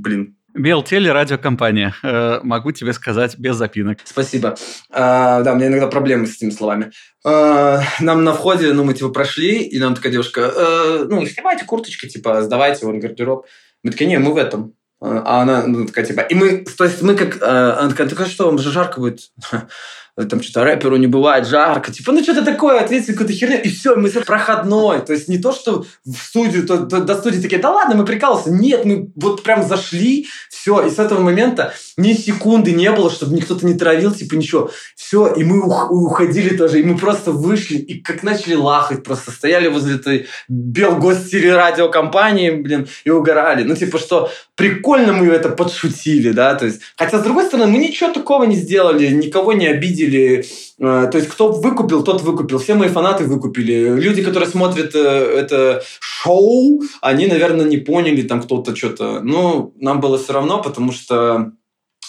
Э, 0.04 0.08
блин, 0.08 0.36
Белтеле 0.54 1.10
радиокомпания. 1.12 1.94
Э, 2.02 2.40
могу 2.42 2.70
тебе 2.72 2.92
сказать 2.92 3.38
без 3.38 3.56
запинок. 3.56 3.98
Спасибо. 4.04 4.54
А, 4.90 5.42
да, 5.42 5.52
у 5.52 5.56
меня 5.56 5.66
иногда 5.66 5.88
проблемы 5.88 6.26
с 6.26 6.36
этими 6.36 6.50
словами. 6.50 6.92
А, 7.24 7.80
нам 8.00 8.22
на 8.22 8.34
входе, 8.34 8.72
ну, 8.72 8.84
мы 8.84 8.94
типа 8.94 9.08
прошли, 9.08 9.62
и 9.62 9.78
нам 9.80 9.94
такая 9.94 10.12
девушка, 10.12 10.52
а, 10.54 11.06
ну, 11.08 11.26
снимайте 11.26 11.64
курточки, 11.64 12.06
типа, 12.06 12.42
сдавайте 12.42 12.86
вон 12.86 13.00
гардероб. 13.00 13.46
Мы 13.82 13.90
такие, 13.90 14.08
не, 14.08 14.18
мы 14.18 14.32
в 14.32 14.36
этом. 14.36 14.74
А 15.00 15.42
она 15.42 15.66
ну, 15.66 15.86
такая, 15.86 16.04
типа, 16.06 16.20
и 16.20 16.34
мы, 16.34 16.64
то 16.64 16.84
есть 16.84 17.02
мы 17.02 17.16
как, 17.16 17.42
а, 17.42 17.80
она 17.80 17.90
такая, 17.90 18.08
такая, 18.08 18.28
что, 18.28 18.46
вам 18.46 18.58
же 18.58 18.70
жарко 18.70 19.00
будет? 19.00 19.32
там 20.16 20.42
что-то 20.42 20.64
рэперу 20.64 20.96
не 20.96 21.08
бывает 21.08 21.46
жарко, 21.46 21.92
типа, 21.92 22.12
ну 22.12 22.22
что-то 22.22 22.44
такое, 22.44 22.80
ответьте 22.80 23.12
какую-то 23.12 23.32
херню, 23.32 23.60
и 23.60 23.68
все, 23.68 23.96
мы 23.96 24.10
проходной. 24.10 25.00
То 25.00 25.12
есть 25.12 25.26
не 25.28 25.38
то, 25.38 25.52
что 25.52 25.84
в 26.04 26.16
студию, 26.16 26.64
то, 26.66 26.86
то, 26.86 27.00
до 27.00 27.16
студии 27.16 27.40
такие, 27.40 27.60
да 27.60 27.70
ладно, 27.70 27.96
мы 27.96 28.04
прикалываемся. 28.04 28.52
Нет, 28.52 28.84
мы 28.84 29.10
вот 29.16 29.42
прям 29.42 29.66
зашли, 29.66 30.28
все, 30.50 30.86
и 30.86 30.90
с 30.90 31.00
этого 31.00 31.20
момента 31.20 31.74
ни 31.96 32.12
секунды 32.12 32.70
не 32.72 32.92
было, 32.92 33.10
чтобы 33.10 33.34
никто-то 33.34 33.66
не 33.66 33.74
травил, 33.74 34.12
типа 34.12 34.34
ничего. 34.34 34.70
Все, 34.94 35.34
и 35.34 35.42
мы 35.42 35.66
ух- 35.66 35.90
уходили 35.90 36.56
тоже, 36.56 36.78
и 36.80 36.84
мы 36.84 36.96
просто 36.96 37.32
вышли, 37.32 37.76
и 37.76 38.00
как 38.00 38.22
начали 38.22 38.54
лахать, 38.54 39.02
просто 39.02 39.32
стояли 39.32 39.66
возле 39.66 39.96
этой 39.96 40.28
белгостелерадиокомпании, 40.48 42.50
блин, 42.50 42.86
и 43.04 43.10
угорали. 43.10 43.64
Ну, 43.64 43.74
типа, 43.74 43.98
что 43.98 44.30
прикольно 44.54 45.12
мы 45.12 45.26
это 45.26 45.48
подшутили, 45.48 46.30
да, 46.30 46.54
то 46.54 46.66
есть, 46.66 46.82
хотя, 46.96 47.18
с 47.18 47.22
другой 47.22 47.46
стороны, 47.46 47.70
мы 47.70 47.78
ничего 47.78 48.12
такого 48.12 48.44
не 48.44 48.56
сделали, 48.56 49.08
никого 49.08 49.52
не 49.52 49.66
обидели, 49.66 50.03
э, 50.06 50.42
то 50.78 51.18
есть, 51.18 51.28
кто 51.28 51.52
выкупил, 51.52 52.02
тот 52.04 52.22
выкупил, 52.22 52.58
все 52.58 52.74
мои 52.74 52.88
фанаты 52.88 53.24
выкупили, 53.24 54.00
люди, 54.00 54.22
которые 54.22 54.48
смотрят 54.48 54.94
э, 54.94 54.98
это 54.98 55.82
шоу, 56.00 56.82
они, 57.00 57.26
наверное, 57.26 57.66
не 57.66 57.78
поняли 57.78 58.22
там 58.22 58.42
кто-то 58.42 58.74
что-то, 58.74 59.20
ну, 59.20 59.72
нам 59.80 60.00
было 60.00 60.18
все 60.18 60.32
равно, 60.32 60.62
потому 60.62 60.92
что 60.92 61.52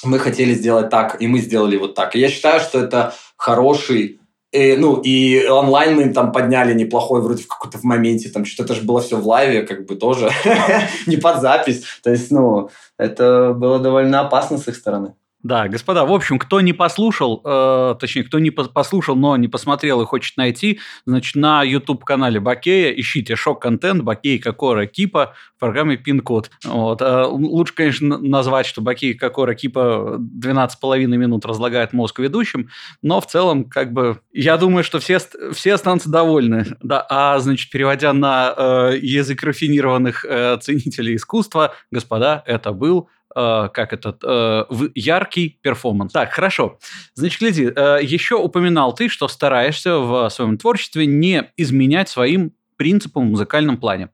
мы 0.03 0.19
хотели 0.19 0.53
сделать 0.53 0.89
так, 0.89 1.21
и 1.21 1.27
мы 1.27 1.39
сделали 1.39 1.77
вот 1.77 1.95
так, 1.95 2.15
и 2.15 2.19
я 2.19 2.29
считаю, 2.29 2.59
что 2.59 2.79
это 2.79 3.13
хороший 3.37 4.19
и, 4.55 4.77
ну, 4.77 5.01
и 5.01 5.45
онлайн 5.47 5.95
мы 5.97 6.13
там 6.13 6.31
подняли 6.31 6.73
неплохой 6.73 7.21
вроде 7.21 7.43
в 7.43 7.47
какой-то 7.47 7.77
в 7.77 7.83
моменте, 7.83 8.29
там 8.29 8.45
что-то 8.45 8.73
же 8.73 8.83
было 8.83 9.01
все 9.01 9.17
в 9.17 9.27
лайве, 9.27 9.63
как 9.63 9.85
бы 9.85 9.97
тоже, 9.97 10.29
не 11.07 11.17
под 11.17 11.41
запись. 11.41 11.83
То 12.01 12.11
есть, 12.11 12.31
ну, 12.31 12.69
это 12.97 13.53
было 13.53 13.79
довольно 13.79 14.21
опасно 14.21 14.57
с 14.57 14.65
их 14.69 14.77
стороны. 14.77 15.15
Да, 15.45 15.67
господа, 15.67 16.05
в 16.05 16.11
общем, 16.11 16.39
кто 16.39 16.59
не 16.59 16.73
послушал, 16.73 17.39
э, 17.45 17.95
точнее, 17.99 18.23
кто 18.23 18.39
не 18.39 18.49
послушал, 18.49 19.15
но 19.15 19.37
не 19.37 19.47
посмотрел 19.47 20.01
и 20.01 20.05
хочет 20.05 20.37
найти, 20.37 20.79
значит, 21.05 21.35
на 21.35 21.61
YouTube-канале 21.61 22.39
Бакея 22.39 22.91
ищите 22.91 23.35
шок-контент 23.35 24.01
Бакей 24.01 24.39
Кокора 24.39 24.87
Кипа 24.87 25.35
в 25.55 25.59
программе 25.59 25.97
Пин-код. 25.97 26.49
Вот. 26.63 26.99
Э, 26.99 27.25
лучше, 27.27 27.75
конечно, 27.75 28.17
назвать, 28.17 28.65
что 28.65 28.81
Бакей 28.81 29.13
Кокора 29.13 29.53
Кипа 29.53 30.17
12,5 30.17 31.05
минут 31.05 31.45
разлагает 31.45 31.93
мозг 31.93 32.17
ведущим, 32.17 32.69
но 33.03 33.21
в 33.21 33.27
целом, 33.27 33.65
как 33.65 33.93
бы, 33.93 34.19
я 34.33 34.57
думаю, 34.57 34.83
что 34.83 34.97
все, 34.97 35.19
все 35.53 35.75
останутся 35.75 36.09
довольны. 36.09 36.65
Да, 36.81 37.05
а, 37.07 37.37
значит, 37.37 37.69
переводя 37.69 38.13
на 38.13 38.51
э, 38.57 38.97
язык 38.99 39.43
рафинированных 39.43 40.25
э, 40.27 40.57
ценителей 40.59 41.17
искусства, 41.17 41.75
господа, 41.91 42.41
это 42.47 42.71
был 42.71 43.09
э, 43.35 43.69
как 43.73 43.93
этот, 43.93 44.23
э, 44.23 44.65
яркий 44.95 45.59
перформанс. 45.61 46.13
Так, 46.13 46.31
хорошо. 46.31 46.79
Значит, 47.13 47.39
гляди, 47.39 47.71
э, 47.75 47.99
еще 48.01 48.35
упоминал 48.35 48.93
ты, 48.93 49.09
что 49.09 49.27
стараешься 49.27 49.97
в 49.97 50.29
своем 50.29 50.57
творчестве 50.57 51.05
не 51.05 51.51
изменять 51.57 52.09
своим 52.09 52.53
принципам 52.77 53.27
в 53.27 53.31
музыкальном 53.31 53.77
плане. 53.77 54.09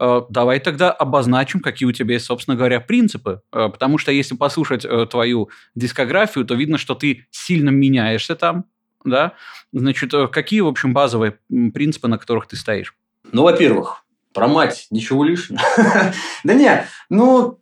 Э, 0.00 0.22
давай 0.30 0.60
тогда 0.60 0.90
обозначим, 0.90 1.60
какие 1.60 1.86
у 1.86 1.92
тебя 1.92 2.14
есть, 2.14 2.24
собственно 2.26 2.56
говоря, 2.56 2.80
принципы. 2.80 3.42
Э, 3.52 3.68
потому 3.68 3.98
что 3.98 4.10
если 4.10 4.34
послушать 4.34 4.84
э, 4.84 5.06
твою 5.06 5.50
дискографию, 5.74 6.44
то 6.46 6.54
видно, 6.54 6.78
что 6.78 6.94
ты 6.94 7.26
сильно 7.30 7.68
меняешься 7.68 8.34
там, 8.34 8.64
да? 9.04 9.34
Значит, 9.72 10.12
какие, 10.32 10.60
в 10.60 10.66
общем, 10.66 10.94
базовые 10.94 11.38
принципы, 11.48 12.08
на 12.08 12.18
которых 12.18 12.48
ты 12.48 12.56
стоишь? 12.56 12.94
Ну, 13.30 13.42
во-первых, 13.42 14.04
про 14.32 14.48
мать 14.48 14.86
ничего 14.90 15.22
лишнего. 15.22 15.60
Да 16.44 16.54
не, 16.54 16.86
ну, 17.10 17.60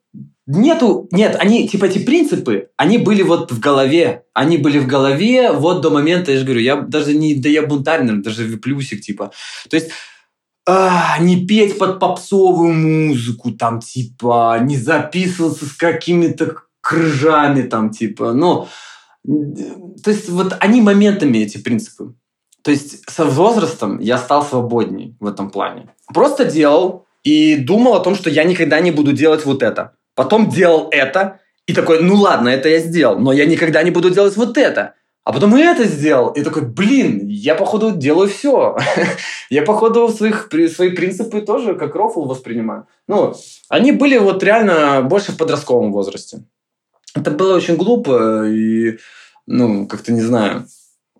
Нету, 0.50 1.08
нет, 1.12 1.36
они, 1.38 1.68
типа, 1.68 1.84
эти 1.84 1.98
принципы, 1.98 2.70
они 2.78 2.96
были 2.96 3.22
вот 3.22 3.52
в 3.52 3.60
голове. 3.60 4.24
Они 4.32 4.56
были 4.56 4.78
в 4.78 4.86
голове 4.86 5.52
вот 5.52 5.82
до 5.82 5.90
момента, 5.90 6.32
я 6.32 6.38
же 6.38 6.44
говорю, 6.44 6.62
я 6.62 6.76
даже 6.76 7.12
не, 7.12 7.34
да 7.34 7.50
я 7.50 7.66
бунтарь, 7.66 8.02
даже 8.22 8.56
плюсик, 8.56 9.02
типа. 9.02 9.30
То 9.68 9.76
есть, 9.76 9.90
а, 10.66 11.18
не 11.20 11.44
петь 11.44 11.76
под 11.76 12.00
попсовую 12.00 12.72
музыку, 12.72 13.50
там, 13.52 13.80
типа, 13.80 14.58
не 14.62 14.78
записываться 14.78 15.66
с 15.66 15.72
какими-то 15.74 16.56
крыжами, 16.80 17.60
там, 17.68 17.90
типа, 17.90 18.32
ну, 18.32 18.68
то 19.24 20.10
есть, 20.10 20.30
вот 20.30 20.56
они 20.60 20.80
моментами, 20.80 21.38
эти 21.38 21.58
принципы. 21.58 22.14
То 22.62 22.70
есть, 22.70 23.02
со 23.06 23.26
возрастом 23.26 23.98
я 23.98 24.16
стал 24.16 24.42
свободней 24.42 25.14
в 25.20 25.26
этом 25.26 25.50
плане. 25.50 25.90
Просто 26.14 26.46
делал 26.46 27.06
и 27.22 27.56
думал 27.56 27.96
о 27.96 28.00
том, 28.00 28.14
что 28.14 28.30
я 28.30 28.44
никогда 28.44 28.80
не 28.80 28.92
буду 28.92 29.12
делать 29.12 29.44
вот 29.44 29.62
это 29.62 29.92
потом 30.18 30.48
делал 30.48 30.88
это, 30.90 31.38
и 31.68 31.72
такой, 31.72 32.02
ну 32.02 32.16
ладно, 32.16 32.48
это 32.48 32.68
я 32.68 32.80
сделал, 32.80 33.20
но 33.20 33.32
я 33.32 33.46
никогда 33.46 33.84
не 33.84 33.92
буду 33.92 34.10
делать 34.10 34.36
вот 34.36 34.58
это. 34.58 34.94
А 35.22 35.32
потом 35.32 35.56
и 35.56 35.60
это 35.60 35.84
сделал. 35.84 36.30
И 36.30 36.42
такой, 36.42 36.62
блин, 36.62 37.28
я, 37.28 37.54
походу, 37.54 37.92
делаю 37.92 38.28
все. 38.28 38.76
я, 39.50 39.62
походу, 39.62 40.08
своих, 40.08 40.48
свои 40.74 40.90
принципы 40.90 41.40
тоже 41.40 41.76
как 41.76 41.94
рофл 41.94 42.24
воспринимаю. 42.24 42.86
Ну, 43.06 43.36
они 43.68 43.92
были 43.92 44.18
вот 44.18 44.42
реально 44.42 45.02
больше 45.02 45.30
в 45.30 45.36
подростковом 45.36 45.92
возрасте. 45.92 46.40
Это 47.14 47.30
было 47.30 47.54
очень 47.54 47.76
глупо 47.76 48.44
и, 48.48 48.98
ну, 49.46 49.86
как-то 49.86 50.12
не 50.12 50.22
знаю, 50.22 50.66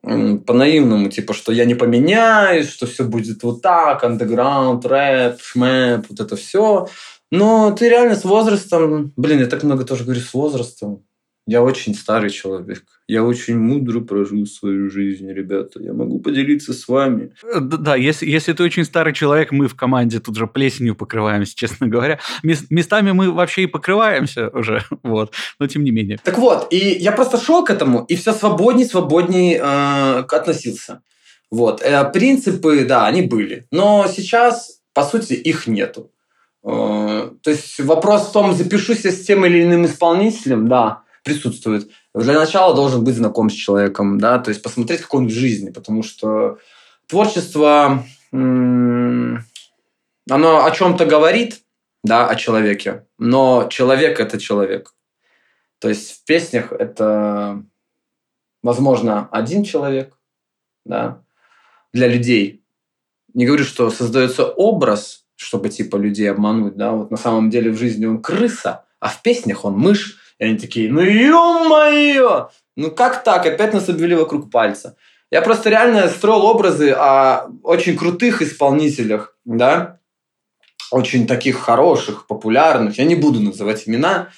по-наивному, 0.02 1.08
типа, 1.08 1.34
что 1.34 1.52
я 1.52 1.66
не 1.66 1.74
поменяюсь, 1.74 2.68
что 2.68 2.86
все 2.86 3.04
будет 3.04 3.44
вот 3.44 3.62
так, 3.62 4.02
андеграунд, 4.02 4.84
рэп, 4.86 5.40
шмэп, 5.40 6.06
вот 6.08 6.18
это 6.18 6.34
все. 6.34 6.88
Но 7.30 7.70
ты 7.72 7.88
реально 7.88 8.16
с 8.16 8.24
возрастом, 8.24 9.12
блин, 9.16 9.40
я 9.40 9.46
так 9.46 9.62
много 9.62 9.84
тоже 9.84 10.04
говорю 10.04 10.20
с 10.20 10.32
возрастом, 10.32 11.04
я 11.48 11.62
очень 11.62 11.94
старый 11.94 12.28
человек. 12.28 12.84
Я 13.06 13.24
очень 13.24 13.58
мудро 13.58 14.00
прожил 14.00 14.44
свою 14.44 14.90
жизнь, 14.90 15.32
ребята. 15.32 15.82
Я 15.82 15.94
могу 15.94 16.20
поделиться 16.20 16.74
с 16.74 16.86
вами. 16.86 17.32
Э, 17.42 17.60
да, 17.60 17.96
если, 17.96 18.26
если 18.26 18.52
ты 18.52 18.62
очень 18.62 18.84
старый 18.84 19.14
человек, 19.14 19.50
мы 19.50 19.66
в 19.66 19.74
команде 19.74 20.20
тут 20.20 20.36
же 20.36 20.46
плесенью 20.46 20.94
покрываемся, 20.94 21.56
честно 21.56 21.86
говоря. 21.88 22.18
Местами 22.42 23.12
мы 23.12 23.32
вообще 23.32 23.62
и 23.62 23.66
покрываемся 23.66 24.50
уже, 24.50 24.84
вот, 25.02 25.32
но 25.58 25.66
тем 25.66 25.84
не 25.84 25.90
менее. 25.90 26.18
Так 26.22 26.36
вот, 26.36 26.70
и 26.70 26.76
я 26.76 27.12
просто 27.12 27.38
шел 27.38 27.64
к 27.64 27.70
этому, 27.70 28.04
и 28.04 28.14
все 28.14 28.34
свободней, 28.34 28.84
свободней 28.84 29.54
э, 29.54 30.24
относился. 30.28 31.00
Вот, 31.50 31.80
э, 31.80 32.10
принципы, 32.12 32.84
да, 32.84 33.06
они 33.06 33.22
были. 33.22 33.66
Но 33.70 34.06
сейчас, 34.06 34.82
по 34.92 35.02
сути, 35.02 35.32
их 35.32 35.66
нету. 35.66 36.10
Э, 36.68 37.30
то 37.42 37.50
есть 37.50 37.80
вопрос 37.80 38.28
в 38.28 38.32
том, 38.32 38.52
запишусь 38.52 39.04
я 39.04 39.10
с 39.10 39.24
тем 39.24 39.46
или 39.46 39.62
иным 39.62 39.86
исполнителем, 39.86 40.68
да, 40.68 41.02
присутствует. 41.24 41.90
Для 42.14 42.34
начала 42.34 42.74
должен 42.74 43.04
быть 43.04 43.14
знаком 43.14 43.48
с 43.48 43.54
человеком, 43.54 44.18
да, 44.18 44.38
то 44.38 44.50
есть 44.50 44.62
посмотреть, 44.62 45.00
как 45.00 45.14
он 45.14 45.28
в 45.28 45.30
жизни, 45.30 45.70
потому 45.70 46.02
что 46.02 46.58
творчество, 47.06 48.04
оно 48.32 49.38
о 50.28 50.70
чем-то 50.70 51.06
говорит, 51.06 51.62
да, 52.04 52.28
о 52.28 52.34
человеке, 52.34 53.06
но 53.18 53.68
человек– 53.70 54.20
это 54.20 54.38
человек. 54.38 54.94
То 55.78 55.88
есть 55.88 56.10
в 56.10 56.24
песнях 56.24 56.72
это, 56.72 57.62
возможно, 58.62 59.28
один 59.32 59.64
человек, 59.64 60.18
да, 60.84 61.22
для 61.94 62.08
людей. 62.08 62.62
Не 63.32 63.46
говорю, 63.46 63.64
что 63.64 63.90
создается 63.90 64.44
образ, 64.44 65.24
чтобы 65.38 65.68
типа 65.68 65.96
людей 65.96 66.30
обмануть, 66.30 66.76
да, 66.76 66.90
вот 66.90 67.10
на 67.10 67.16
самом 67.16 67.48
деле 67.48 67.70
в 67.70 67.78
жизни 67.78 68.06
он 68.06 68.20
крыса, 68.20 68.84
а 68.98 69.08
в 69.08 69.22
песнях 69.22 69.64
он 69.64 69.78
мышь, 69.78 70.18
и 70.38 70.44
они 70.44 70.58
такие, 70.58 70.90
ну 70.90 71.00
ё-моё! 71.00 72.50
Ну 72.76 72.90
как 72.90 73.22
так? 73.22 73.46
Опять 73.46 73.72
нас 73.72 73.88
обвели 73.88 74.16
вокруг 74.16 74.50
пальца. 74.50 74.96
Я 75.30 75.40
просто 75.42 75.70
реально 75.70 76.08
строил 76.08 76.44
образы 76.44 76.90
о 76.90 77.48
очень 77.62 77.96
крутых 77.96 78.42
исполнителях, 78.42 79.36
да, 79.44 80.00
очень 80.90 81.26
таких 81.26 81.58
хороших, 81.58 82.26
популярных. 82.26 82.98
Я 82.98 83.04
не 83.04 83.14
буду 83.14 83.40
называть 83.40 83.84
имена. 83.86 84.30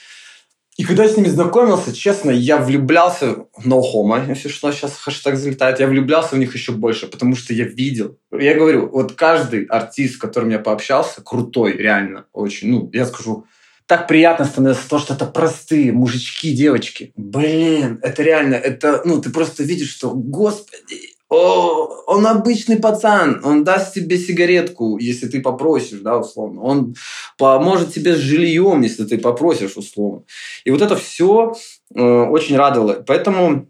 И 0.80 0.84
когда 0.84 1.04
я 1.04 1.10
с 1.10 1.16
ними 1.18 1.28
знакомился, 1.28 1.94
честно, 1.94 2.30
я 2.30 2.56
влюблялся 2.56 3.44
no 3.66 3.82
homo, 3.82 4.26
если 4.26 4.48
что, 4.48 4.72
сейчас 4.72 4.96
хэштег 4.96 5.36
залетает, 5.36 5.78
я 5.78 5.86
влюблялся 5.86 6.36
в 6.36 6.38
них 6.38 6.54
еще 6.54 6.72
больше, 6.72 7.06
потому 7.06 7.36
что 7.36 7.52
я 7.52 7.64
видел. 7.64 8.16
Я 8.32 8.54
говорю, 8.54 8.88
вот 8.88 9.12
каждый 9.12 9.64
артист, 9.64 10.14
с 10.14 10.16
которым 10.16 10.48
я 10.48 10.58
пообщался, 10.58 11.20
крутой, 11.20 11.74
реально, 11.76 12.24
очень, 12.32 12.70
ну, 12.70 12.88
я 12.94 13.04
скажу, 13.04 13.44
так 13.84 14.08
приятно 14.08 14.46
становится 14.46 14.88
то, 14.88 14.98
что 14.98 15.12
это 15.12 15.26
простые 15.26 15.92
мужички, 15.92 16.54
девочки. 16.54 17.12
Блин, 17.14 18.00
это 18.02 18.22
реально, 18.22 18.54
это, 18.54 19.02
ну, 19.04 19.20
ты 19.20 19.28
просто 19.28 19.62
видишь, 19.62 19.90
что, 19.90 20.12
господи, 20.14 21.10
он 21.30 22.26
обычный 22.26 22.76
пацан, 22.76 23.40
он 23.44 23.62
даст 23.62 23.94
тебе 23.94 24.18
сигаретку, 24.18 24.98
если 24.98 25.28
ты 25.28 25.40
попросишь, 25.40 26.00
да, 26.00 26.18
условно. 26.18 26.60
Он 26.62 26.96
поможет 27.38 27.94
тебе 27.94 28.14
с 28.14 28.18
жильем, 28.18 28.80
если 28.82 29.04
ты 29.04 29.16
попросишь, 29.16 29.76
условно. 29.76 30.24
И 30.64 30.70
вот 30.70 30.82
это 30.82 30.96
все 30.96 31.54
э, 31.94 32.02
очень 32.02 32.56
радовало. 32.56 33.04
Поэтому 33.06 33.68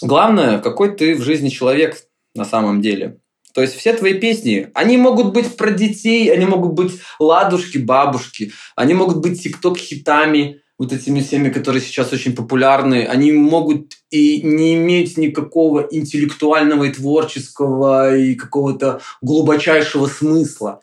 главное, 0.00 0.60
какой 0.60 0.96
ты 0.96 1.16
в 1.16 1.22
жизни 1.22 1.48
человек 1.48 1.96
на 2.36 2.44
самом 2.44 2.80
деле. 2.80 3.18
То 3.54 3.62
есть 3.62 3.74
все 3.74 3.92
твои 3.92 4.14
песни, 4.14 4.70
они 4.72 4.98
могут 4.98 5.32
быть 5.32 5.56
про 5.56 5.72
детей, 5.72 6.32
они 6.32 6.46
могут 6.46 6.74
быть 6.74 6.92
ладушки, 7.18 7.78
бабушки, 7.78 8.52
они 8.76 8.94
могут 8.94 9.16
быть 9.16 9.42
тикток-хитами, 9.42 10.60
вот 10.78 10.92
этими 10.92 11.20
всеми, 11.20 11.50
которые 11.50 11.82
сейчас 11.82 12.12
очень 12.12 12.34
популярны, 12.34 13.04
они 13.04 13.32
могут 13.32 13.94
и 14.10 14.42
не 14.42 14.74
иметь 14.76 15.16
никакого 15.18 15.86
интеллектуального 15.90 16.84
и 16.84 16.92
творческого 16.92 18.16
и 18.16 18.34
какого-то 18.34 19.00
глубочайшего 19.20 20.06
смысла. 20.06 20.80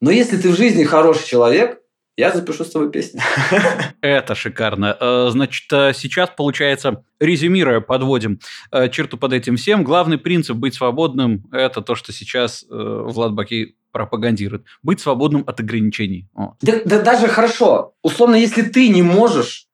Но 0.00 0.10
если 0.10 0.36
ты 0.36 0.50
в 0.50 0.56
жизни 0.56 0.84
хороший 0.84 1.26
человек, 1.26 1.80
я 2.16 2.30
запишу 2.30 2.64
с 2.64 2.70
тобой 2.70 2.90
песню. 2.90 3.20
Это 4.00 4.34
шикарно. 4.34 4.96
Э, 4.98 5.28
значит, 5.30 5.70
э, 5.70 5.92
сейчас, 5.94 6.30
получается, 6.34 7.04
резюмируя, 7.20 7.80
подводим 7.80 8.40
э, 8.72 8.88
черту 8.88 9.18
под 9.18 9.34
этим 9.34 9.56
всем. 9.56 9.84
Главный 9.84 10.16
принцип 10.16 10.56
быть 10.56 10.74
свободным– 10.74 11.44
это 11.52 11.82
то, 11.82 11.94
что 11.94 12.12
сейчас 12.12 12.64
Влад 12.70 13.34
Баки 13.34 13.76
пропагандирует. 13.96 14.66
Быть 14.82 15.00
свободным 15.00 15.42
от 15.46 15.58
ограничений. 15.60 16.28
Да, 16.60 16.80
да, 16.84 17.02
даже 17.02 17.28
хорошо. 17.28 17.94
Условно, 18.02 18.36
если 18.36 18.62
ты 18.62 18.88
не 18.88 19.02
можешь 19.02 19.66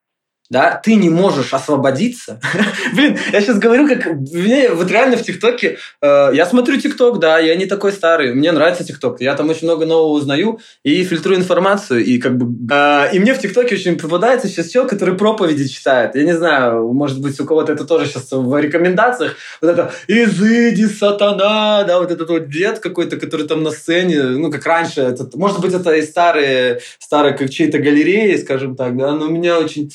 да, 0.52 0.80
ты 0.84 0.96
не 0.96 1.08
можешь 1.08 1.54
освободиться. 1.54 2.38
Блин, 2.94 3.18
я 3.32 3.40
сейчас 3.40 3.58
говорю, 3.58 3.88
как 3.88 4.06
мне 4.06 4.68
вот 4.70 4.90
реально 4.90 5.16
в 5.16 5.22
ТикТоке, 5.22 5.78
э, 6.02 6.30
я 6.34 6.44
смотрю 6.44 6.78
ТикТок, 6.78 7.18
да, 7.18 7.38
я 7.38 7.56
не 7.56 7.64
такой 7.64 7.90
старый, 7.90 8.34
мне 8.34 8.52
нравится 8.52 8.84
ТикТок, 8.84 9.22
я 9.22 9.34
там 9.34 9.48
очень 9.48 9.66
много 9.66 9.86
нового 9.86 10.12
узнаю 10.12 10.60
и 10.84 11.04
фильтрую 11.04 11.38
информацию, 11.38 12.04
и 12.04 12.18
как 12.18 12.36
бы, 12.36 12.46
э, 12.70 13.14
и 13.14 13.18
мне 13.18 13.32
в 13.32 13.38
ТикТоке 13.38 13.76
очень 13.76 13.98
попадается 13.98 14.46
сейчас 14.46 14.68
человек, 14.68 14.90
который 14.90 15.16
проповеди 15.16 15.66
читает, 15.68 16.14
я 16.14 16.22
не 16.22 16.36
знаю, 16.36 16.92
может 16.92 17.22
быть, 17.22 17.40
у 17.40 17.46
кого-то 17.46 17.72
это 17.72 17.86
тоже 17.86 18.04
сейчас 18.06 18.28
в 18.30 18.60
рекомендациях, 18.60 19.36
вот 19.62 19.70
это 19.70 19.90
«Изыди, 20.06 20.84
сатана», 20.84 21.84
да, 21.84 21.98
вот 21.98 22.10
этот 22.10 22.28
вот 22.28 22.50
дед 22.50 22.78
какой-то, 22.78 23.16
который 23.16 23.48
там 23.48 23.62
на 23.62 23.70
сцене, 23.70 24.22
ну, 24.22 24.50
как 24.50 24.66
раньше, 24.66 25.00
это, 25.00 25.30
может 25.34 25.60
быть, 25.60 25.72
это 25.72 25.94
и 25.94 26.02
старые, 26.02 26.80
старые 26.98 27.34
как 27.34 27.48
чьи-то 27.48 27.78
галереи, 27.78 28.36
скажем 28.36 28.76
так, 28.76 28.98
да, 28.98 29.12
но 29.12 29.28
у 29.28 29.30
меня 29.30 29.58
очень 29.58 29.90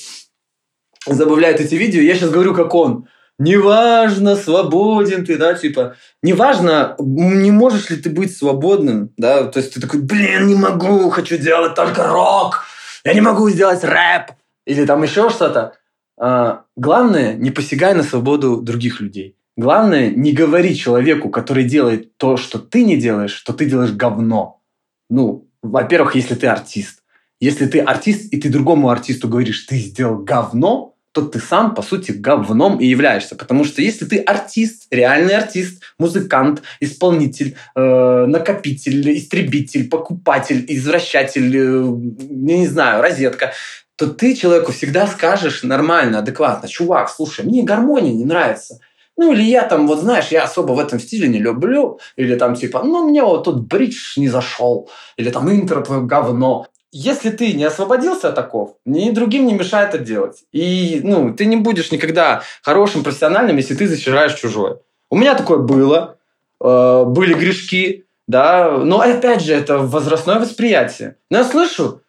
забавляют 1.13 1.59
эти 1.59 1.75
видео. 1.75 2.01
Я 2.01 2.15
сейчас 2.15 2.29
говорю, 2.29 2.53
как 2.53 2.73
он. 2.73 3.07
Неважно, 3.39 4.35
свободен 4.35 5.23
ты, 5.23 5.37
да, 5.37 5.53
типа, 5.53 5.95
неважно, 6.23 6.95
не 6.97 7.51
можешь 7.51 7.91
ли 7.91 7.97
ты 7.97 8.09
быть 8.09 8.35
свободным, 8.35 9.11
да, 9.15 9.43
то 9.43 9.59
есть 9.59 9.75
ты 9.75 9.79
такой, 9.79 10.01
блин, 10.01 10.47
не 10.47 10.55
могу, 10.55 11.11
хочу 11.11 11.37
делать 11.37 11.75
только 11.75 12.07
рок, 12.07 12.65
я 13.03 13.13
не 13.13 13.21
могу 13.21 13.47
сделать 13.51 13.83
рэп, 13.83 14.31
или 14.65 14.85
там 14.85 15.03
еще 15.03 15.29
что-то. 15.29 15.73
А, 16.19 16.63
главное, 16.75 17.35
не 17.35 17.51
посягай 17.51 17.93
на 17.93 18.01
свободу 18.01 18.57
других 18.57 19.01
людей. 19.01 19.35
Главное, 19.55 20.09
не 20.09 20.33
говори 20.33 20.75
человеку, 20.75 21.29
который 21.29 21.63
делает 21.63 22.17
то, 22.17 22.37
что 22.37 22.59
ты 22.59 22.83
не 22.83 22.97
делаешь, 22.97 23.31
что 23.31 23.53
ты 23.53 23.65
делаешь 23.65 23.91
говно. 23.91 24.61
Ну, 25.09 25.47
во-первых, 25.61 26.15
если 26.15 26.35
ты 26.35 26.47
артист. 26.47 27.03
Если 27.39 27.67
ты 27.67 27.79
артист, 27.79 28.33
и 28.33 28.39
ты 28.39 28.49
другому 28.49 28.89
артисту 28.89 29.27
говоришь, 29.27 29.61
ты 29.61 29.77
сделал 29.77 30.17
говно, 30.17 30.95
то 31.17 31.23
ты 31.23 31.39
сам, 31.39 31.73
по 31.73 31.81
сути, 31.81 32.11
говном 32.11 32.77
и 32.79 32.85
являешься. 32.85 33.35
Потому 33.35 33.65
что 33.65 33.81
если 33.81 34.05
ты 34.05 34.19
артист, 34.19 34.87
реальный 34.91 35.35
артист, 35.35 35.81
музыкант, 35.97 36.61
исполнитель, 36.79 37.55
э, 37.75 38.25
накопитель, 38.27 39.17
истребитель, 39.17 39.89
покупатель, 39.89 40.63
извращатель, 40.67 41.57
э, 41.57 41.83
я 42.51 42.57
не 42.57 42.67
знаю, 42.67 43.01
розетка, 43.01 43.53
то 43.95 44.05
ты 44.05 44.35
человеку 44.35 44.71
всегда 44.71 45.07
скажешь 45.07 45.63
нормально, 45.63 46.19
адекватно, 46.19 46.69
чувак, 46.69 47.09
слушай, 47.09 47.43
мне 47.43 47.63
гармония 47.63 48.13
не 48.13 48.25
нравится. 48.25 48.79
Ну, 49.17 49.33
или 49.33 49.41
я 49.41 49.63
там, 49.63 49.87
вот 49.87 49.99
знаешь, 50.01 50.27
я 50.27 50.43
особо 50.43 50.73
в 50.73 50.79
этом 50.79 50.99
стиле 50.99 51.27
не 51.27 51.39
люблю. 51.39 51.99
Или 52.15 52.35
там 52.35 52.53
типа, 52.53 52.83
ну, 52.83 53.09
мне 53.09 53.23
вот 53.23 53.45
тут 53.45 53.67
бридж 53.67 54.19
не 54.19 54.29
зашел. 54.29 54.87
Или 55.17 55.31
там 55.31 55.49
интро 55.49 55.81
твое 55.81 56.03
говно 56.03 56.67
если 56.91 57.29
ты 57.29 57.53
не 57.53 57.65
освободился 57.65 58.29
от 58.29 58.37
оков, 58.37 58.75
ни 58.85 59.11
другим 59.11 59.45
не 59.45 59.53
мешает 59.53 59.93
это 59.93 60.03
делать. 60.03 60.43
И 60.51 61.01
ну, 61.03 61.33
ты 61.33 61.45
не 61.45 61.57
будешь 61.57 61.91
никогда 61.91 62.43
хорошим 62.61 63.03
профессиональным, 63.03 63.57
если 63.57 63.75
ты 63.75 63.87
зачираешь 63.87 64.33
чужое. 64.33 64.79
У 65.09 65.17
меня 65.17 65.35
такое 65.35 65.59
было. 65.59 66.17
Э, 66.63 67.03
были 67.05 67.33
грешки, 67.33 68.05
да. 68.27 68.77
Но 68.77 69.01
опять 69.01 69.41
же, 69.41 69.53
это 69.53 69.79
возрастное 69.79 70.39
восприятие. 70.39 71.17
Но 71.29 71.39
я 71.39 71.43
слышу, 71.43 72.01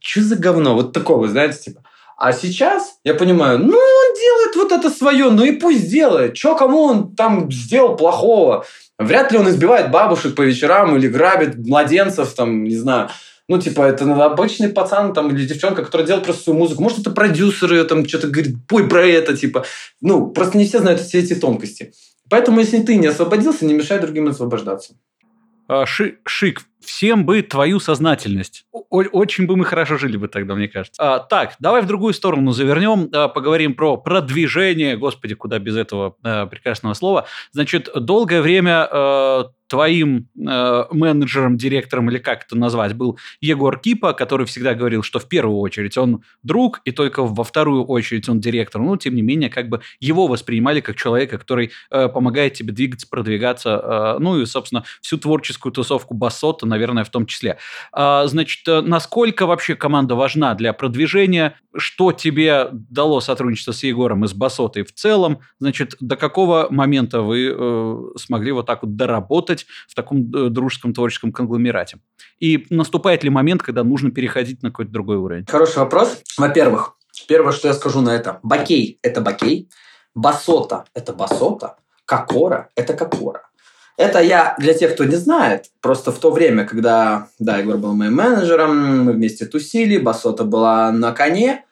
что 0.00 0.22
за 0.22 0.36
говно? 0.36 0.74
Вот 0.74 0.92
такого, 0.92 1.28
знаете, 1.28 1.58
типа. 1.58 1.82
А 2.16 2.32
сейчас 2.32 2.98
я 3.04 3.14
понимаю, 3.14 3.60
ну, 3.60 3.76
он 3.76 4.14
делает 4.16 4.56
вот 4.56 4.72
это 4.72 4.90
свое, 4.90 5.30
ну 5.30 5.44
и 5.44 5.52
пусть 5.52 5.88
делает. 5.88 6.34
Че, 6.34 6.56
кому 6.56 6.82
он 6.82 7.14
там 7.14 7.50
сделал 7.52 7.96
плохого? 7.96 8.64
Вряд 8.98 9.30
ли 9.30 9.38
он 9.38 9.48
избивает 9.48 9.92
бабушек 9.92 10.34
по 10.34 10.42
вечерам 10.42 10.96
или 10.96 11.06
грабит 11.06 11.56
младенцев, 11.56 12.34
там, 12.34 12.64
не 12.64 12.74
знаю. 12.74 13.10
Ну, 13.48 13.58
типа, 13.58 13.82
это 13.82 14.04
обычный 14.24 14.68
пацан 14.68 15.14
там 15.14 15.30
или 15.30 15.46
девчонка, 15.46 15.82
которая 15.82 16.06
делает 16.06 16.24
просто 16.24 16.44
свою 16.44 16.58
музыку. 16.58 16.82
Может, 16.82 16.98
это 16.98 17.10
продюсеры, 17.10 17.82
там 17.84 18.06
что-то 18.06 18.28
говорит, 18.28 18.56
пой 18.68 18.86
про 18.88 19.06
это, 19.06 19.34
типа. 19.34 19.64
Ну, 20.02 20.30
просто 20.30 20.58
не 20.58 20.66
все 20.66 20.80
знают 20.80 21.00
все 21.00 21.20
эти 21.20 21.34
тонкости. 21.34 21.92
Поэтому, 22.28 22.60
если 22.60 22.82
ты 22.82 22.96
не 22.96 23.06
освободился, 23.06 23.64
не 23.64 23.72
мешай 23.72 24.00
другим 24.00 24.28
освобождаться. 24.28 24.94
А, 25.66 25.86
ши, 25.86 26.18
шик, 26.26 26.62
всем 26.80 27.26
бы 27.26 27.42
твою 27.42 27.78
сознательность. 27.78 28.64
О 28.72 28.82
очень 28.90 29.46
бы 29.46 29.56
мы 29.56 29.64
хорошо 29.64 29.98
жили 29.98 30.16
бы 30.16 30.28
тогда, 30.28 30.54
мне 30.54 30.68
кажется. 30.68 31.00
А, 31.00 31.18
так, 31.18 31.56
давай 31.58 31.82
в 31.82 31.86
другую 31.86 32.14
сторону 32.14 32.52
завернем, 32.52 33.08
а, 33.12 33.28
поговорим 33.28 33.74
про 33.74 33.96
продвижение, 33.98 34.96
господи, 34.96 35.34
куда 35.34 35.58
без 35.58 35.76
этого 35.76 36.16
а, 36.22 36.46
прекрасного 36.46 36.94
слова. 36.94 37.26
Значит, 37.52 37.90
долгое 37.94 38.40
время 38.40 38.88
а, 38.90 39.50
твоим 39.68 40.28
э, 40.36 40.84
менеджером, 40.90 41.56
директором 41.56 42.10
или 42.10 42.18
как 42.18 42.44
это 42.44 42.56
назвать, 42.56 42.94
был 42.94 43.18
Егор 43.40 43.78
Кипа, 43.78 44.12
который 44.12 44.46
всегда 44.46 44.74
говорил, 44.74 45.02
что 45.02 45.18
в 45.18 45.28
первую 45.28 45.58
очередь 45.58 45.96
он 45.96 46.22
друг, 46.42 46.80
и 46.84 46.90
только 46.90 47.22
во 47.22 47.44
вторую 47.44 47.84
очередь 47.84 48.28
он 48.28 48.40
директор. 48.40 48.80
Ну, 48.80 48.96
тем 48.96 49.14
не 49.14 49.22
менее, 49.22 49.50
как 49.50 49.68
бы 49.68 49.80
его 50.00 50.26
воспринимали 50.26 50.80
как 50.80 50.96
человека, 50.96 51.38
который 51.38 51.70
э, 51.90 52.08
помогает 52.08 52.54
тебе 52.54 52.72
двигаться, 52.72 53.06
продвигаться, 53.08 54.16
э, 54.16 54.18
ну 54.18 54.40
и, 54.40 54.46
собственно, 54.46 54.84
всю 55.00 55.18
творческую 55.18 55.72
тусовку 55.72 56.14
Басота, 56.14 56.66
наверное, 56.66 57.04
в 57.04 57.10
том 57.10 57.26
числе. 57.26 57.58
А, 57.92 58.26
значит, 58.26 58.66
э, 58.66 58.80
насколько 58.80 59.46
вообще 59.46 59.74
команда 59.74 60.14
важна 60.14 60.54
для 60.54 60.72
продвижения? 60.72 61.56
Что 61.76 62.12
тебе 62.12 62.68
дало 62.72 63.20
сотрудничество 63.20 63.72
с 63.72 63.84
Егором 63.84 64.24
и 64.24 64.28
с 64.28 64.32
Басотой 64.32 64.84
в 64.84 64.92
целом? 64.92 65.40
Значит, 65.60 65.96
до 66.00 66.16
какого 66.16 66.68
момента 66.70 67.20
вы 67.20 67.54
э, 67.54 67.96
смогли 68.16 68.52
вот 68.52 68.66
так 68.66 68.82
вот 68.82 68.96
доработать 68.96 69.57
в 69.86 69.94
таком 69.94 70.30
э, 70.34 70.48
дружеском 70.50 70.92
творческом 70.94 71.32
конгломерате? 71.32 71.98
И 72.40 72.66
наступает 72.70 73.24
ли 73.24 73.30
момент, 73.30 73.62
когда 73.62 73.84
нужно 73.84 74.10
переходить 74.10 74.62
на 74.62 74.70
какой-то 74.70 74.92
другой 74.92 75.16
уровень? 75.16 75.46
Хороший 75.48 75.78
вопрос. 75.78 76.22
Во-первых, 76.36 76.96
первое, 77.26 77.52
что 77.52 77.68
я 77.68 77.74
скажу 77.74 78.00
на 78.00 78.14
это. 78.14 78.38
Бакей– 78.42 78.98
это 79.02 79.20
бакей. 79.20 79.68
Басота– 80.14 80.84
это 80.94 81.12
басота. 81.12 81.76
Кокора– 82.04 82.68
это 82.74 82.94
кокора. 82.94 83.42
Это 83.96 84.20
я, 84.20 84.54
для 84.58 84.74
тех, 84.74 84.94
кто 84.94 85.04
не 85.04 85.16
знает, 85.16 85.66
просто 85.80 86.12
в 86.12 86.20
то 86.20 86.30
время, 86.30 86.64
когда, 86.64 87.28
да, 87.40 87.58
Егор 87.58 87.76
был 87.76 87.94
моим 87.94 88.14
менеджером, 88.14 89.04
мы 89.04 89.12
вместе 89.12 89.44
тусили, 89.44 89.98
Басота 89.98 90.44
была 90.44 90.92
на 90.92 91.10
коне, 91.10 91.64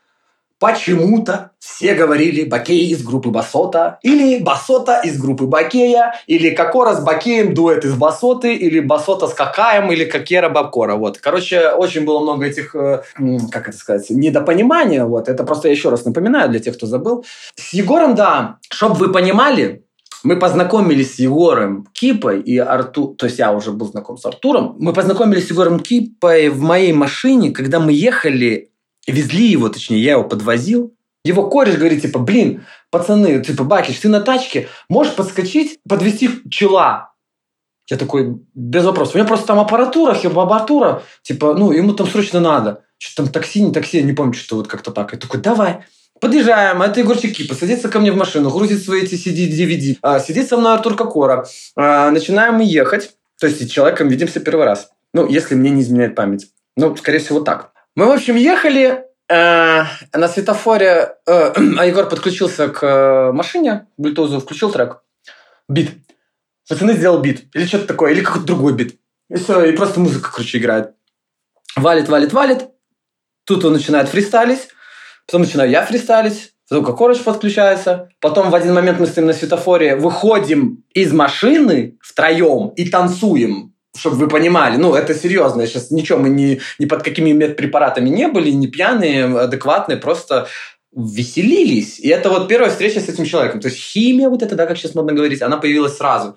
почему-то 0.59 1.51
все 1.59 1.95
говорили 1.95 2.45
Бакей 2.45 2.89
из 2.89 3.03
группы 3.03 3.31
Басота, 3.31 3.99
или 4.03 4.43
Басота 4.43 5.01
из 5.03 5.21
группы 5.21 5.45
Бакея, 5.47 6.15
или 6.27 6.51
Кокора 6.51 6.95
с 6.95 7.03
Бакеем 7.03 7.55
дуэт 7.55 7.85
из 7.85 7.95
Басоты, 7.95 8.55
или 8.55 8.81
Басота 8.81 9.27
с 9.27 9.35
Какаем, 9.35 9.93
или 9.93 10.05
Кокера 10.05 10.49
Бабкора. 10.49 10.97
Вот. 10.97 11.19
Короче, 11.19 11.71
очень 11.71 12.05
было 12.05 12.21
много 12.21 12.47
этих, 12.47 12.75
э, 12.75 13.03
как 13.51 13.69
это 13.69 13.77
сказать, 13.77 14.09
недопонимания. 14.11 15.05
Вот. 15.05 15.29
Это 15.29 15.45
просто 15.45 15.69
я 15.69 15.73
еще 15.73 15.91
раз 15.91 16.05
напоминаю 16.05 16.49
для 16.49 16.61
тех, 16.61 16.77
кто 16.77 16.87
забыл. 16.87 17.25
С 17.57 17.73
Егором, 17.73 18.15
да, 18.15 18.59
чтобы 18.71 18.95
вы 18.95 19.13
понимали, 19.13 19.83
мы 20.23 20.37
познакомились 20.39 21.17
с 21.17 21.19
Егором 21.19 21.87
Кипой 21.93 22.41
и 22.41 22.59
Артур, 22.59 23.15
то 23.17 23.27
есть 23.27 23.39
я 23.39 23.53
уже 23.53 23.71
был 23.71 23.87
знаком 23.87 24.17
с 24.17 24.25
Артуром. 24.25 24.75
Мы 24.79 24.93
познакомились 24.93 25.47
с 25.47 25.51
Егором 25.51 25.79
Кипой 25.79 26.49
в 26.49 26.61
моей 26.63 26.93
машине, 26.93 27.51
когда 27.53 27.79
мы 27.79 27.93
ехали, 27.93 28.71
везли 29.07 29.47
его, 29.47 29.69
точнее, 29.69 30.03
я 30.03 30.13
его 30.13 30.25
подвозил. 30.25 30.95
Его 31.25 31.49
кореш 31.49 31.77
говорит, 31.77 32.03
типа, 32.03 32.21
блин, 32.21 32.65
пацаны, 32.91 33.43
типа, 33.43 33.65
Бакич, 33.65 33.99
ты 33.99 34.09
на 34.09 34.21
тачке, 34.21 34.69
можешь 34.89 35.15
подскочить, 35.15 35.81
подвести 35.89 36.29
пчела. 36.29 37.13
Я 37.89 37.97
такой, 37.97 38.39
без 38.55 38.85
вопросов. 38.85 39.15
У 39.15 39.19
меня 39.19 39.27
просто 39.27 39.47
там 39.47 39.59
аппаратура, 39.59 40.13
аппаратура, 40.13 41.03
типа, 41.23 41.55
ну, 41.55 41.73
ему 41.73 41.95
там 41.95 42.07
срочно 42.07 42.41
надо. 42.41 42.83
Что 42.99 43.23
там 43.23 43.33
такси, 43.33 43.61
не 43.61 43.73
такси, 43.73 43.99
я 43.99 44.03
не 44.03 44.13
помню, 44.13 44.35
что 44.35 44.57
вот 44.57 44.69
как-то 44.69 44.91
так. 44.91 45.13
Я 45.13 45.19
такой, 45.19 45.41
давай. 45.41 45.81
Подъезжаем, 46.21 46.81
это 46.81 47.01
Егорчик 47.01 47.37
Кипа, 47.37 47.55
садится 47.55 47.89
ко 47.89 47.99
мне 47.99 48.11
в 48.11 48.17
машину, 48.17 48.51
грузит 48.51 48.83
свои 48.83 49.03
эти 49.03 49.15
CD, 49.15 49.51
DVD. 49.51 49.99
А, 50.01 50.19
сидит 50.19 50.49
со 50.49 50.57
мной 50.57 50.75
Артур 50.75 50.97
Кокора. 50.97 51.47
А, 51.77 52.11
начинаем 52.11 52.59
ехать. 52.61 53.11
То 53.39 53.47
есть 53.47 53.63
с 53.63 53.71
человеком 53.71 54.09
видимся 54.09 54.41
первый 54.41 54.65
раз. 54.65 54.89
Ну, 55.13 55.29
если 55.29 55.55
мне 55.55 55.71
не 55.71 55.83
изменяет 55.83 56.15
память. 56.15 56.49
Ну, 56.77 56.97
скорее 56.97 57.19
всего, 57.19 57.41
так. 57.41 57.73
Мы, 57.97 58.07
в 58.07 58.11
общем, 58.11 58.37
ехали 58.37 59.05
э, 59.29 59.85
на 60.13 60.29
светофоре. 60.29 61.17
Э, 61.27 61.53
а 61.79 61.87
Егор 61.87 62.07
подключился 62.09 62.69
к 62.69 62.83
э, 62.83 63.33
машине, 63.33 63.87
Bluetooth, 63.99 64.39
включил 64.39 64.71
трек. 64.71 65.03
Бит. 65.67 65.93
Пацаны 66.69 66.93
сделал 66.93 67.21
бит. 67.21 67.45
Или 67.55 67.65
что-то 67.65 67.87
такое, 67.87 68.13
или 68.13 68.23
какой-то 68.23 68.47
другой 68.47 68.75
бит. 68.75 69.01
И 69.31 69.37
все, 69.37 69.65
и 69.65 69.73
просто 69.75 69.99
музыка, 69.99 70.31
короче, 70.31 70.59
играет. 70.59 70.93
Валит, 71.75 72.09
валит, 72.09 72.35
валит. 72.35 72.69
Тут 73.45 73.65
он 73.65 73.73
начинает 73.73 74.11
фристайлить. 74.11 74.69
Потом 75.27 75.43
начинаю 75.43 75.71
я 75.71 75.85
фристайлить, 75.85 76.53
потом 76.69 76.85
Кокорыч 76.85 77.23
подключается. 77.23 78.11
Потом 78.21 78.51
в 78.51 78.55
один 78.55 78.75
момент 78.75 79.01
мы 79.01 79.07
стоим 79.07 79.27
на 79.27 79.33
светофоре, 79.33 79.97
выходим 79.97 80.85
из 80.93 81.13
машины 81.13 81.99
втроем 82.03 82.69
и 82.77 82.89
танцуем 82.89 83.76
чтобы 83.99 84.17
вы 84.17 84.29
понимали, 84.29 84.77
ну, 84.77 84.95
это 84.95 85.15
серьезно, 85.15 85.67
сейчас 85.67 85.91
ничего, 85.91 86.19
мы 86.19 86.29
не, 86.29 86.61
ни 86.79 86.87
под 86.87 87.03
какими 87.03 87.33
медпрепаратами 87.33 88.09
не 88.09 88.29
были, 88.29 88.51
не 88.51 88.69
пьяные, 88.69 89.25
адекватные, 89.25 89.99
просто 89.99 90.49
веселились. 90.95 92.01
И 92.01 92.09
это 92.09 92.31
вот 92.31 92.49
первая 92.49 92.71
встреча 92.71 93.01
с 93.01 93.09
этим 93.09 93.25
человеком. 93.25 93.61
То 93.61 93.69
есть 93.69 93.79
химия 93.79 94.29
вот 94.29 94.43
это, 94.43 94.55
да, 94.55 94.67
как 94.67 94.79
сейчас 94.79 94.95
модно 94.95 95.13
говорить, 95.13 95.43
она 95.43 95.59
появилась 95.59 95.97
сразу. 95.97 96.37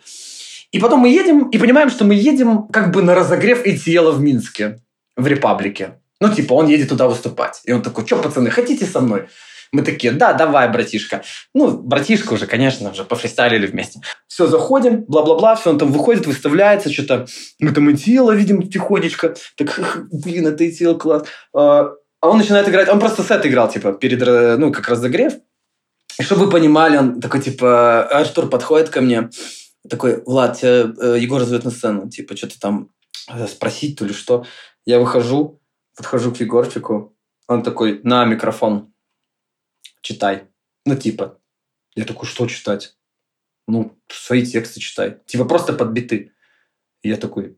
И 0.71 0.79
потом 0.79 0.99
мы 0.99 1.09
едем 1.09 1.49
и 1.49 1.57
понимаем, 1.57 1.89
что 1.89 2.05
мы 2.05 2.13
едем 2.13 2.67
как 2.67 2.91
бы 2.91 3.01
на 3.01 3.15
разогрев 3.15 3.65
и 3.65 3.77
тело 3.77 4.11
в 4.11 4.21
Минске, 4.21 4.79
в 5.15 5.25
Репаблике. 5.25 5.99
Ну, 6.21 6.33
типа, 6.33 6.53
он 6.53 6.67
едет 6.67 6.89
туда 6.89 7.07
выступать. 7.07 7.61
И 7.63 7.71
он 7.71 7.81
такой, 7.81 8.05
что, 8.05 8.17
пацаны, 8.17 8.49
хотите 8.49 8.85
со 8.85 8.99
мной? 8.99 9.27
Мы 9.71 9.83
такие, 9.83 10.13
да, 10.13 10.33
давай, 10.33 10.71
братишка. 10.71 11.23
Ну, 11.53 11.77
братишка 11.77 12.33
уже, 12.33 12.47
конечно, 12.47 12.91
уже 12.91 13.03
пофристайлили 13.03 13.67
вместе. 13.67 14.01
Все, 14.27 14.47
заходим, 14.47 15.03
бла-бла-бла, 15.03 15.55
все, 15.55 15.69
он 15.69 15.77
там 15.77 15.91
выходит, 15.91 16.25
выставляется, 16.25 16.91
что-то. 16.91 17.27
Мы 17.59 17.71
там 17.71 17.89
и 17.89 17.95
тело 17.95 18.31
видим 18.31 18.67
тихонечко. 18.67 19.35
Так, 19.55 20.07
блин, 20.11 20.47
это 20.47 20.63
и 20.63 20.71
тело 20.71 20.97
класс. 20.97 21.27
А, 21.53 21.91
а 22.21 22.29
он 22.29 22.37
начинает 22.37 22.67
играть, 22.67 22.89
он 22.89 22.99
просто 22.99 23.23
сет 23.23 23.45
играл, 23.45 23.71
типа, 23.71 23.93
перед, 23.93 24.59
ну, 24.59 24.71
как 24.71 24.89
разогрев. 24.89 25.33
И 26.19 26.23
чтобы 26.23 26.45
вы 26.45 26.51
понимали, 26.51 26.97
он 26.97 27.21
такой, 27.21 27.41
типа, 27.41 28.03
Артур 28.03 28.49
подходит 28.49 28.89
ко 28.89 29.01
мне, 29.01 29.29
такой, 29.89 30.21
Влад, 30.25 30.57
тебя 30.57 30.91
э, 31.01 31.17
Егор 31.19 31.43
зовет 31.43 31.63
на 31.63 31.71
сцену, 31.71 32.09
типа, 32.09 32.35
что-то 32.35 32.59
там 32.59 32.89
э, 33.29 33.47
спросить, 33.47 33.97
то 33.97 34.05
ли 34.05 34.13
что. 34.13 34.45
Я 34.85 34.99
выхожу, 34.99 35.61
подхожу 35.95 36.33
к 36.33 36.37
Егорчику, 36.41 37.15
он 37.47 37.63
такой, 37.63 38.01
на 38.03 38.25
микрофон, 38.25 38.88
читай. 40.01 40.47
Ну, 40.85 40.95
типа. 40.95 41.39
Я 41.95 42.05
такой, 42.05 42.27
что 42.27 42.47
читать? 42.47 42.95
Ну, 43.67 43.97
свои 44.07 44.45
тексты 44.45 44.79
читай. 44.79 45.17
Типа 45.25 45.45
просто 45.45 45.73
под 45.73 45.89
биты. 45.89 46.31
И 47.01 47.09
я 47.09 47.17
такой, 47.17 47.57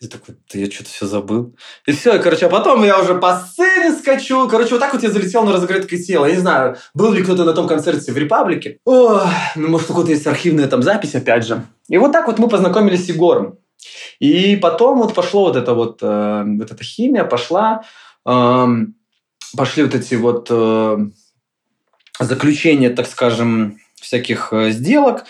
я 0.00 0.08
такой, 0.08 0.36
да 0.52 0.58
я 0.58 0.70
что-то 0.70 0.90
все 0.90 1.06
забыл. 1.06 1.56
И 1.86 1.92
все, 1.92 2.16
и, 2.16 2.20
короче, 2.20 2.46
а 2.46 2.48
потом 2.48 2.84
я 2.84 3.00
уже 3.00 3.16
по 3.16 3.36
сцене 3.36 3.92
скачу. 3.96 4.48
Короче, 4.48 4.70
вот 4.70 4.80
так 4.80 4.92
вот 4.92 5.02
я 5.02 5.10
залетел 5.10 5.44
на 5.44 5.52
разогретое 5.52 5.98
тело. 5.98 6.26
Я 6.26 6.34
не 6.34 6.40
знаю, 6.40 6.76
был 6.94 7.12
ли 7.12 7.22
кто-то 7.22 7.44
на 7.44 7.52
том 7.52 7.66
концерте 7.66 8.12
в 8.12 8.16
Репаблике. 8.16 8.78
Ох, 8.84 9.26
ну, 9.56 9.68
может, 9.68 9.90
у 9.90 9.94
кого-то 9.94 10.12
есть 10.12 10.26
архивная 10.26 10.68
там 10.68 10.82
запись, 10.82 11.14
опять 11.14 11.46
же. 11.46 11.66
И 11.88 11.98
вот 11.98 12.12
так 12.12 12.28
вот 12.28 12.38
мы 12.38 12.48
познакомились 12.48 13.06
с 13.06 13.08
Егором. 13.08 13.58
И 14.20 14.56
потом 14.56 14.98
вот 14.98 15.14
пошло 15.14 15.44
вот 15.44 15.56
это 15.56 15.74
вот, 15.74 15.98
э, 16.02 16.44
вот 16.46 16.70
эта 16.70 16.84
химия 16.84 17.24
пошла, 17.24 17.82
э, 18.26 18.66
пошли 19.56 19.82
вот 19.84 19.94
эти 19.94 20.14
вот 20.14 20.48
э, 20.50 20.98
заключения, 22.18 22.90
так 22.90 23.06
скажем, 23.06 23.78
всяких 24.00 24.48
э, 24.52 24.70
сделок. 24.70 25.24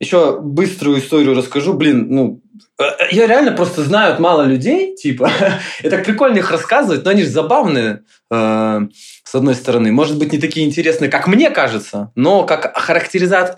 Еще 0.00 0.40
быструю 0.40 0.98
историю 0.98 1.34
расскажу. 1.34 1.74
Блин, 1.74 2.06
ну, 2.10 2.42
э, 2.78 2.84
я 3.10 3.26
реально 3.26 3.52
просто 3.52 3.82
знаю 3.82 4.20
мало 4.20 4.42
людей, 4.42 4.94
типа, 4.96 5.30
и 5.82 5.88
так 5.88 6.04
прикольно 6.04 6.38
их 6.38 6.50
рассказывать, 6.50 7.04
но 7.04 7.10
они 7.10 7.22
же 7.22 7.28
забавные, 7.28 8.02
э, 8.30 8.80
с 9.24 9.34
одной 9.34 9.54
стороны. 9.54 9.92
Может 9.92 10.18
быть, 10.18 10.32
не 10.32 10.38
такие 10.38 10.66
интересные, 10.66 11.10
как 11.10 11.26
мне 11.26 11.50
кажется, 11.50 12.12
но 12.14 12.44
как 12.44 12.76
характериза... 12.76 13.54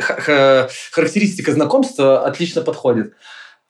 характеристика 0.92 1.52
знакомства 1.52 2.26
отлично 2.26 2.62
подходит. 2.62 3.14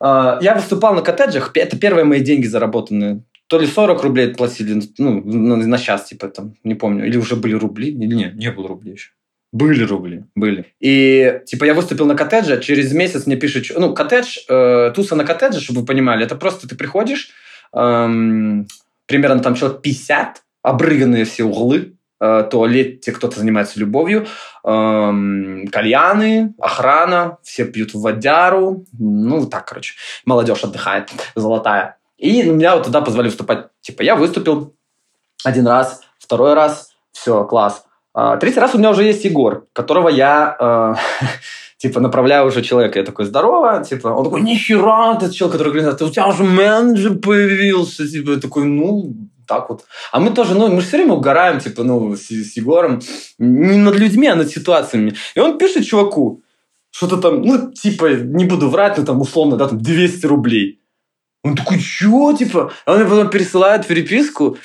А, 0.00 0.38
я 0.42 0.55
выступал 0.55 0.94
на 0.94 1.02
коттеджах, 1.02 1.50
это 1.55 1.78
первые 1.78 2.05
мои 2.05 2.20
деньги 2.20 2.46
заработанные. 2.46 3.22
То 3.55 3.61
ли 3.61 3.68
40 3.68 4.02
рублей 4.02 4.34
платили, 4.34 4.82
ну, 4.98 5.22
на 5.24 5.78
час, 5.78 6.07
типа, 6.07 6.26
там, 6.26 6.57
не 6.64 6.74
помню. 6.74 7.07
Или 7.07 7.16
уже 7.16 7.36
были 7.36 7.55
рубли. 7.55 7.88
Или 7.88 8.12
нет, 8.16 8.34
не 8.34 8.50
было 8.50 8.66
рублей 8.66 8.94
еще. 8.94 9.11
Были 9.52 9.84
рубли, 9.84 10.24
были. 10.34 10.64
И, 10.80 11.40
типа, 11.46 11.64
я 11.66 11.74
выступил 11.74 12.07
на 12.07 12.16
коттедже, 12.16 12.61
через 12.61 12.92
месяц 12.92 13.26
мне 13.26 13.36
пишут... 13.36 13.66
Ну, 13.78 13.94
коттедж, 13.94 14.38
э, 14.48 14.90
туса 14.92 15.14
на 15.14 15.24
коттедже, 15.24 15.61
чтобы 15.61 15.82
вы 15.82 15.86
понимали, 15.86 16.24
это 16.24 16.34
просто 16.34 16.66
ты 16.66 16.74
приходишь, 16.74 17.30
эм, 17.72 18.66
примерно 19.07 19.38
там 19.38 19.55
человек 19.55 19.82
50, 19.82 20.42
обрыганные 20.62 21.24
все 21.24 21.44
углы, 21.44 21.94
э, 22.20 22.48
туалет, 22.50 23.02
те, 23.02 23.12
кто-то 23.12 23.38
занимается 23.38 23.78
любовью, 23.78 24.26
эм, 24.64 25.68
кальяны, 25.70 26.55
охрана, 26.59 27.38
все 27.44 27.64
пьют 27.66 27.94
водяру, 27.94 28.84
ну, 28.98 29.46
так, 29.46 29.68
короче, 29.68 29.94
молодежь 30.24 30.64
отдыхает, 30.64 31.12
золотая. 31.36 31.98
И 32.25 32.43
меня 32.43 32.75
вот 32.75 32.85
туда 32.87 33.03
позвали 33.03 33.27
выступать. 33.27 33.66
Типа, 33.83 34.01
я 34.01 34.16
выступил 34.16 34.75
один 35.45 35.66
раз, 35.66 36.01
второй 36.18 36.55
раз, 36.55 36.89
все, 37.12 37.45
класс. 37.45 37.85
А, 38.14 38.39
третий 38.39 38.61
раз 38.61 38.75
у 38.75 38.79
меня 38.79 38.91
уже 38.93 39.05
есть 39.05 39.27
Егор, 39.27 39.66
которого 39.75 40.09
я 40.09 40.57
э, 40.59 41.27
типа, 41.77 42.01
направляю 42.01 42.47
уже 42.47 42.62
человека. 42.62 42.99
Я 42.99 43.05
такой, 43.05 43.27
здорово, 43.27 43.85
типа, 43.85 44.09
он 44.09 44.25
такой, 44.25 44.41
нихера, 44.41 45.16
этот 45.16 45.35
человек, 45.35 45.59
который 45.59 45.79
говорит, 45.79 46.01
у 46.01 46.09
тебя 46.09 46.27
уже 46.27 46.45
менеджер 46.45 47.16
появился, 47.16 48.09
типа, 48.09 48.31
я 48.31 48.37
такой, 48.39 48.64
ну, 48.64 49.12
так 49.47 49.68
вот. 49.68 49.85
А 50.11 50.18
мы 50.18 50.31
тоже, 50.31 50.55
ну, 50.55 50.68
мы 50.68 50.81
же 50.81 50.87
все 50.87 50.97
время 50.97 51.12
угораем, 51.12 51.61
типа, 51.61 51.83
ну, 51.83 52.16
с, 52.16 52.31
с 52.31 52.57
Егором, 52.57 53.03
не 53.39 53.77
над 53.77 53.97
людьми, 53.97 54.29
а 54.29 54.35
над 54.35 54.49
ситуациями. 54.49 55.12
И 55.35 55.41
он 55.41 55.59
пишет 55.59 55.85
чуваку, 55.85 56.41
что-то 56.91 57.18
там, 57.18 57.43
ну, 57.43 57.70
типа, 57.70 58.14
не 58.14 58.47
буду 58.47 58.70
врать, 58.70 58.97
но 58.97 59.05
там, 59.05 59.20
условно, 59.20 59.57
да, 59.57 59.68
там 59.68 59.79
200 59.79 60.25
рублей. 60.25 60.81
Он 61.45 61.55
такой, 61.55 61.78
чё, 61.78 62.34
типа? 62.36 62.72
А 62.86 62.92
он 62.92 63.01
мне 63.01 63.09
потом 63.09 63.28
пересылает 63.28 63.86
переписку, 63.86 64.57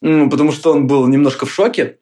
потому 0.00 0.50
что 0.50 0.72
он 0.72 0.88
был 0.88 1.06
немножко 1.06 1.46
в 1.46 1.52
шоке. 1.54 1.98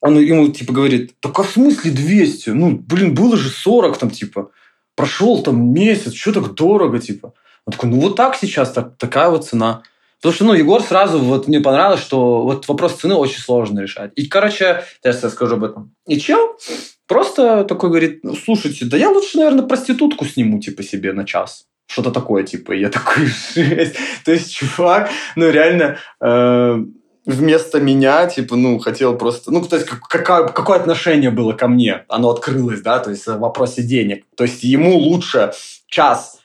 Он 0.00 0.18
ему, 0.18 0.48
типа, 0.48 0.72
говорит, 0.72 1.12
так 1.20 1.38
а 1.38 1.42
в 1.42 1.50
смысле 1.50 1.90
200? 1.90 2.50
Ну, 2.50 2.78
блин, 2.78 3.14
было 3.14 3.36
же 3.36 3.50
40 3.50 3.98
там, 3.98 4.10
типа. 4.10 4.50
Прошел 4.94 5.42
там 5.42 5.74
месяц, 5.74 6.14
что 6.14 6.32
так 6.32 6.54
дорого, 6.54 6.98
типа. 6.98 7.34
Он 7.66 7.72
такой, 7.72 7.90
ну, 7.90 8.00
вот 8.00 8.16
так 8.16 8.36
сейчас, 8.36 8.72
так, 8.72 8.96
такая 8.96 9.28
вот 9.28 9.46
цена. 9.46 9.82
Потому 10.16 10.34
что, 10.34 10.44
ну, 10.46 10.54
Егор 10.54 10.82
сразу, 10.82 11.18
вот 11.18 11.46
мне 11.46 11.60
понравилось, 11.60 12.00
что 12.00 12.40
вот 12.40 12.66
вопрос 12.68 12.94
цены 12.94 13.16
очень 13.16 13.40
сложно 13.40 13.80
решать. 13.80 14.12
И, 14.16 14.26
короче, 14.26 14.82
сейчас 15.02 15.22
я 15.22 15.28
скажу 15.28 15.56
об 15.56 15.64
этом. 15.64 15.94
И 16.06 16.18
чел 16.18 16.58
просто 17.06 17.64
такой 17.64 17.90
говорит, 17.90 18.20
ну, 18.22 18.34
слушайте, 18.34 18.86
да 18.86 18.96
я 18.96 19.10
лучше, 19.10 19.36
наверное, 19.36 19.66
проститутку 19.66 20.24
сниму, 20.24 20.58
типа, 20.58 20.82
себе 20.82 21.12
на 21.12 21.26
час 21.26 21.66
что-то 21.86 22.10
такое, 22.10 22.42
типа, 22.42 22.72
я 22.72 22.88
такой, 22.88 23.26
жесть. 23.54 23.96
То 24.24 24.32
есть, 24.32 24.52
чувак, 24.52 25.10
ну, 25.36 25.50
реально, 25.50 25.98
э, 26.20 26.84
вместо 27.24 27.80
меня, 27.80 28.26
типа, 28.26 28.56
ну, 28.56 28.78
хотел 28.78 29.16
просто... 29.16 29.50
Ну, 29.50 29.62
то 29.62 29.76
есть, 29.76 29.88
какое, 29.88 30.48
какое 30.48 30.78
отношение 30.78 31.30
было 31.30 31.52
ко 31.52 31.68
мне? 31.68 32.04
Оно 32.08 32.30
открылось, 32.30 32.80
да, 32.80 32.98
то 32.98 33.10
есть, 33.10 33.26
в 33.26 33.38
вопросе 33.38 33.82
денег. 33.82 34.24
То 34.36 34.44
есть, 34.44 34.62
ему 34.62 34.96
лучше 34.96 35.52
час 35.88 36.40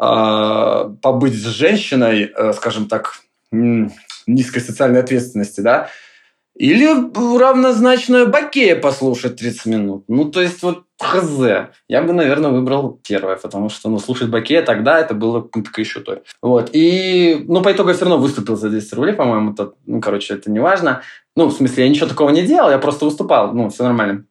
э, 0.00 0.90
побыть 1.02 1.34
с 1.34 1.46
женщиной, 1.46 2.32
э, 2.34 2.52
скажем 2.52 2.86
так, 2.86 3.20
низкой 4.26 4.60
социальной 4.60 5.00
ответственности, 5.00 5.60
да, 5.60 5.88
или 6.56 6.86
равнозначную 7.38 8.28
бакея 8.28 8.76
послушать 8.76 9.36
30 9.36 9.66
минут. 9.66 10.04
Ну, 10.08 10.30
то 10.30 10.40
есть, 10.40 10.62
вот 10.62 10.84
хз. 11.00 11.68
Я 11.88 12.02
бы, 12.02 12.12
наверное, 12.12 12.50
выбрал 12.50 13.00
первое, 13.06 13.36
потому 13.36 13.68
что, 13.68 13.88
ну, 13.90 13.98
слушать 13.98 14.28
бакея 14.28 14.62
тогда 14.62 15.00
это 15.00 15.14
было 15.14 15.40
пытка 15.40 15.80
еще 15.80 16.00
той. 16.00 16.22
Вот. 16.42 16.70
И, 16.72 17.44
ну, 17.48 17.60
по 17.60 17.72
итогу 17.72 17.88
я 17.88 17.94
все 17.94 18.04
равно 18.04 18.18
выступил 18.20 18.56
за 18.56 18.70
200 18.70 18.94
рублей, 18.94 19.14
по-моему. 19.14 19.52
Это, 19.52 19.72
ну, 19.86 20.00
короче, 20.00 20.34
это 20.34 20.50
не 20.50 20.60
важно. 20.60 21.02
Ну, 21.36 21.46
в 21.46 21.52
смысле, 21.52 21.84
я 21.84 21.90
ничего 21.90 22.06
такого 22.06 22.30
не 22.30 22.42
делал, 22.42 22.70
я 22.70 22.78
просто 22.78 23.04
выступал. 23.04 23.52
Ну, 23.52 23.68
все 23.70 23.82
нормально. 23.82 24.24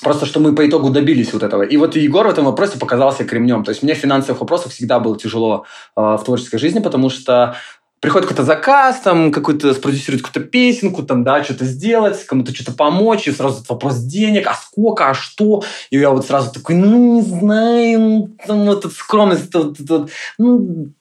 Просто 0.00 0.26
что 0.26 0.38
мы 0.38 0.54
по 0.54 0.66
итогу 0.66 0.90
добились 0.90 1.32
вот 1.32 1.42
этого. 1.42 1.62
И 1.62 1.76
вот 1.76 1.96
Егор 1.96 2.26
в 2.26 2.30
этом 2.30 2.44
вопросе 2.44 2.78
показался 2.78 3.24
кремнем. 3.24 3.64
То 3.64 3.70
есть 3.70 3.82
мне 3.82 3.94
в 3.94 3.98
финансовых 3.98 4.40
вопросах 4.40 4.72
всегда 4.72 5.00
было 5.00 5.18
тяжело 5.18 5.64
э, 5.96 6.00
в 6.00 6.22
творческой 6.24 6.58
жизни, 6.58 6.78
потому 6.78 7.10
что 7.10 7.56
приходит 8.00 8.28
какой-то 8.28 8.44
заказ, 8.44 9.00
там, 9.00 9.32
какой-то 9.32 9.74
спродюсировать 9.74 10.22
какую-то 10.22 10.48
песенку, 10.48 11.02
там, 11.02 11.24
да, 11.24 11.42
что-то 11.42 11.64
сделать, 11.64 12.24
кому-то 12.24 12.54
что-то 12.54 12.72
помочь, 12.72 13.26
и 13.26 13.32
сразу 13.32 13.56
этот 13.56 13.68
вопрос 13.68 13.98
денег, 13.98 14.46
а 14.46 14.54
сколько, 14.54 15.10
а 15.10 15.14
что? 15.14 15.62
И 15.90 15.98
я 15.98 16.10
вот 16.10 16.26
сразу 16.26 16.52
такой, 16.52 16.76
ну, 16.76 17.16
не 17.16 17.22
знаю, 17.22 18.00
ну, 18.00 18.36
там, 18.46 18.64
вот 18.66 18.84
эта 18.84 18.94
скромность, 18.94 19.52
вот, 19.54 19.76
вот, 19.80 20.10
ну, 20.38 20.92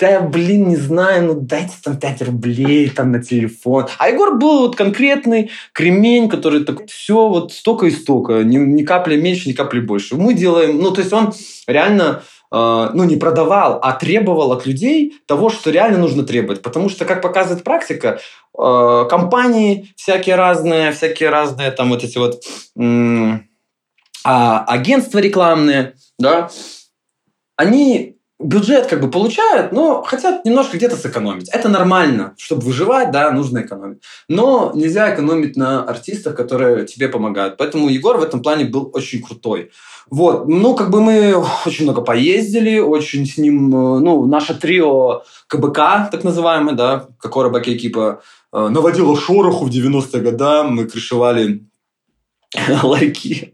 да, 0.00 0.20
блин, 0.20 0.68
не 0.68 0.76
знаю, 0.76 1.26
ну 1.26 1.34
дайте 1.34 1.74
там 1.82 1.98
5 1.98 2.22
рублей 2.22 2.88
там 2.88 3.12
на 3.12 3.22
телефон. 3.22 3.86
А 3.98 4.08
Егор 4.08 4.38
был 4.38 4.60
вот 4.60 4.76
конкретный 4.76 5.50
кремень, 5.74 6.30
который 6.30 6.64
так 6.64 6.86
все 6.86 7.28
вот 7.28 7.52
столько 7.52 7.84
и 7.86 7.90
столько, 7.90 8.42
ни, 8.42 8.56
ни 8.56 8.82
капли 8.82 9.20
меньше, 9.20 9.50
ни 9.50 9.52
капли 9.52 9.80
больше. 9.80 10.16
Мы 10.16 10.32
делаем, 10.32 10.78
ну 10.78 10.90
то 10.90 11.02
есть 11.02 11.12
он 11.12 11.34
реально 11.66 12.22
ну, 12.52 13.04
не 13.04 13.16
продавал, 13.16 13.78
а 13.80 13.92
требовал 13.92 14.52
от 14.52 14.66
людей 14.66 15.20
того, 15.26 15.50
что 15.50 15.70
реально 15.70 15.98
нужно 15.98 16.24
требовать. 16.24 16.62
Потому 16.62 16.88
что, 16.88 17.04
как 17.04 17.22
показывает 17.22 17.62
практика, 17.62 18.20
э, 18.58 19.06
компании 19.08 19.92
всякие 19.96 20.34
разные, 20.34 20.90
всякие 20.92 21.30
разные, 21.30 21.70
там 21.70 21.90
вот 21.90 22.02
эти 22.02 22.18
вот 22.18 22.42
а, 24.24 24.64
агентства 24.66 25.18
рекламные, 25.18 25.94
да, 26.18 26.50
они 27.56 28.19
бюджет 28.40 28.86
как 28.86 29.00
бы 29.00 29.10
получают, 29.10 29.72
но 29.72 30.02
хотят 30.02 30.44
немножко 30.44 30.76
где-то 30.76 30.96
сэкономить. 30.96 31.48
Это 31.50 31.68
нормально. 31.68 32.34
Чтобы 32.38 32.62
выживать, 32.62 33.10
да, 33.10 33.30
нужно 33.30 33.60
экономить. 33.60 34.02
Но 34.28 34.72
нельзя 34.74 35.14
экономить 35.14 35.56
на 35.56 35.84
артистах, 35.84 36.34
которые 36.34 36.86
тебе 36.86 37.08
помогают. 37.08 37.56
Поэтому 37.58 37.88
Егор 37.88 38.16
в 38.16 38.22
этом 38.22 38.42
плане 38.42 38.64
был 38.64 38.90
очень 38.94 39.22
крутой. 39.22 39.70
Вот, 40.08 40.48
ну, 40.48 40.74
как 40.74 40.90
бы 40.90 41.00
мы 41.00 41.36
очень 41.66 41.84
много 41.84 42.02
поездили, 42.02 42.78
очень 42.78 43.26
с 43.26 43.38
ним, 43.38 43.68
э, 43.68 44.00
ну, 44.00 44.26
наше 44.26 44.54
трио 44.54 45.22
КБК, 45.46 46.08
так 46.10 46.24
называемое, 46.24 46.74
да, 46.74 47.06
Кокора 47.18 47.50
Баке 47.50 47.76
Экипа, 47.76 48.20
э, 48.52 48.68
наводило 48.68 49.16
шороху 49.16 49.66
в 49.66 49.70
90-е 49.70 50.22
годы, 50.22 50.62
мы 50.64 50.86
крышевали 50.86 51.64
ларьки. 52.82 53.52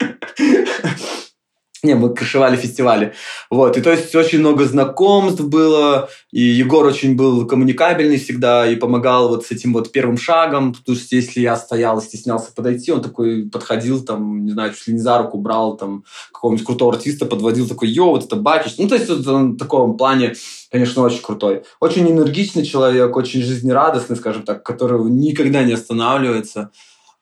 Не, 1.82 1.94
мы 1.94 2.14
крышевали 2.14 2.56
фестивали. 2.56 3.12
Вот, 3.50 3.76
и 3.76 3.80
то 3.80 3.90
есть 3.90 4.14
очень 4.14 4.38
много 4.38 4.64
знакомств 4.64 5.42
было, 5.42 6.08
и 6.32 6.40
Егор 6.40 6.86
очень 6.86 7.16
был 7.16 7.46
коммуникабельный 7.46 8.18
всегда 8.18 8.66
и 8.66 8.76
помогал 8.76 9.28
вот 9.28 9.46
с 9.46 9.50
этим 9.50 9.72
вот 9.72 9.92
первым 9.92 10.16
шагом, 10.16 10.72
потому 10.72 10.96
что 10.96 11.14
если 11.14 11.40
я 11.40 11.56
стоял 11.56 11.98
и 11.98 12.02
стеснялся 12.02 12.52
подойти, 12.54 12.92
он 12.92 13.02
такой 13.02 13.48
подходил 13.50 14.04
там, 14.04 14.44
не 14.44 14.52
знаю, 14.52 14.72
чуть 14.72 14.88
ли 14.88 14.94
не 14.94 15.00
за 15.00 15.18
руку 15.18 15.38
брал 15.38 15.76
там 15.76 16.04
какого-нибудь 16.32 16.66
крутого 16.66 16.94
артиста, 16.94 17.26
подводил 17.26 17.68
такой, 17.68 17.88
йо, 17.88 18.10
вот 18.10 18.24
это 18.24 18.36
Бакич. 18.36 18.74
Ну, 18.78 18.88
то 18.88 18.94
есть 18.94 19.08
вот 19.08 19.26
он 19.26 19.52
в 19.52 19.58
таком 19.58 19.96
плане, 19.96 20.34
конечно, 20.70 21.02
очень 21.02 21.22
крутой. 21.22 21.62
Очень 21.80 22.10
энергичный 22.10 22.64
человек, 22.64 23.14
очень 23.16 23.42
жизнерадостный, 23.42 24.16
скажем 24.16 24.42
так, 24.42 24.62
который 24.62 25.02
никогда 25.10 25.62
не 25.62 25.74
останавливается. 25.74 26.70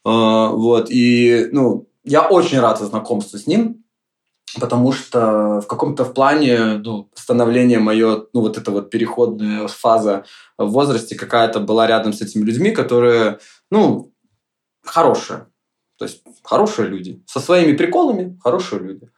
Uh, 0.07 0.51
вот, 0.51 0.91
и, 0.91 1.49
ну, 1.51 1.89
я 2.05 2.29
очень 2.29 2.61
рад 2.61 2.79
знакомству 2.79 3.39
с 3.39 3.47
ним, 3.47 3.84
потому 4.61 4.93
что 4.93 5.61
в 5.61 5.67
каком-то 5.67 6.05
плане 6.05 6.79
ну, 6.85 7.09
становление 7.15 7.79
мое, 7.79 8.27
ну 8.33 8.41
вот 8.41 8.59
эта 8.59 8.71
вот 8.71 8.91
переходная 8.91 9.69
фаза 9.69 10.25
в 10.59 10.69
возрасте 10.69 11.15
какая-то 11.15 11.61
была 11.61 11.87
рядом 11.87 12.13
с 12.13 12.23
этими 12.23 12.45
людьми, 12.45 12.71
которые, 12.71 13.39
ну, 13.71 14.13
хорошие. 14.83 15.47
То 15.99 16.05
есть 16.05 16.23
хорошие 16.43 16.89
люди. 16.89 17.23
Со 17.27 17.41
своими 17.41 17.77
приколами 17.77 18.39
хорошие 18.43 18.81
люди. 18.83 19.11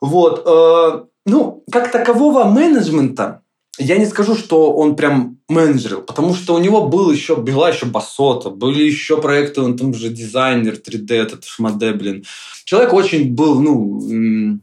Вот. 0.00 0.46
Э, 0.46 1.04
ну, 1.26 1.64
как 1.70 1.90
такового 1.90 2.44
менеджмента 2.44 3.42
я 3.78 3.96
не 3.96 4.06
скажу, 4.06 4.36
что 4.36 4.72
он 4.72 4.94
прям 4.94 5.38
менеджерил, 5.48 6.02
потому 6.02 6.34
что 6.34 6.54
у 6.54 6.58
него 6.58 6.88
был 6.88 7.10
еще, 7.10 7.36
была 7.36 7.70
еще 7.70 7.86
басота, 7.86 8.50
были 8.50 8.82
еще 8.82 9.20
проекты, 9.20 9.62
он 9.62 9.76
там 9.76 9.94
же 9.94 10.10
дизайнер 10.10 10.74
3D, 10.74 11.14
этот 11.14 11.44
шмаде, 11.44 11.92
блин. 11.92 12.24
Человек 12.64 12.92
очень 12.92 13.34
был, 13.34 13.60
ну, 13.60 14.60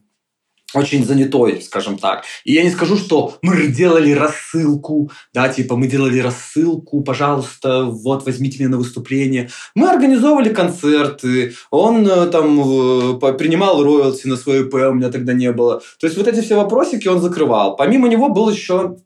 очень 0.73 1.05
занятой, 1.05 1.61
скажем 1.61 1.97
так. 1.97 2.25
И 2.43 2.53
я 2.53 2.63
не 2.63 2.69
скажу, 2.69 2.97
что 2.97 3.37
мы 3.41 3.67
делали 3.67 4.11
рассылку, 4.11 5.09
да, 5.33 5.49
типа 5.49 5.75
мы 5.75 5.87
делали 5.87 6.19
рассылку, 6.19 7.01
пожалуйста, 7.01 7.83
вот 7.83 8.25
возьмите 8.25 8.59
меня 8.59 8.69
на 8.69 8.77
выступление. 8.77 9.49
Мы 9.75 9.89
организовывали 9.89 10.53
концерты, 10.53 11.55
он 11.71 12.05
э, 12.07 12.27
там 12.27 13.19
принимал 13.37 13.83
роялти 13.83 14.27
на 14.27 14.35
свой 14.35 14.61
ИП, 14.61 14.73
у 14.73 14.93
меня 14.93 15.09
тогда 15.09 15.33
не 15.33 15.51
было. 15.51 15.81
То 15.99 16.07
есть 16.07 16.17
вот 16.17 16.27
эти 16.27 16.41
все 16.41 16.55
вопросики 16.55 17.07
он 17.07 17.21
закрывал. 17.21 17.75
Помимо 17.75 18.09
него 18.09 18.29
был 18.29 18.49
еще, 18.49 18.97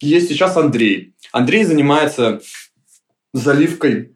есть 0.00 0.28
сейчас 0.28 0.56
Андрей. 0.56 1.14
Андрей 1.32 1.64
занимается 1.64 2.40
заливкой 3.32 4.13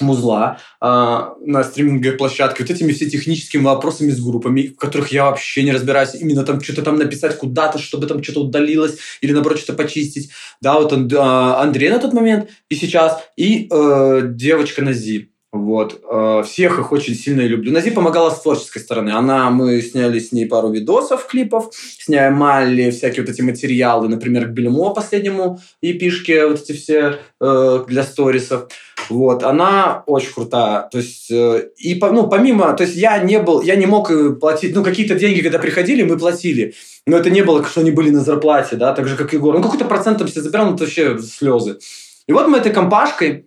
музла 0.00 0.58
э, 0.80 0.86
на 0.86 1.64
стриминговой 1.64 2.16
площадке, 2.16 2.62
вот 2.62 2.70
этими 2.70 2.92
все 2.92 3.08
техническими 3.08 3.62
вопросами 3.62 4.10
с 4.10 4.20
группами, 4.20 4.68
в 4.68 4.76
которых 4.76 5.12
я 5.12 5.24
вообще 5.26 5.62
не 5.62 5.72
разбираюсь, 5.72 6.14
именно 6.14 6.44
там 6.44 6.60
что-то 6.60 6.82
там 6.82 6.96
написать 6.96 7.38
куда-то, 7.38 7.78
чтобы 7.78 8.06
там 8.06 8.22
что-то 8.22 8.42
удалилось 8.42 8.98
или 9.20 9.32
наоборот 9.32 9.58
что-то 9.58 9.82
почистить. 9.82 10.30
Да, 10.60 10.78
вот 10.78 10.92
он, 10.92 11.10
э, 11.10 11.16
Андрей 11.16 11.90
на 11.90 11.98
тот 11.98 12.12
момент 12.12 12.50
и 12.68 12.74
сейчас, 12.74 13.22
и 13.36 13.68
э, 13.70 14.22
девочка 14.24 14.82
Нази. 14.82 15.30
Вот. 15.56 16.02
Э, 16.10 16.42
всех 16.44 16.78
их 16.78 16.92
очень 16.92 17.14
сильно 17.14 17.40
люблю. 17.40 17.72
Нази 17.72 17.90
помогала 17.90 18.30
с 18.30 18.42
творческой 18.42 18.80
стороны. 18.80 19.10
Она, 19.10 19.50
мы 19.50 19.80
сняли 19.80 20.18
с 20.18 20.32
ней 20.32 20.46
пару 20.46 20.70
видосов, 20.70 21.26
клипов, 21.26 21.70
сняли 21.72 22.90
всякие 22.90 23.22
вот 23.22 23.30
эти 23.30 23.42
материалы, 23.42 24.08
например, 24.08 24.46
к 24.46 24.50
Бельмо 24.50 24.92
последнему 24.92 25.58
епишке, 25.80 26.46
вот 26.46 26.60
эти 26.60 26.72
все 26.72 27.18
э, 27.40 27.84
для 27.88 28.02
сторисов. 28.02 28.68
Вот, 29.08 29.44
она 29.44 30.02
очень 30.06 30.32
крутая. 30.32 30.88
То 30.90 30.98
есть, 30.98 31.30
э, 31.30 31.68
и 31.78 31.98
ну, 32.00 32.28
помимо, 32.28 32.72
то 32.74 32.84
есть 32.84 32.96
я 32.96 33.18
не 33.18 33.38
был, 33.38 33.62
я 33.62 33.76
не 33.76 33.86
мог 33.86 34.10
платить, 34.40 34.74
ну, 34.74 34.82
какие-то 34.82 35.14
деньги, 35.14 35.40
когда 35.40 35.58
приходили, 35.58 36.02
мы 36.02 36.18
платили. 36.18 36.74
Но 37.06 37.16
это 37.16 37.30
не 37.30 37.42
было, 37.42 37.64
что 37.64 37.80
они 37.80 37.92
были 37.92 38.10
на 38.10 38.20
зарплате, 38.20 38.76
да, 38.76 38.92
так 38.92 39.08
же, 39.08 39.16
как 39.16 39.32
Егор. 39.32 39.54
Ну, 39.54 39.62
какой-то 39.62 39.84
процент 39.84 40.18
там 40.18 40.26
все 40.26 40.42
забирал, 40.42 40.66
ну, 40.66 40.74
это 40.74 40.84
вообще 40.84 41.18
слезы. 41.18 41.78
И 42.26 42.32
вот 42.32 42.48
мы 42.48 42.58
этой 42.58 42.72
компашкой 42.72 43.46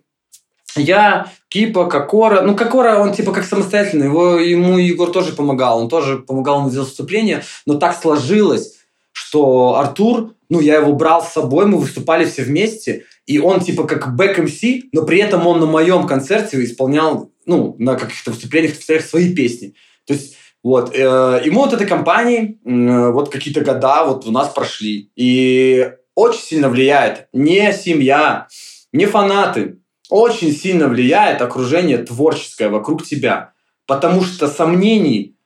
я, 0.76 1.30
Кипа, 1.48 1.86
Кокора. 1.86 2.42
Ну, 2.42 2.54
Кокора, 2.54 2.98
он 2.98 3.12
типа 3.12 3.32
как 3.32 3.44
самостоятельный. 3.44 4.06
Его, 4.06 4.38
ему 4.38 4.78
Егор 4.78 5.10
тоже 5.10 5.32
помогал. 5.32 5.80
Он 5.80 5.88
тоже 5.88 6.18
помогал 6.18 6.60
ему 6.60 6.70
сделать 6.70 6.88
выступление. 6.88 7.42
Но 7.66 7.74
так 7.74 7.96
сложилось, 8.00 8.78
что 9.12 9.76
Артур, 9.76 10.34
ну, 10.48 10.60
я 10.60 10.76
его 10.76 10.92
брал 10.92 11.22
с 11.22 11.32
собой, 11.32 11.66
мы 11.66 11.78
выступали 11.78 12.24
все 12.24 12.42
вместе. 12.42 13.04
И 13.26 13.38
он 13.38 13.60
типа 13.60 13.84
как 13.84 14.16
бэк- 14.16 14.57
MC, 14.57 14.88
но 14.92 15.04
при 15.04 15.20
этом 15.20 15.46
он 15.46 15.60
на 15.60 15.66
моем 15.66 16.06
концерте 16.06 16.62
исполнял, 16.64 17.30
ну, 17.46 17.76
на 17.78 17.96
каких-то 17.96 18.30
выступлениях, 18.30 18.74
свои 19.02 19.34
песни. 19.34 19.74
То 20.06 20.14
есть 20.14 20.36
вот. 20.62 20.94
Э, 20.94 21.40
и 21.44 21.50
мы 21.50 21.58
вот 21.58 21.72
этой 21.72 21.86
компании 21.86 22.58
э, 22.64 23.10
вот 23.10 23.30
какие-то 23.30 23.62
года 23.62 24.04
вот 24.04 24.26
у 24.26 24.30
нас 24.30 24.48
прошли. 24.50 25.10
И 25.16 25.90
очень 26.14 26.42
сильно 26.42 26.68
влияет 26.68 27.28
не 27.32 27.72
семья, 27.72 28.46
не 28.92 29.06
фанаты, 29.06 29.78
очень 30.10 30.52
сильно 30.52 30.88
влияет 30.88 31.40
окружение 31.40 31.98
творческое 31.98 32.68
вокруг 32.68 33.04
тебя. 33.04 33.52
Потому 33.86 34.22
что 34.22 34.48
сомнений 34.48 35.36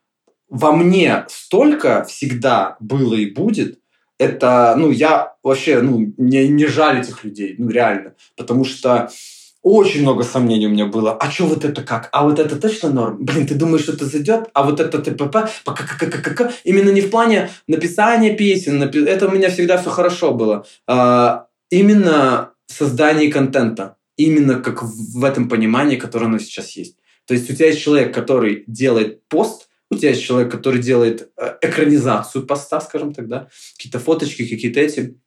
во 0.48 0.72
мне 0.72 1.24
столько 1.28 2.04
всегда 2.04 2.76
было 2.80 3.14
и 3.14 3.30
будет. 3.30 3.78
Это, 4.18 4.74
ну, 4.76 4.90
я 4.90 5.34
вообще, 5.42 5.80
ну, 5.80 6.12
не, 6.16 6.48
не 6.48 6.66
жаль 6.66 7.00
этих 7.00 7.24
людей, 7.24 7.56
ну, 7.58 7.68
реально. 7.68 8.14
Потому 8.36 8.64
что 8.64 9.10
очень 9.62 10.02
много 10.02 10.24
сомнений 10.24 10.66
у 10.66 10.70
меня 10.70 10.86
было. 10.86 11.14
А 11.14 11.30
что 11.30 11.46
вот 11.46 11.64
это 11.64 11.82
как? 11.82 12.10
А 12.12 12.24
вот 12.24 12.38
это 12.38 12.56
точно 12.56 12.90
норм? 12.90 13.24
Блин, 13.24 13.46
ты 13.46 13.54
думаешь, 13.54 13.82
что 13.82 13.94
это 13.94 14.04
зайдет? 14.04 14.50
А 14.52 14.62
вот 14.62 14.78
это 14.78 14.98
ТПП? 14.98 15.48
Именно 16.64 16.90
не 16.90 17.00
в 17.00 17.10
плане 17.10 17.50
написания 17.66 18.36
песен. 18.36 18.82
Это 18.82 19.26
у 19.26 19.30
меня 19.30 19.50
всегда 19.50 19.78
все 19.78 19.88
хорошо 19.90 20.32
было. 20.32 20.66
А, 20.86 21.46
именно 21.70 22.50
создание 22.66 23.32
контента 23.32 23.96
именно 24.16 24.60
как 24.60 24.82
в 24.82 25.24
этом 25.24 25.48
понимании, 25.48 25.96
которое 25.96 26.26
оно 26.26 26.38
сейчас 26.38 26.70
есть. 26.72 26.96
То 27.26 27.34
есть 27.34 27.50
у 27.50 27.54
тебя 27.54 27.68
есть 27.68 27.80
человек, 27.80 28.14
который 28.14 28.64
делает 28.66 29.26
пост, 29.28 29.68
у 29.90 29.96
тебя 29.96 30.10
есть 30.10 30.22
человек, 30.22 30.50
который 30.50 30.80
делает 30.80 31.30
э, 31.36 31.56
экранизацию 31.62 32.46
поста, 32.46 32.80
скажем 32.80 33.12
так, 33.14 33.28
да, 33.28 33.48
какие-то 33.76 33.98
фоточки, 33.98 34.46
какие-то 34.46 34.80
эти. 34.80 35.18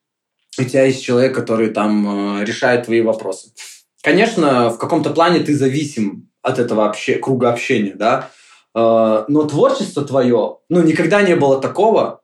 У 0.59 0.63
тебя 0.63 0.85
есть 0.85 1.03
человек, 1.03 1.35
который 1.35 1.69
там 1.69 2.39
э, 2.41 2.45
решает 2.45 2.85
твои 2.85 3.01
вопросы. 3.01 3.51
Конечно, 4.01 4.69
в 4.69 4.77
каком-то 4.77 5.11
плане 5.11 5.39
ты 5.39 5.55
зависим 5.55 6.29
от 6.41 6.59
этого 6.59 6.89
обще- 6.89 7.19
круга 7.19 7.51
общения, 7.51 7.93
да, 7.95 8.29
э, 8.75 9.25
но 9.27 9.43
творчество 9.43 10.03
твое, 10.03 10.57
ну, 10.69 10.83
никогда 10.83 11.21
не 11.21 11.35
было 11.35 11.61
такого. 11.61 12.21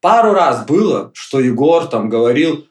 Пару 0.00 0.32
раз 0.32 0.66
было, 0.66 1.10
что 1.14 1.40
Егор 1.40 1.86
там 1.86 2.08
говорил, 2.08 2.66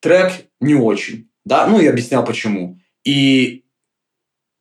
трек 0.00 0.32
не 0.60 0.74
очень, 0.74 1.30
да, 1.44 1.66
ну, 1.66 1.80
и 1.80 1.86
объяснял 1.86 2.24
почему. 2.24 2.78
И 3.04 3.64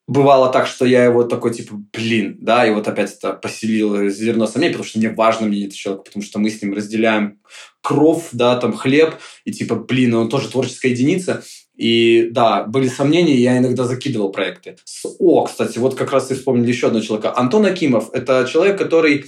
бывало 0.07 0.51
так, 0.51 0.67
что 0.67 0.85
я 0.85 1.05
его 1.05 1.23
такой, 1.23 1.53
типа, 1.53 1.75
блин, 1.93 2.37
да, 2.41 2.67
и 2.67 2.71
вот 2.71 2.87
опять 2.87 3.13
это 3.13 3.33
поселило 3.33 4.09
зерно 4.09 4.47
сомнений, 4.47 4.73
потому 4.73 4.87
что 4.87 4.99
мне 4.99 5.09
важно 5.09 5.47
мне 5.47 5.65
этот 5.65 5.75
человек, 5.75 6.03
потому 6.03 6.23
что 6.23 6.39
мы 6.39 6.49
с 6.49 6.61
ним 6.61 6.73
разделяем 6.73 7.39
кров, 7.81 8.29
да, 8.31 8.57
там, 8.57 8.73
хлеб, 8.73 9.15
и 9.45 9.51
типа, 9.51 9.75
блин, 9.75 10.13
он 10.15 10.29
тоже 10.29 10.49
творческая 10.49 10.89
единица, 10.89 11.43
и 11.75 12.29
да, 12.31 12.63
были 12.63 12.87
сомнения, 12.87 13.35
я 13.35 13.57
иногда 13.57 13.85
закидывал 13.85 14.31
проекты. 14.31 14.75
О, 15.19 15.45
кстати, 15.45 15.79
вот 15.79 15.95
как 15.95 16.11
раз 16.11 16.29
и 16.31 16.35
вспомнили 16.35 16.69
еще 16.69 16.87
одного 16.87 17.03
человека. 17.03 17.35
Антон 17.35 17.65
Акимов. 17.65 18.13
Это 18.13 18.47
человек, 18.49 18.77
который 18.77 19.25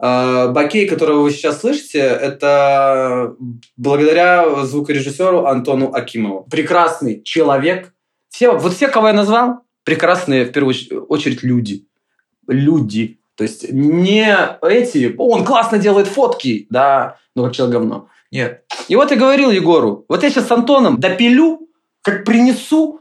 э, 0.00 0.48
Бакей, 0.48 0.88
которого 0.88 1.22
вы 1.22 1.30
сейчас 1.30 1.60
слышите, 1.60 1.98
это 1.98 3.36
благодаря 3.76 4.64
звукорежиссеру 4.64 5.44
Антону 5.44 5.92
Акимову. 5.92 6.46
Прекрасный 6.50 7.22
человек, 7.22 7.92
все, 8.32 8.52
вот 8.52 8.72
все, 8.72 8.88
кого 8.88 9.08
я 9.08 9.12
назвал, 9.12 9.60
прекрасные, 9.84 10.46
в 10.46 10.52
первую 10.52 10.74
очередь, 11.08 11.42
люди. 11.42 11.86
Люди. 12.48 13.18
То 13.36 13.44
есть 13.44 13.70
не 13.70 14.36
эти, 14.62 15.14
он 15.18 15.44
классно 15.44 15.78
делает 15.78 16.08
фотки, 16.08 16.66
да, 16.70 17.18
ну 17.36 17.44
как 17.44 17.52
человек 17.52 17.76
говно. 17.76 18.08
Нет. 18.30 18.64
И 18.88 18.96
вот 18.96 19.10
я 19.10 19.16
говорил 19.16 19.50
Егору, 19.50 20.06
вот 20.08 20.22
я 20.22 20.30
сейчас 20.30 20.46
с 20.46 20.50
Антоном 20.50 20.98
допилю, 20.98 21.68
как 22.02 22.24
принесу, 22.24 23.00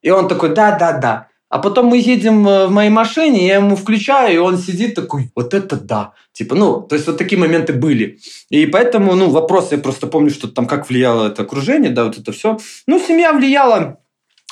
и 0.00 0.10
он 0.10 0.28
такой, 0.28 0.54
да-да-да. 0.54 1.28
А 1.48 1.58
потом 1.58 1.86
мы 1.86 1.98
едем 1.98 2.46
э, 2.46 2.66
в 2.66 2.70
моей 2.70 2.90
машине, 2.90 3.46
я 3.46 3.56
ему 3.56 3.74
включаю, 3.74 4.34
и 4.34 4.38
он 4.38 4.58
сидит 4.58 4.94
такой, 4.94 5.30
вот 5.34 5.54
это 5.54 5.76
да. 5.76 6.12
Типа, 6.32 6.54
ну, 6.54 6.82
то 6.82 6.94
есть 6.94 7.06
вот 7.08 7.16
такие 7.16 7.40
моменты 7.40 7.72
были. 7.72 8.18
И 8.50 8.66
поэтому, 8.66 9.14
ну, 9.14 9.30
вопрос, 9.30 9.72
я 9.72 9.78
просто 9.78 10.06
помню, 10.06 10.30
что 10.30 10.46
там 10.46 10.66
как 10.66 10.88
влияло 10.88 11.28
это 11.28 11.42
окружение, 11.42 11.90
да, 11.90 12.04
вот 12.04 12.18
это 12.18 12.32
все. 12.32 12.58
Ну, 12.86 13.00
семья 13.00 13.32
влияла, 13.32 13.98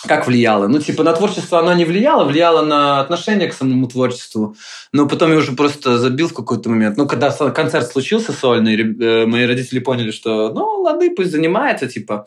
как 0.05 0.27
влияла? 0.27 0.69
Ну, 0.69 0.79
типа, 0.79 1.03
на 1.03 1.13
творчество 1.13 1.59
она 1.59 1.75
не 1.75 1.85
влияла, 1.85 2.25
влияла 2.25 2.63
на 2.63 3.01
отношение 3.01 3.49
к 3.49 3.55
самому 3.55 3.89
творчеству. 3.89 4.57
Но 4.93 5.09
потом 5.09 5.33
я 5.33 5.39
уже 5.39 5.53
просто 5.53 5.99
забил 5.99 6.29
в 6.29 6.35
какой-то 6.35 6.69
момент. 6.69 6.97
Ну, 6.97 7.07
когда 7.09 7.31
концерт 7.31 7.91
случился 7.91 8.33
сольный, 8.33 8.77
э, 8.77 9.27
мои 9.27 9.47
родители 9.47 9.79
поняли, 9.79 10.11
что, 10.11 10.53
ну, 10.53 10.83
лады, 10.83 11.11
пусть 11.11 11.31
занимается, 11.31 11.87
типа, 11.87 12.27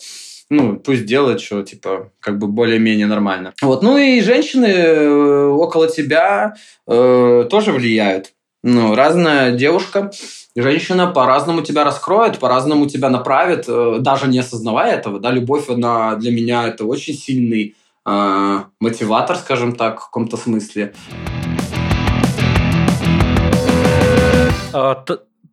ну, 0.49 0.77
пусть 0.77 1.05
делает, 1.05 1.41
что, 1.41 1.61
типа, 1.61 2.11
как 2.19 2.39
бы 2.39 2.47
более-менее 2.47 3.05
нормально. 3.05 3.53
Вот, 3.61 3.83
ну 3.83 3.97
и 3.97 4.19
женщины 4.21 4.65
э, 4.65 5.45
около 5.47 5.87
тебя 5.87 6.55
э, 6.87 7.47
тоже 7.49 7.71
влияют. 7.71 8.33
Ну, 8.61 8.93
разная 8.93 9.53
девушка, 9.53 10.11
женщина 10.53 11.07
по-разному 11.07 11.61
тебя 11.61 11.85
раскроет, 11.85 12.39
по-разному 12.39 12.87
тебя 12.87 13.09
направит, 13.09 13.69
э, 13.69 13.99
даже 14.01 14.27
не 14.27 14.39
осознавая 14.39 14.95
этого. 14.95 15.17
Да, 15.21 15.31
любовь, 15.31 15.69
она 15.69 16.15
для 16.15 16.29
меня 16.33 16.67
это 16.67 16.83
очень 16.83 17.13
сильный 17.13 17.77
э, 18.05 18.63
мотиватор, 18.81 19.37
скажем 19.37 19.77
так, 19.77 20.01
в 20.01 20.05
каком-то 20.07 20.35
смысле. 20.35 20.93
А, 24.73 25.05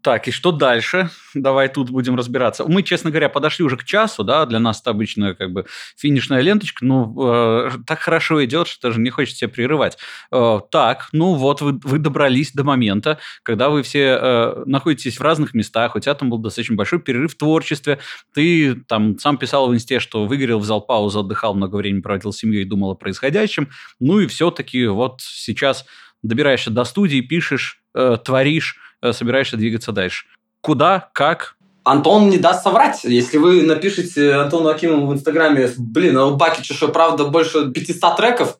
так, 0.06 0.28
и 0.28 0.30
что 0.30 0.52
дальше? 0.52 1.10
Давай 1.34 1.68
тут 1.68 1.90
будем 1.90 2.14
разбираться. 2.14 2.64
Мы, 2.64 2.84
честно 2.84 3.10
говоря, 3.10 3.28
подошли 3.28 3.64
уже 3.64 3.76
к 3.76 3.82
часу, 3.82 4.22
да, 4.22 4.46
для 4.46 4.60
нас 4.60 4.80
это 4.80 4.90
обычно 4.90 5.34
как 5.34 5.50
бы 5.50 5.66
финишная 5.96 6.42
ленточка, 6.42 6.84
но 6.84 7.12
э, 7.18 7.70
так 7.84 7.98
хорошо 7.98 8.44
идет, 8.44 8.68
что 8.68 8.86
даже 8.86 9.00
не 9.00 9.10
хочется 9.10 9.38
себя 9.38 9.48
прерывать. 9.48 9.98
Э, 10.30 10.60
так, 10.70 11.08
ну 11.10 11.34
вот 11.34 11.60
вы, 11.60 11.80
вы 11.82 11.98
добрались 11.98 12.52
до 12.52 12.62
момента, 12.62 13.18
когда 13.42 13.68
вы 13.68 13.82
все 13.82 14.16
э, 14.16 14.62
находитесь 14.66 15.18
в 15.18 15.22
разных 15.22 15.54
местах, 15.54 15.96
у 15.96 15.98
тебя 15.98 16.14
там 16.14 16.30
был 16.30 16.38
достаточно 16.38 16.76
большой 16.76 17.00
перерыв 17.00 17.32
в 17.32 17.36
творчестве, 17.36 17.98
ты 18.32 18.76
там 18.76 19.18
сам 19.18 19.38
писал 19.38 19.68
в 19.68 19.74
инсте, 19.74 19.98
что 19.98 20.24
выгорел, 20.24 20.60
взял 20.60 20.80
паузу, 20.80 21.18
отдыхал, 21.18 21.56
много 21.56 21.74
времени 21.74 22.00
проводил 22.00 22.32
с 22.32 22.38
семьей 22.38 22.62
и 22.62 22.64
думал 22.64 22.92
о 22.92 22.94
происходящем, 22.94 23.70
ну 23.98 24.20
и 24.20 24.28
все-таки 24.28 24.86
вот 24.86 25.20
сейчас 25.20 25.84
добираешься 26.22 26.70
до 26.70 26.84
студии, 26.84 27.22
пишешь, 27.22 27.82
э, 27.96 28.18
творишь, 28.24 28.76
собираешься 29.12 29.56
двигаться 29.56 29.92
дальше. 29.92 30.26
Куда, 30.60 31.10
как, 31.12 31.56
Антон 31.86 32.30
не 32.30 32.38
даст 32.38 32.64
соврать. 32.64 33.04
Если 33.04 33.38
вы 33.38 33.62
напишите 33.62 34.32
Антону 34.32 34.70
Акимову 34.70 35.06
в 35.06 35.14
Инстаграме, 35.14 35.70
блин, 35.78 36.18
а 36.18 36.26
у 36.26 36.36
Бакича 36.36 36.74
что, 36.74 36.88
правда, 36.88 37.26
больше 37.26 37.70
500 37.70 38.16
треков? 38.16 38.58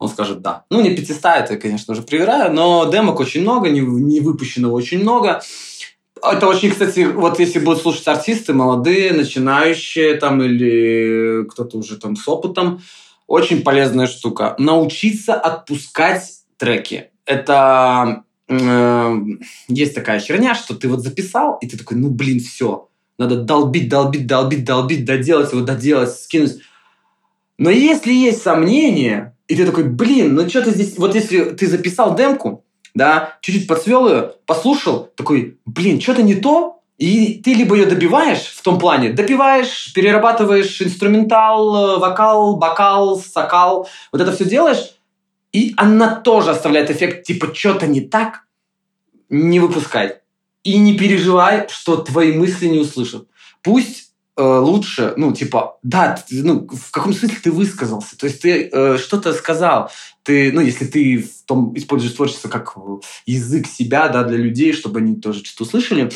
Он 0.00 0.08
скажет 0.08 0.42
да. 0.42 0.64
Ну, 0.70 0.80
не 0.80 0.90
500, 0.90 1.24
это, 1.24 1.56
конечно, 1.56 1.92
уже 1.92 2.02
привираю, 2.02 2.52
но 2.52 2.84
демок 2.90 3.20
очень 3.20 3.42
много, 3.42 3.70
не, 3.70 3.78
не 3.78 4.18
выпущенного 4.18 4.72
очень 4.72 5.02
много. 5.02 5.40
Это 6.20 6.48
очень, 6.48 6.72
кстати, 6.72 7.04
вот 7.04 7.38
если 7.38 7.60
будут 7.60 7.80
слушать 7.80 8.08
артисты, 8.08 8.52
молодые, 8.52 9.12
начинающие 9.12 10.14
там 10.14 10.42
или 10.42 11.44
кто-то 11.48 11.78
уже 11.78 11.96
там 11.96 12.16
с 12.16 12.26
опытом, 12.26 12.82
очень 13.28 13.62
полезная 13.62 14.08
штука. 14.08 14.56
Научиться 14.58 15.34
отпускать 15.34 16.24
треки. 16.56 17.10
Это 17.24 18.24
Эм, 18.48 19.40
есть 19.68 19.94
такая 19.94 20.20
херня, 20.20 20.54
что 20.54 20.74
ты 20.74 20.88
вот 20.88 21.00
записал, 21.00 21.58
и 21.60 21.66
ты 21.66 21.78
такой, 21.78 21.96
ну, 21.96 22.10
блин, 22.10 22.40
все. 22.40 22.88
Надо 23.18 23.36
долбить, 23.36 23.88
долбить, 23.88 24.26
долбить, 24.26 24.64
долбить, 24.64 25.04
доделать 25.04 25.52
его, 25.52 25.62
доделать, 25.62 26.14
скинуть. 26.14 26.58
Но 27.58 27.70
если 27.70 28.12
есть 28.12 28.42
сомнения, 28.42 29.36
и 29.46 29.56
ты 29.56 29.64
такой, 29.64 29.84
блин, 29.84 30.34
ну 30.34 30.48
что 30.48 30.62
ты 30.62 30.70
здесь... 30.72 30.98
Вот 30.98 31.14
если 31.14 31.44
ты 31.50 31.66
записал 31.66 32.16
демку, 32.16 32.64
да, 32.94 33.38
чуть-чуть 33.40 33.66
подсвел 33.66 34.08
ее, 34.08 34.32
послушал, 34.46 35.10
такой, 35.16 35.58
блин, 35.64 36.00
что-то 36.00 36.22
не 36.22 36.34
то, 36.34 36.82
и 36.98 37.40
ты 37.44 37.54
либо 37.54 37.76
ее 37.76 37.86
добиваешь 37.86 38.46
в 38.46 38.62
том 38.62 38.78
плане, 38.78 39.12
добиваешь, 39.12 39.92
перерабатываешь 39.94 40.80
инструментал, 40.80 41.96
э, 41.96 41.98
вокал, 41.98 42.56
бокал, 42.56 43.18
сокал, 43.18 43.88
вот 44.12 44.20
это 44.20 44.32
все 44.32 44.44
делаешь, 44.44 44.94
и 45.54 45.72
она 45.76 46.16
тоже 46.16 46.50
оставляет 46.50 46.90
эффект, 46.90 47.24
типа, 47.24 47.54
что-то 47.54 47.86
не 47.86 48.00
так, 48.00 48.42
не 49.30 49.60
выпускай. 49.60 50.16
И 50.64 50.76
не 50.78 50.98
переживай, 50.98 51.68
что 51.70 51.98
твои 51.98 52.32
мысли 52.32 52.66
не 52.66 52.80
услышат. 52.80 53.28
Пусть 53.62 54.10
э, 54.36 54.42
лучше, 54.42 55.14
ну, 55.16 55.32
типа, 55.32 55.78
да, 55.84 56.16
ты, 56.28 56.42
ну, 56.42 56.66
в 56.68 56.90
каком 56.90 57.12
смысле 57.12 57.38
ты 57.40 57.52
высказался? 57.52 58.18
То 58.18 58.26
есть 58.26 58.42
ты 58.42 58.68
э, 58.68 58.98
что-то 58.98 59.32
сказал. 59.32 59.92
Ты, 60.24 60.50
ну, 60.50 60.60
если 60.60 60.86
ты 60.86 61.18
в 61.18 61.46
том 61.46 61.72
используешь 61.76 62.14
творчество 62.14 62.48
как 62.48 62.74
язык 63.24 63.68
себя, 63.68 64.08
да, 64.08 64.24
для 64.24 64.38
людей, 64.38 64.72
чтобы 64.72 64.98
они 64.98 65.14
тоже 65.14 65.44
что-то 65.44 65.62
услышали, 65.62 66.10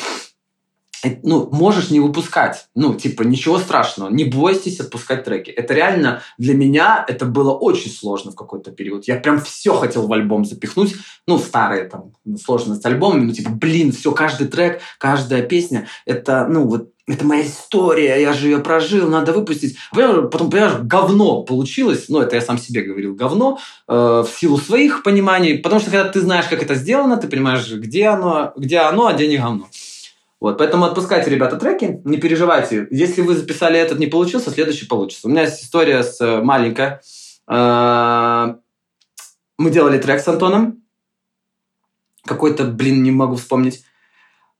ну, 1.23 1.49
можешь 1.51 1.89
не 1.89 1.99
выпускать. 1.99 2.67
Ну, 2.75 2.93
типа, 2.93 3.23
ничего 3.23 3.57
страшного. 3.59 4.09
Не 4.09 4.25
бойтесь 4.25 4.79
отпускать 4.79 5.23
треки. 5.23 5.49
Это 5.51 5.73
реально 5.73 6.21
для 6.37 6.53
меня 6.53 7.05
это 7.07 7.25
было 7.25 7.53
очень 7.53 7.91
сложно 7.91 8.31
в 8.31 8.35
какой-то 8.35 8.71
период. 8.71 9.07
Я 9.07 9.15
прям 9.15 9.39
все 9.39 9.75
хотел 9.75 10.07
в 10.07 10.13
альбом 10.13 10.45
запихнуть. 10.45 10.95
Ну, 11.27 11.37
старые 11.37 11.85
там 11.85 12.13
сложность 12.43 12.81
с 12.81 12.85
альбомами. 12.85 13.25
Ну, 13.25 13.33
типа, 13.33 13.51
блин, 13.51 13.91
все, 13.91 14.11
каждый 14.11 14.47
трек, 14.47 14.81
каждая 14.97 15.43
песня, 15.43 15.87
это, 16.05 16.47
ну, 16.49 16.67
вот 16.67 16.89
это 17.09 17.25
моя 17.25 17.43
история, 17.43 18.21
я 18.21 18.33
же 18.33 18.49
ее 18.49 18.59
прожил, 18.59 19.09
надо 19.09 19.33
выпустить. 19.33 19.77
Потом, 19.91 20.51
понимаешь, 20.51 20.79
говно 20.83 21.41
получилось, 21.41 22.05
ну, 22.07 22.19
это 22.19 22.35
я 22.35 22.41
сам 22.41 22.59
себе 22.59 22.83
говорил, 22.83 23.15
говно, 23.15 23.59
э, 23.87 23.93
в 23.93 24.29
силу 24.39 24.57
своих 24.57 25.01
пониманий, 25.01 25.57
потому 25.57 25.81
что 25.81 25.89
когда 25.89 26.07
ты 26.07 26.21
знаешь, 26.21 26.45
как 26.45 26.61
это 26.61 26.75
сделано, 26.75 27.17
ты 27.17 27.27
понимаешь, 27.27 27.67
где 27.71 28.07
оно, 28.07 28.53
где 28.55 28.77
оно, 28.77 29.07
а 29.07 29.13
где 29.13 29.27
не 29.27 29.37
говно. 29.37 29.67
Вот, 30.39 30.57
поэтому 30.57 30.85
отпускайте, 30.85 31.29
ребята, 31.29 31.57
треки, 31.57 32.01
не 32.05 32.17
переживайте. 32.17 32.87
Если 32.91 33.21
вы 33.21 33.35
записали 33.35 33.77
этот, 33.77 33.99
не 33.99 34.07
получился, 34.07 34.51
следующий 34.51 34.85
получится. 34.85 35.27
У 35.27 35.29
меня 35.29 35.43
есть 35.43 35.61
история 35.63 36.01
с 36.01 36.21
э, 36.21 36.41
маленькая. 36.41 37.01
Э, 37.47 38.55
мы 39.57 39.69
делали 39.69 39.97
трек 39.97 40.21
с 40.21 40.27
Антоном. 40.29 40.81
Какой-то, 42.23 42.63
блин, 42.63 43.03
не 43.03 43.11
могу 43.11 43.35
вспомнить. 43.35 43.83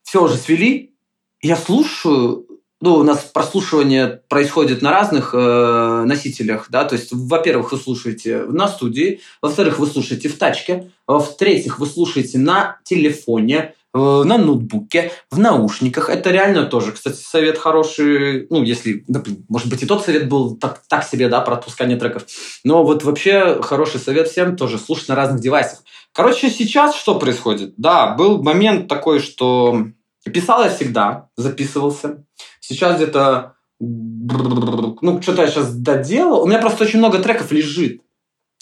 Все 0.04 0.22
уже 0.22 0.36
свели. 0.36 0.94
Я 1.42 1.56
слушаю, 1.56 2.46
ну, 2.82 2.96
у 2.96 3.04
нас 3.04 3.20
прослушивание 3.20 4.22
происходит 4.28 4.82
на 4.82 4.92
разных 4.92 5.34
э, 5.34 6.04
носителях, 6.06 6.68
да, 6.70 6.84
то 6.84 6.96
есть, 6.96 7.14
во-первых, 7.14 7.72
вы 7.72 7.78
слушаете 7.78 8.44
на 8.44 8.68
студии, 8.68 9.22
во-вторых, 9.42 9.80
вы 9.80 9.88
слушаете 9.88 10.28
в 10.28 10.38
тачке, 10.38 10.92
в-третьих, 11.08 11.80
вы 11.80 11.86
слушаете 11.86 12.38
на 12.38 12.80
телефоне, 12.84 13.76
на 13.94 14.38
ноутбуке, 14.38 15.12
в 15.32 15.40
наушниках. 15.40 16.10
Это 16.10 16.30
реально 16.32 16.66
тоже, 16.66 16.92
кстати, 16.92 17.16
совет 17.16 17.58
хороший. 17.58 18.48
Ну, 18.50 18.64
если, 18.64 19.06
может 19.48 19.70
быть, 19.70 19.82
и 19.84 19.86
тот 19.86 20.06
совет 20.06 20.30
был 20.30 20.56
так, 20.58 20.82
так 20.88 21.04
себе, 21.04 21.28
да, 21.28 21.42
про 21.42 21.56
отпускание 21.56 21.98
треков. 21.98 22.26
Но 22.64 22.84
вот 22.84 23.04
вообще 23.04 23.62
хороший 23.62 24.00
совет 24.00 24.28
всем 24.28 24.56
тоже 24.56 24.78
слушать 24.78 25.10
на 25.10 25.16
разных 25.16 25.42
девайсах. 25.42 25.84
Короче, 26.14 26.50
сейчас 26.50 26.96
что 26.96 27.18
происходит? 27.18 27.74
Да, 27.78 28.16
был 28.16 28.44
момент 28.44 28.88
такой, 28.88 29.20
что 29.20 29.86
писал 30.24 30.64
я 30.64 30.70
всегда, 30.70 31.30
записывался. 31.36 32.26
Сейчас 32.60 32.98
где-то 32.98 33.56
ну, 33.80 35.22
что-то 35.22 35.44
я 35.44 35.48
сейчас 35.48 35.74
доделал. 35.74 36.44
У 36.44 36.48
меня 36.48 36.60
просто 36.60 36.84
очень 36.84 37.00
много 37.00 37.20
треков 37.20 37.52
лежит. 37.52 38.02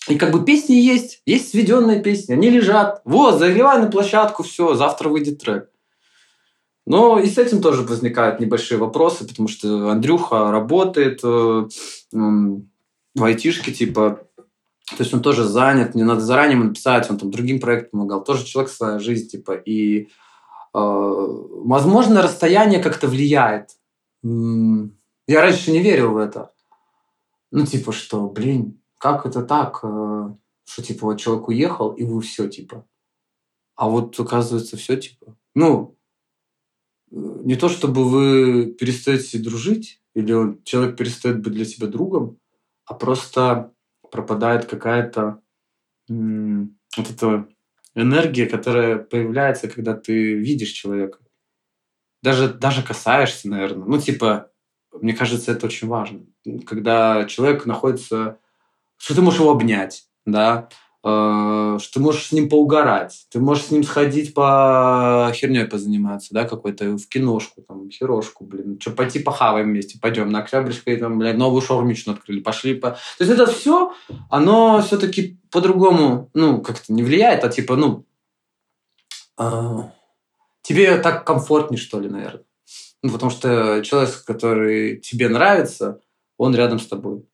И 0.08 0.18
как 0.18 0.32
бы 0.32 0.46
песни 0.46 0.74
есть, 0.74 1.22
есть 1.26 1.50
сведенные 1.50 2.02
песни, 2.02 2.34
они 2.34 2.50
лежат. 2.50 3.02
Вот, 3.04 3.40
заливай 3.40 3.80
на 3.82 3.88
площадку, 3.88 4.44
все, 4.44 4.74
завтра 4.74 5.10
выйдет 5.10 5.40
трек. 5.40 5.70
Но 6.86 7.20
и 7.20 7.28
с 7.28 7.38
этим 7.38 7.62
тоже 7.62 7.82
возникают 7.82 8.40
небольшие 8.40 8.78
вопросы, 8.78 9.28
потому 9.28 9.50
что 9.50 9.90
Андрюха 9.90 10.52
работает 10.52 11.20
э, 11.22 11.68
в 12.14 13.24
айтишке, 13.24 13.74
типа, 13.74 14.22
то 14.92 14.98
есть 15.00 15.14
он 15.14 15.22
тоже 15.22 15.44
занят, 15.44 15.96
не 15.96 16.04
надо 16.04 16.22
заранее 16.22 16.56
ему 16.58 16.70
написать, 16.70 17.10
он 17.10 17.18
там 17.18 17.30
другим 17.30 17.60
проектам 17.60 18.00
помогал. 18.00 18.24
Тоже 18.24 18.46
человек 18.46 18.72
своя 18.72 19.00
жизнь, 19.00 19.28
типа, 19.28 19.52
и 19.52 20.04
э, 20.04 20.08
возможно, 20.74 22.22
расстояние 22.22 22.82
как-то 22.82 23.08
влияет. 23.08 23.72
Я 24.24 25.42
раньше 25.42 25.72
не 25.72 25.80
верил 25.80 26.12
в 26.14 26.18
это. 26.18 26.54
Ну, 27.52 27.66
типа, 27.66 27.92
что, 27.92 28.30
блин, 28.30 28.80
как 28.98 29.26
это 29.26 29.44
так, 29.44 29.80
э, 29.84 30.36
что 30.66 30.84
типа 30.84 31.08
вот 31.08 31.20
человек 31.20 31.48
уехал, 31.48 31.92
и 31.92 32.04
вы 32.04 32.22
все 32.22 32.48
типа. 32.48 32.88
А 33.76 33.90
вот 33.90 34.20
оказывается 34.20 34.78
все 34.78 34.98
типа. 34.98 35.38
Ну, 35.56 35.98
э, 37.12 37.16
не 37.16 37.56
то 37.56 37.70
чтобы 37.70 38.04
вы 38.10 38.68
перестаете 38.74 39.40
дружить, 39.40 40.02
или 40.14 40.62
человек 40.64 40.98
перестает 40.98 41.42
быть 41.42 41.54
для 41.54 41.66
тебя 41.66 41.88
другом, 41.88 42.40
а 42.86 42.94
просто 42.94 43.74
пропадает 44.12 44.66
какая-то 44.66 45.42
вот 46.10 47.10
эта 47.10 47.48
энергия, 47.94 48.46
которая 48.48 48.98
появляется, 48.98 49.68
когда 49.68 49.94
ты 49.94 50.36
видишь 50.36 50.72
человека. 50.72 51.20
Даже, 52.24 52.54
даже 52.54 52.84
касаешься, 52.84 53.50
наверное. 53.50 53.88
Ну, 53.88 54.00
типа, 54.00 54.52
мне 54.92 55.14
кажется, 55.14 55.52
это 55.52 55.66
очень 55.66 55.88
важно. 55.88 56.26
Когда 56.66 57.26
человек 57.26 57.66
находится 57.66 58.40
что 58.98 59.16
ты 59.16 59.22
можешь 59.22 59.40
его 59.40 59.52
обнять, 59.52 60.06
да, 60.26 60.70
э, 61.04 61.78
что 61.80 61.94
ты 61.94 62.00
можешь 62.00 62.28
с 62.28 62.32
ним 62.32 62.50
поугарать, 62.50 63.28
ты 63.32 63.40
можешь 63.40 63.66
с 63.66 63.72
ним 63.72 63.84
сходить 63.84 64.34
по 64.34 65.32
херней 65.34 65.66
позаниматься, 65.66 66.34
да, 66.34 66.46
какой-то 66.46 66.98
в 66.98 67.08
киношку, 67.08 67.62
там, 67.62 67.90
херошку, 67.90 68.46
блин, 68.46 68.78
что, 68.80 68.92
пойти 68.92 69.20
похаваем 69.20 69.68
вместе, 69.68 70.00
пойдем 70.00 70.30
на 70.30 70.40
Октябрьской, 70.40 70.98
там, 70.98 71.20
блядь, 71.20 71.38
новую 71.38 71.62
шаурмичную 71.62 72.18
открыли, 72.18 72.42
пошли 72.42 72.76
по... 72.76 72.92
То 72.92 73.24
есть 73.24 73.32
это 73.32 73.46
все, 73.46 73.94
оно 74.30 74.82
все-таки 74.82 75.40
по-другому, 75.52 76.30
ну, 76.34 76.62
как-то 76.62 76.92
не 76.92 77.04
влияет, 77.04 77.44
а 77.44 77.50
типа, 77.50 77.76
ну, 77.76 78.06
э, 79.40 79.78
тебе 80.62 80.98
так 80.98 81.26
комфортнее, 81.26 81.80
что 81.80 82.00
ли, 82.00 82.10
наверное. 82.10 82.44
Ну, 83.04 83.12
потому 83.12 83.32
что 83.32 83.82
человек, 83.84 84.24
который 84.26 84.98
тебе 84.98 85.30
нравится, 85.30 86.02
он 86.38 86.56
рядом 86.56 86.80
с 86.80 86.88
тобой. 86.88 87.26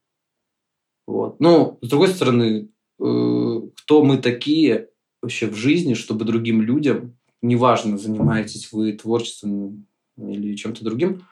Вот. 1.05 1.39
Но, 1.39 1.77
с 1.81 1.89
другой 1.89 2.09
стороны, 2.09 2.69
э, 2.99 3.61
кто 3.75 4.03
мы 4.03 4.17
такие 4.17 4.89
вообще 5.21 5.47
в 5.47 5.55
жизни, 5.55 5.93
чтобы 5.93 6.25
другим 6.25 6.61
людям, 6.61 7.17
неважно, 7.41 7.97
занимаетесь 7.97 8.71
вы 8.71 8.93
творчеством 8.93 9.85
или 10.17 10.55
чем-то 10.55 10.83
другим, 10.83 11.25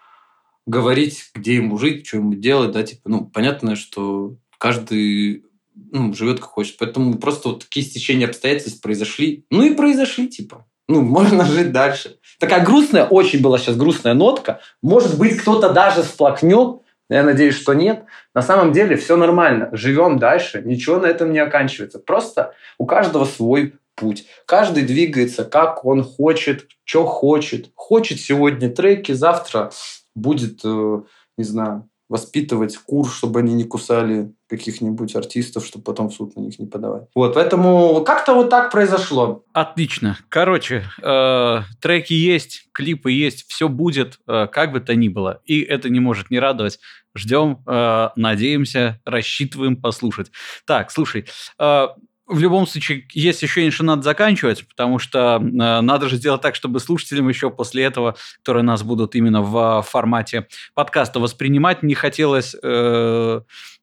говорить, 0.66 1.32
где 1.34 1.56
ему 1.56 1.78
жить, 1.78 2.08
что 2.08 2.18
ему 2.18 2.34
делать, 2.34 2.72
да, 2.72 2.84
типа, 2.84 3.10
ну, 3.10 3.26
понятно, 3.26 3.76
что 3.76 4.38
каждый 4.58 5.46
ну, 5.92 6.14
живет 6.14 6.40
как 6.40 6.50
хочет. 6.50 6.78
Поэтому 6.78 7.18
просто 7.18 7.50
вот 7.50 7.64
такие 7.64 7.86
стечения 7.86 8.28
обстоятельств 8.28 8.82
произошли. 8.82 9.46
Ну 9.50 9.64
и 9.64 9.74
произошли, 9.74 10.28
типа. 10.28 10.66
Ну, 10.88 11.02
можно 11.04 11.46
жить 11.46 11.72
дальше. 11.72 12.18
Такая 12.40 12.66
грустная, 12.66 13.06
очень 13.06 13.42
была 13.42 13.58
сейчас 13.58 13.78
грустная 13.78 14.14
нотка. 14.14 14.62
Может 14.82 15.18
быть, 15.18 15.38
кто-то 15.38 15.72
даже 15.74 16.04
сплакнет, 16.04 16.82
я 17.16 17.24
надеюсь, 17.24 17.56
что 17.56 17.74
нет. 17.74 18.06
На 18.34 18.42
самом 18.42 18.72
деле 18.72 18.96
все 18.96 19.18
нормально. 19.18 19.70
Живем 19.72 20.20
дальше. 20.20 20.62
Ничего 20.64 20.98
на 21.00 21.08
этом 21.08 21.32
не 21.32 21.40
оканчивается. 21.40 22.00
Просто 22.00 22.54
у 22.78 22.86
каждого 22.86 23.26
свой 23.26 23.76
путь. 23.96 24.26
Каждый 24.46 24.84
двигается, 24.84 25.44
как 25.46 25.86
он 25.86 26.04
хочет, 26.04 26.68
что 26.84 27.06
хочет. 27.06 27.70
Хочет 27.76 28.20
сегодня 28.20 28.70
треки, 28.70 29.12
завтра 29.12 29.72
будет, 30.16 30.62
э, 30.64 31.02
не 31.38 31.44
знаю, 31.44 31.90
воспитывать 32.12 32.76
курс, 32.76 33.16
чтобы 33.16 33.40
они 33.40 33.54
не 33.54 33.64
кусали 33.64 34.34
каких-нибудь 34.50 35.16
артистов, 35.16 35.66
чтобы 35.66 35.86
потом 35.86 36.10
в 36.10 36.14
суд 36.14 36.36
на 36.36 36.42
них 36.42 36.60
не 36.60 36.66
подавать. 36.66 37.04
Вот, 37.16 37.36
поэтому 37.36 38.04
как-то 38.04 38.34
вот 38.34 38.50
так 38.50 38.70
произошло. 38.70 39.46
Отлично. 39.54 40.18
Короче, 40.28 40.84
э, 41.02 41.60
треки 41.80 42.12
есть, 42.12 42.68
клипы 42.74 43.14
есть, 43.14 43.46
все 43.48 43.70
будет, 43.70 44.20
э, 44.28 44.48
как 44.52 44.74
бы 44.74 44.82
то 44.82 44.94
ни 44.94 45.08
было. 45.08 45.40
И 45.46 45.62
это 45.62 45.90
не 45.90 46.02
может 46.02 46.32
не 46.32 46.40
радовать. 46.40 46.80
Ждем, 47.16 47.62
э, 47.68 48.10
надеемся, 48.16 49.02
рассчитываем 49.06 49.76
послушать. 49.76 50.32
Так, 50.66 50.92
слушай, 50.92 51.26
э, 51.60 51.88
в 52.32 52.40
любом 52.40 52.66
случае, 52.66 53.08
есть 53.12 53.44
ощущение, 53.44 53.72
что 53.72 53.84
надо 53.84 54.04
заканчивать, 54.04 54.66
потому 54.68 55.00
что 55.00 55.42
э, 55.42 55.82
надо 55.82 56.08
же 56.08 56.16
сделать 56.16 56.42
так, 56.42 56.56
чтобы 56.56 56.80
слушателям 56.80 57.28
еще 57.28 57.50
после 57.50 57.84
этого, 57.84 58.16
которые 58.38 58.64
нас 58.64 58.84
будут 58.84 59.16
именно 59.16 59.42
в 59.42 59.82
формате 59.82 60.48
подкаста 60.74 61.20
воспринимать, 61.20 61.84
не 61.84 61.94
хотелось 61.94 62.56
э, 62.64 63.42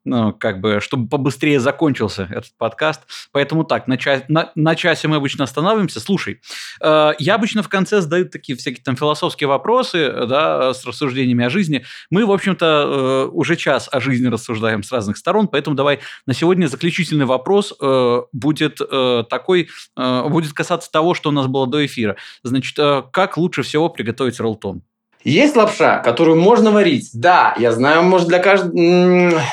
ну, 0.09 0.33
как 0.33 0.61
бы, 0.61 0.81
чтобы 0.81 1.09
побыстрее 1.09 1.61
закончился 1.61 2.29
этот 2.31 2.57
подкаст. 2.57 3.03
Поэтому 3.33 3.65
так, 3.65 3.87
на, 3.87 3.97
ча- 3.97 4.25
на, 4.29 4.51
на 4.55 4.75
часе 4.75 5.09
мы 5.09 5.17
обычно 5.17 5.45
останавливаемся. 5.45 6.01
Слушай, 6.01 6.41
э, 6.81 7.13
я 7.19 7.35
обычно 7.35 7.63
в 7.63 7.69
конце 7.69 8.01
задаю 8.01 8.29
такие 8.29 8.57
всякие 8.57 8.83
там 8.83 8.97
философские 8.97 9.49
вопросы, 9.49 10.13
да, 10.27 10.73
с 10.73 10.85
рассуждениями 10.85 11.45
о 11.45 11.51
жизни. 11.51 11.85
Мы, 12.11 12.27
в 12.27 12.33
общем-то, 12.33 12.67
э, 12.67 13.31
уже 13.33 13.57
час 13.57 13.89
о 13.93 14.01
жизни 14.01 14.27
рассуждаем 14.27 14.83
с 14.83 14.93
разных 14.93 15.17
сторон, 15.17 15.49
поэтому 15.49 15.77
давай 15.77 16.01
на 16.27 16.35
сегодня 16.35 16.67
заключительный 16.67 17.27
вопрос 17.27 17.75
э, 17.81 18.23
будет 18.33 18.81
э, 18.81 19.25
такой, 19.29 19.69
э, 19.97 20.29
будет 20.29 20.53
касаться 20.53 20.91
того, 20.91 21.15
что 21.15 21.29
у 21.29 21.33
нас 21.33 21.47
было 21.47 21.67
до 21.67 21.85
эфира. 21.85 22.17
Значит, 22.43 22.79
э, 22.79 23.03
как 23.13 23.37
лучше 23.37 23.63
всего 23.63 23.89
приготовить 23.89 24.41
роллтон? 24.41 24.83
Есть 25.29 25.57
лапша, 25.57 25.99
которую 25.99 26.41
можно 26.41 26.71
варить. 26.71 27.11
Да, 27.13 27.55
я 27.59 27.73
знаю, 27.73 28.03
может, 28.03 28.29
для 28.29 28.39
каждого... 28.39 28.73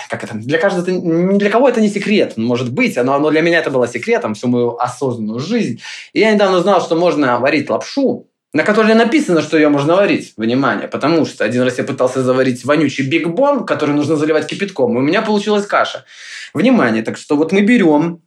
Как 0.09 0.23
это? 0.23 0.35
Для 0.35 0.57
каждого... 0.57 0.85
Для 1.37 1.49
кого 1.49 1.67
это 1.67 1.81
не 1.81 1.89
секрет, 1.89 2.37
может 2.37 2.71
быть. 2.71 2.95
Но, 2.95 3.19
но 3.19 3.29
для 3.29 3.41
меня 3.41 3.59
это 3.59 3.71
было 3.71 3.85
секретом 3.85 4.35
всю 4.35 4.47
мою 4.47 4.77
осознанную 4.77 5.41
жизнь. 5.41 5.81
И 6.13 6.21
я 6.21 6.33
недавно 6.33 6.59
узнал, 6.59 6.81
что 6.81 6.95
можно 6.95 7.39
варить 7.39 7.69
лапшу, 7.69 8.25
на 8.53 8.63
которой 8.63 8.95
написано, 8.95 9.41
что 9.41 9.57
ее 9.57 9.67
можно 9.67 9.97
варить. 9.97 10.31
Внимание, 10.37 10.87
потому 10.87 11.25
что 11.25 11.43
один 11.43 11.63
раз 11.63 11.77
я 11.77 11.83
пытался 11.83 12.23
заварить 12.23 12.63
вонючий 12.63 13.05
бигбон, 13.05 13.65
который 13.65 13.93
нужно 13.95 14.15
заливать 14.15 14.47
кипятком, 14.47 14.95
и 14.95 14.99
у 14.99 15.01
меня 15.01 15.21
получилась 15.21 15.65
каша. 15.65 16.05
Внимание, 16.53 17.03
так 17.03 17.17
что 17.17 17.35
вот 17.35 17.51
мы 17.51 17.59
берем 17.61 18.21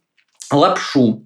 лапшу, 0.51 1.23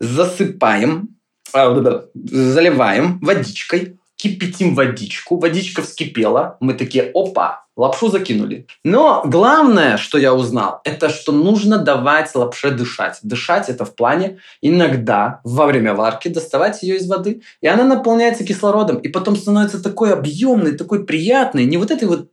засыпаем, 0.00 1.16
а, 1.54 2.04
заливаем 2.14 3.20
водичкой, 3.20 3.96
кипятим 4.22 4.76
водичку, 4.76 5.36
водичка 5.36 5.82
вскипела, 5.82 6.56
мы 6.60 6.74
такие, 6.74 7.10
опа, 7.12 7.64
лапшу 7.76 8.08
закинули. 8.08 8.68
Но 8.84 9.22
главное, 9.24 9.96
что 9.96 10.16
я 10.16 10.32
узнал, 10.32 10.80
это 10.84 11.08
что 11.08 11.32
нужно 11.32 11.78
давать 11.78 12.32
лапше 12.36 12.70
дышать. 12.70 13.18
Дышать 13.24 13.68
это 13.68 13.84
в 13.84 13.96
плане 13.96 14.38
иногда 14.60 15.40
во 15.42 15.66
время 15.66 15.94
варки 15.94 16.28
доставать 16.28 16.84
ее 16.84 16.98
из 16.98 17.08
воды, 17.08 17.42
и 17.60 17.66
она 17.66 17.82
наполняется 17.82 18.44
кислородом, 18.44 18.98
и 18.98 19.08
потом 19.08 19.34
становится 19.34 19.82
такой 19.82 20.12
объемный, 20.12 20.76
такой 20.76 21.04
приятный, 21.04 21.64
не 21.64 21.76
вот 21.76 21.90
этой 21.90 22.06
вот 22.06 22.30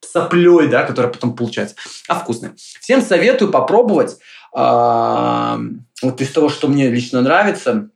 соплей, 0.00 0.68
да, 0.68 0.84
которая 0.84 1.12
потом 1.12 1.34
получается, 1.34 1.74
а 2.06 2.14
вкусной. 2.14 2.50
Всем 2.80 3.02
советую 3.02 3.50
попробовать. 3.50 4.18
А, 4.54 5.58
вот 6.02 6.20
из 6.20 6.30
того, 6.30 6.48
что 6.50 6.68
мне 6.68 6.88
лично 6.88 7.20
нравится, 7.20 7.88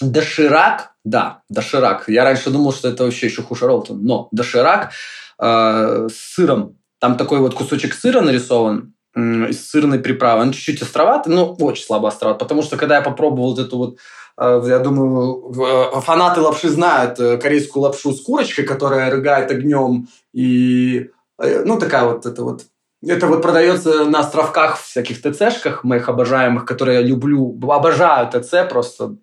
доширак, 0.00 0.89
да, 1.04 1.42
доширак. 1.48 2.04
Я 2.08 2.24
раньше 2.24 2.50
думал, 2.50 2.72
что 2.72 2.88
это 2.88 3.04
вообще 3.04 3.26
еще 3.26 3.42
хуже 3.42 3.66
Ролтон, 3.66 4.04
но 4.04 4.28
доширак 4.32 4.92
э, 5.38 6.08
с 6.10 6.34
сыром. 6.34 6.76
Там 6.98 7.16
такой 7.16 7.38
вот 7.38 7.54
кусочек 7.54 7.94
сыра 7.94 8.20
нарисован 8.20 8.94
э, 9.14 9.20
из 9.48 9.70
сырной 9.70 9.98
приправы. 9.98 10.42
Он 10.42 10.52
чуть-чуть 10.52 10.82
островатый, 10.82 11.32
но 11.32 11.54
очень 11.54 11.84
слабо 11.84 12.08
островат, 12.08 12.38
потому 12.38 12.62
что 12.62 12.76
когда 12.76 12.96
я 12.96 13.02
попробовал 13.02 13.54
вот 13.54 13.58
эту 13.58 13.78
вот 13.78 13.98
э, 14.38 14.62
я 14.66 14.78
думаю, 14.78 15.52
э, 15.52 16.00
фанаты 16.00 16.40
лапши 16.42 16.68
знают 16.68 17.18
э, 17.18 17.38
корейскую 17.38 17.82
лапшу 17.82 18.12
с 18.12 18.22
курочкой, 18.22 18.66
которая 18.66 19.10
рыгает 19.10 19.50
огнем. 19.50 20.08
И, 20.34 21.10
ну, 21.38 21.78
такая 21.78 22.04
вот 22.04 22.26
это 22.26 22.44
вот 22.44 22.66
это 23.02 23.26
вот 23.26 23.40
продается 23.40 24.04
на 24.04 24.20
островках 24.20 24.78
всяких 24.78 25.22
ТЦшках 25.22 25.84
моих 25.84 26.10
обожаемых, 26.10 26.66
которые 26.66 27.00
я 27.00 27.06
люблю. 27.06 27.58
Обожаю 27.62 28.28
ТЦ 28.30 28.68
просто 28.68 29.16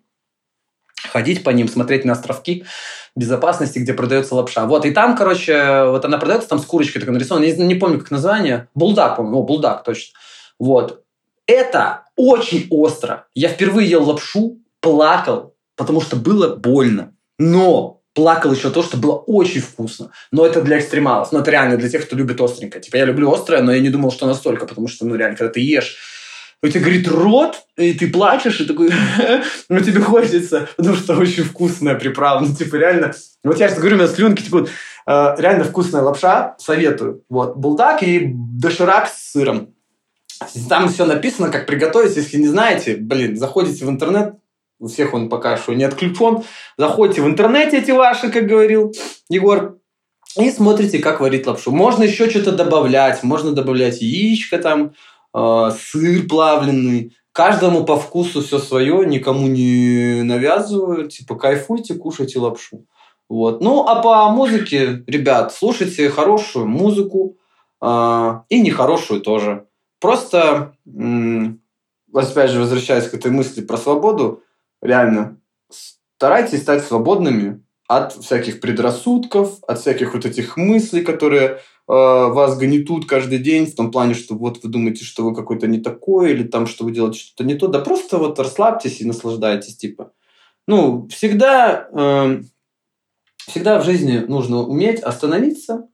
ходить 1.04 1.44
по 1.44 1.50
ним, 1.50 1.68
смотреть 1.68 2.04
на 2.04 2.12
островки 2.12 2.64
безопасности, 3.16 3.78
где 3.78 3.94
продается 3.94 4.34
лапша. 4.34 4.66
Вот, 4.66 4.84
и 4.86 4.90
там, 4.90 5.16
короче, 5.16 5.84
вот 5.86 6.04
она 6.04 6.18
продается, 6.18 6.48
там 6.48 6.58
с 6.58 6.64
курочкой 6.64 7.00
такой 7.00 7.14
нарисована, 7.14 7.44
не, 7.44 7.52
не 7.52 7.74
помню, 7.74 7.98
как 7.98 8.10
название, 8.10 8.68
булдак, 8.74 9.16
по-моему, 9.16 9.38
о, 9.40 9.42
булдак, 9.42 9.84
точно. 9.84 10.18
Вот. 10.58 11.02
Это 11.46 12.04
очень 12.16 12.66
остро. 12.70 13.26
Я 13.34 13.48
впервые 13.48 13.88
ел 13.88 14.04
лапшу, 14.04 14.58
плакал, 14.80 15.54
потому 15.76 16.00
что 16.00 16.16
было 16.16 16.54
больно. 16.54 17.14
Но 17.38 18.02
плакал 18.12 18.52
еще 18.52 18.70
то, 18.70 18.82
что 18.82 18.96
было 18.96 19.14
очень 19.14 19.60
вкусно. 19.60 20.10
Но 20.30 20.44
это 20.44 20.60
для 20.60 20.78
экстремалов. 20.78 21.32
Но 21.32 21.38
это 21.38 21.50
реально 21.50 21.76
для 21.76 21.88
тех, 21.88 22.04
кто 22.04 22.16
любит 22.16 22.40
остренькое. 22.40 22.82
Типа 22.82 22.96
я 22.96 23.04
люблю 23.04 23.32
острое, 23.32 23.62
но 23.62 23.72
я 23.72 23.80
не 23.80 23.90
думал, 23.90 24.10
что 24.10 24.26
настолько, 24.26 24.66
потому 24.66 24.88
что, 24.88 25.06
ну, 25.06 25.14
реально, 25.14 25.36
когда 25.36 25.52
ты 25.52 25.60
ешь 25.60 25.96
у 26.62 26.68
тебя 26.68 26.84
горит 26.84 27.08
рот, 27.08 27.62
и 27.76 27.94
ты 27.94 28.08
плачешь, 28.08 28.60
и 28.60 28.66
такой, 28.66 28.90
ну, 29.68 29.80
тебе 29.80 30.00
хочется, 30.00 30.68
потому 30.76 30.96
что 30.96 31.16
очень 31.16 31.44
вкусная 31.44 31.94
приправа, 31.94 32.40
ну, 32.40 32.54
типа, 32.54 32.76
реально, 32.76 33.14
вот 33.44 33.58
я 33.58 33.68
сейчас 33.68 33.78
говорю, 33.78 33.96
у 33.96 33.98
меня 34.00 34.08
слюнки 34.08 34.42
типа, 34.42 34.66
э, 35.06 35.34
реально 35.38 35.64
вкусная 35.64 36.02
лапша, 36.02 36.56
советую, 36.58 37.22
вот, 37.28 37.56
булдак 37.56 38.02
и 38.02 38.32
доширак 38.34 39.08
с 39.08 39.32
сыром. 39.32 39.74
Там 40.68 40.88
все 40.88 41.04
написано, 41.04 41.50
как 41.50 41.66
приготовить, 41.66 42.16
если 42.16 42.38
не 42.38 42.48
знаете, 42.48 42.96
блин, 42.96 43.36
заходите 43.36 43.84
в 43.84 43.90
интернет, 43.90 44.34
у 44.80 44.86
всех 44.86 45.14
он 45.14 45.28
пока 45.28 45.56
что 45.56 45.74
не 45.74 45.84
отключен, 45.84 46.44
заходите 46.76 47.22
в 47.22 47.26
интернете 47.26 47.78
эти 47.78 47.90
ваши, 47.90 48.30
как 48.30 48.46
говорил 48.46 48.94
Егор, 49.28 49.78
и 50.36 50.50
смотрите, 50.50 51.00
как 51.00 51.20
варить 51.20 51.46
лапшу. 51.46 51.72
Можно 51.72 52.04
еще 52.04 52.30
что-то 52.30 52.52
добавлять, 52.52 53.22
можно 53.24 53.52
добавлять 53.52 54.00
яичко 54.00 54.58
там, 54.58 54.92
э, 55.34 55.70
сыр 55.78 56.26
плавленый. 56.28 57.16
Каждому 57.32 57.84
по 57.84 57.96
вкусу 57.96 58.42
все 58.42 58.58
свое, 58.58 59.06
никому 59.06 59.46
не 59.46 60.22
навязываю. 60.22 61.08
Типа 61.08 61.36
кайфуйте, 61.36 61.94
кушайте 61.94 62.38
лапшу. 62.38 62.86
Вот. 63.28 63.60
Ну, 63.60 63.86
а 63.86 64.02
по 64.02 64.28
музыке, 64.30 65.04
ребят, 65.06 65.52
слушайте 65.52 66.08
хорошую 66.08 66.66
музыку 66.66 67.36
э, 67.80 68.40
и 68.48 68.60
нехорошую 68.60 69.20
тоже. 69.20 69.66
Просто, 70.00 70.74
м- 70.86 71.60
опять 72.12 72.50
же, 72.50 72.60
возвращаясь 72.60 73.08
к 73.08 73.14
этой 73.14 73.30
мысли 73.30 73.60
про 73.60 73.76
свободу, 73.76 74.42
реально, 74.82 75.38
старайтесь 75.70 76.62
стать 76.62 76.84
свободными 76.84 77.62
от 77.86 78.12
всяких 78.12 78.60
предрассудков, 78.60 79.58
от 79.66 79.78
всяких 79.80 80.14
вот 80.14 80.24
этих 80.24 80.56
мыслей, 80.56 81.02
которые 81.02 81.48
Э, 81.48 81.60
вас 81.88 82.58
гнетут 82.58 83.06
каждый 83.06 83.38
день 83.38 83.66
в 83.66 83.74
том 83.74 83.90
плане, 83.90 84.12
что 84.12 84.34
вот 84.34 84.62
вы 84.62 84.68
думаете, 84.68 85.04
что 85.04 85.24
вы 85.24 85.34
какой-то 85.34 85.66
не 85.66 85.80
такой, 85.80 86.32
или 86.32 86.42
там, 86.42 86.66
что 86.66 86.84
вы 86.84 86.92
делаете 86.92 87.20
что-то 87.20 87.44
не 87.44 87.54
то. 87.54 87.66
Да 87.66 87.80
просто 87.80 88.18
вот 88.18 88.38
расслабьтесь 88.38 89.00
и 89.00 89.06
наслаждайтесь, 89.06 89.76
типа. 89.76 90.12
Ну, 90.66 91.08
всегда, 91.08 91.88
э, 91.90 92.42
всегда 93.38 93.80
в 93.80 93.84
жизни 93.86 94.18
нужно 94.18 94.58
уметь 94.58 95.00
остановиться, 95.00 95.88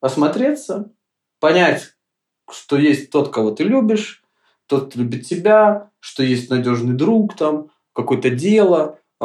осмотреться, 0.00 0.92
понять, 1.40 1.96
что 2.48 2.76
есть 2.76 3.10
тот, 3.10 3.30
кого 3.30 3.50
ты 3.50 3.64
любишь, 3.64 4.22
тот, 4.66 4.94
любит 4.94 5.26
тебя, 5.26 5.90
что 5.98 6.22
есть 6.22 6.48
надежный 6.48 6.94
друг 6.94 7.36
там, 7.36 7.70
какое-то 7.92 8.30
дело, 8.30 9.00
э, 9.20 9.24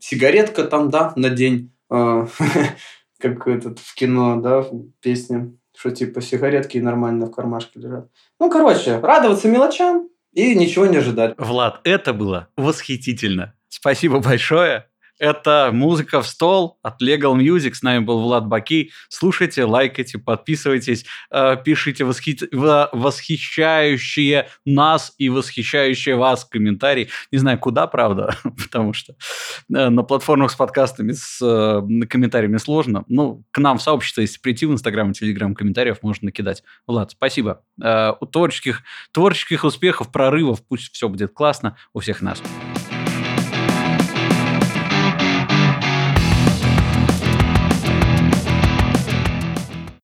сигаретка 0.00 0.64
там, 0.64 0.88
да, 0.88 1.12
на 1.16 1.28
день. 1.28 1.70
Э, 1.90 2.26
как 3.30 3.48
этот 3.48 3.78
в 3.78 3.94
кино, 3.94 4.40
да, 4.40 4.60
в 4.60 4.90
песне, 5.00 5.56
что 5.76 5.90
типа 5.90 6.20
сигаретки 6.20 6.78
нормально 6.78 7.26
в 7.26 7.30
кармашке 7.30 7.80
лежат. 7.80 8.10
Ну, 8.38 8.50
короче, 8.50 8.98
радоваться 8.98 9.48
мелочам 9.48 10.08
и 10.32 10.54
ничего 10.54 10.86
не 10.86 10.98
ожидать. 10.98 11.34
Влад, 11.38 11.80
это 11.84 12.12
было 12.12 12.48
восхитительно. 12.56 13.54
Спасибо 13.68 14.20
большое. 14.20 14.86
Это 15.24 15.70
«Музыка 15.72 16.20
в 16.20 16.26
стол» 16.26 16.78
от 16.82 17.00
Legal 17.00 17.34
Music. 17.34 17.72
С 17.72 17.82
нами 17.82 18.00
был 18.00 18.20
Влад 18.20 18.46
Баки. 18.46 18.90
Слушайте, 19.08 19.64
лайкайте, 19.64 20.18
подписывайтесь, 20.18 21.06
э, 21.30 21.56
пишите 21.64 22.04
восхи... 22.04 22.38
восхищающие 22.52 24.50
нас 24.66 25.14
и 25.16 25.30
восхищающие 25.30 26.16
вас 26.16 26.44
комментарии. 26.44 27.08
Не 27.32 27.38
знаю, 27.38 27.58
куда, 27.58 27.86
правда, 27.86 28.36
потому 28.42 28.92
что 28.92 29.14
э, 29.14 29.88
на 29.88 30.02
платформах 30.02 30.50
с 30.50 30.56
подкастами 30.56 31.12
с 31.12 31.40
э, 31.40 32.06
комментариями 32.06 32.58
сложно. 32.58 33.06
Ну, 33.08 33.44
к 33.50 33.56
нам 33.56 33.78
в 33.78 33.82
сообщество, 33.82 34.20
если 34.20 34.38
прийти 34.38 34.66
в 34.66 34.72
Инстаграм 34.72 35.10
и 35.10 35.14
Телеграм, 35.14 35.54
комментариев 35.54 36.02
можно 36.02 36.26
накидать. 36.26 36.62
Влад, 36.86 37.12
спасибо. 37.12 37.62
У 37.78 38.26
творческих, 38.26 38.82
творческих 39.10 39.64
успехов, 39.64 40.12
прорывов, 40.12 40.62
пусть 40.68 40.92
все 40.92 41.08
будет 41.08 41.32
классно 41.32 41.78
у 41.94 42.00
всех 42.00 42.20
нас. 42.20 42.42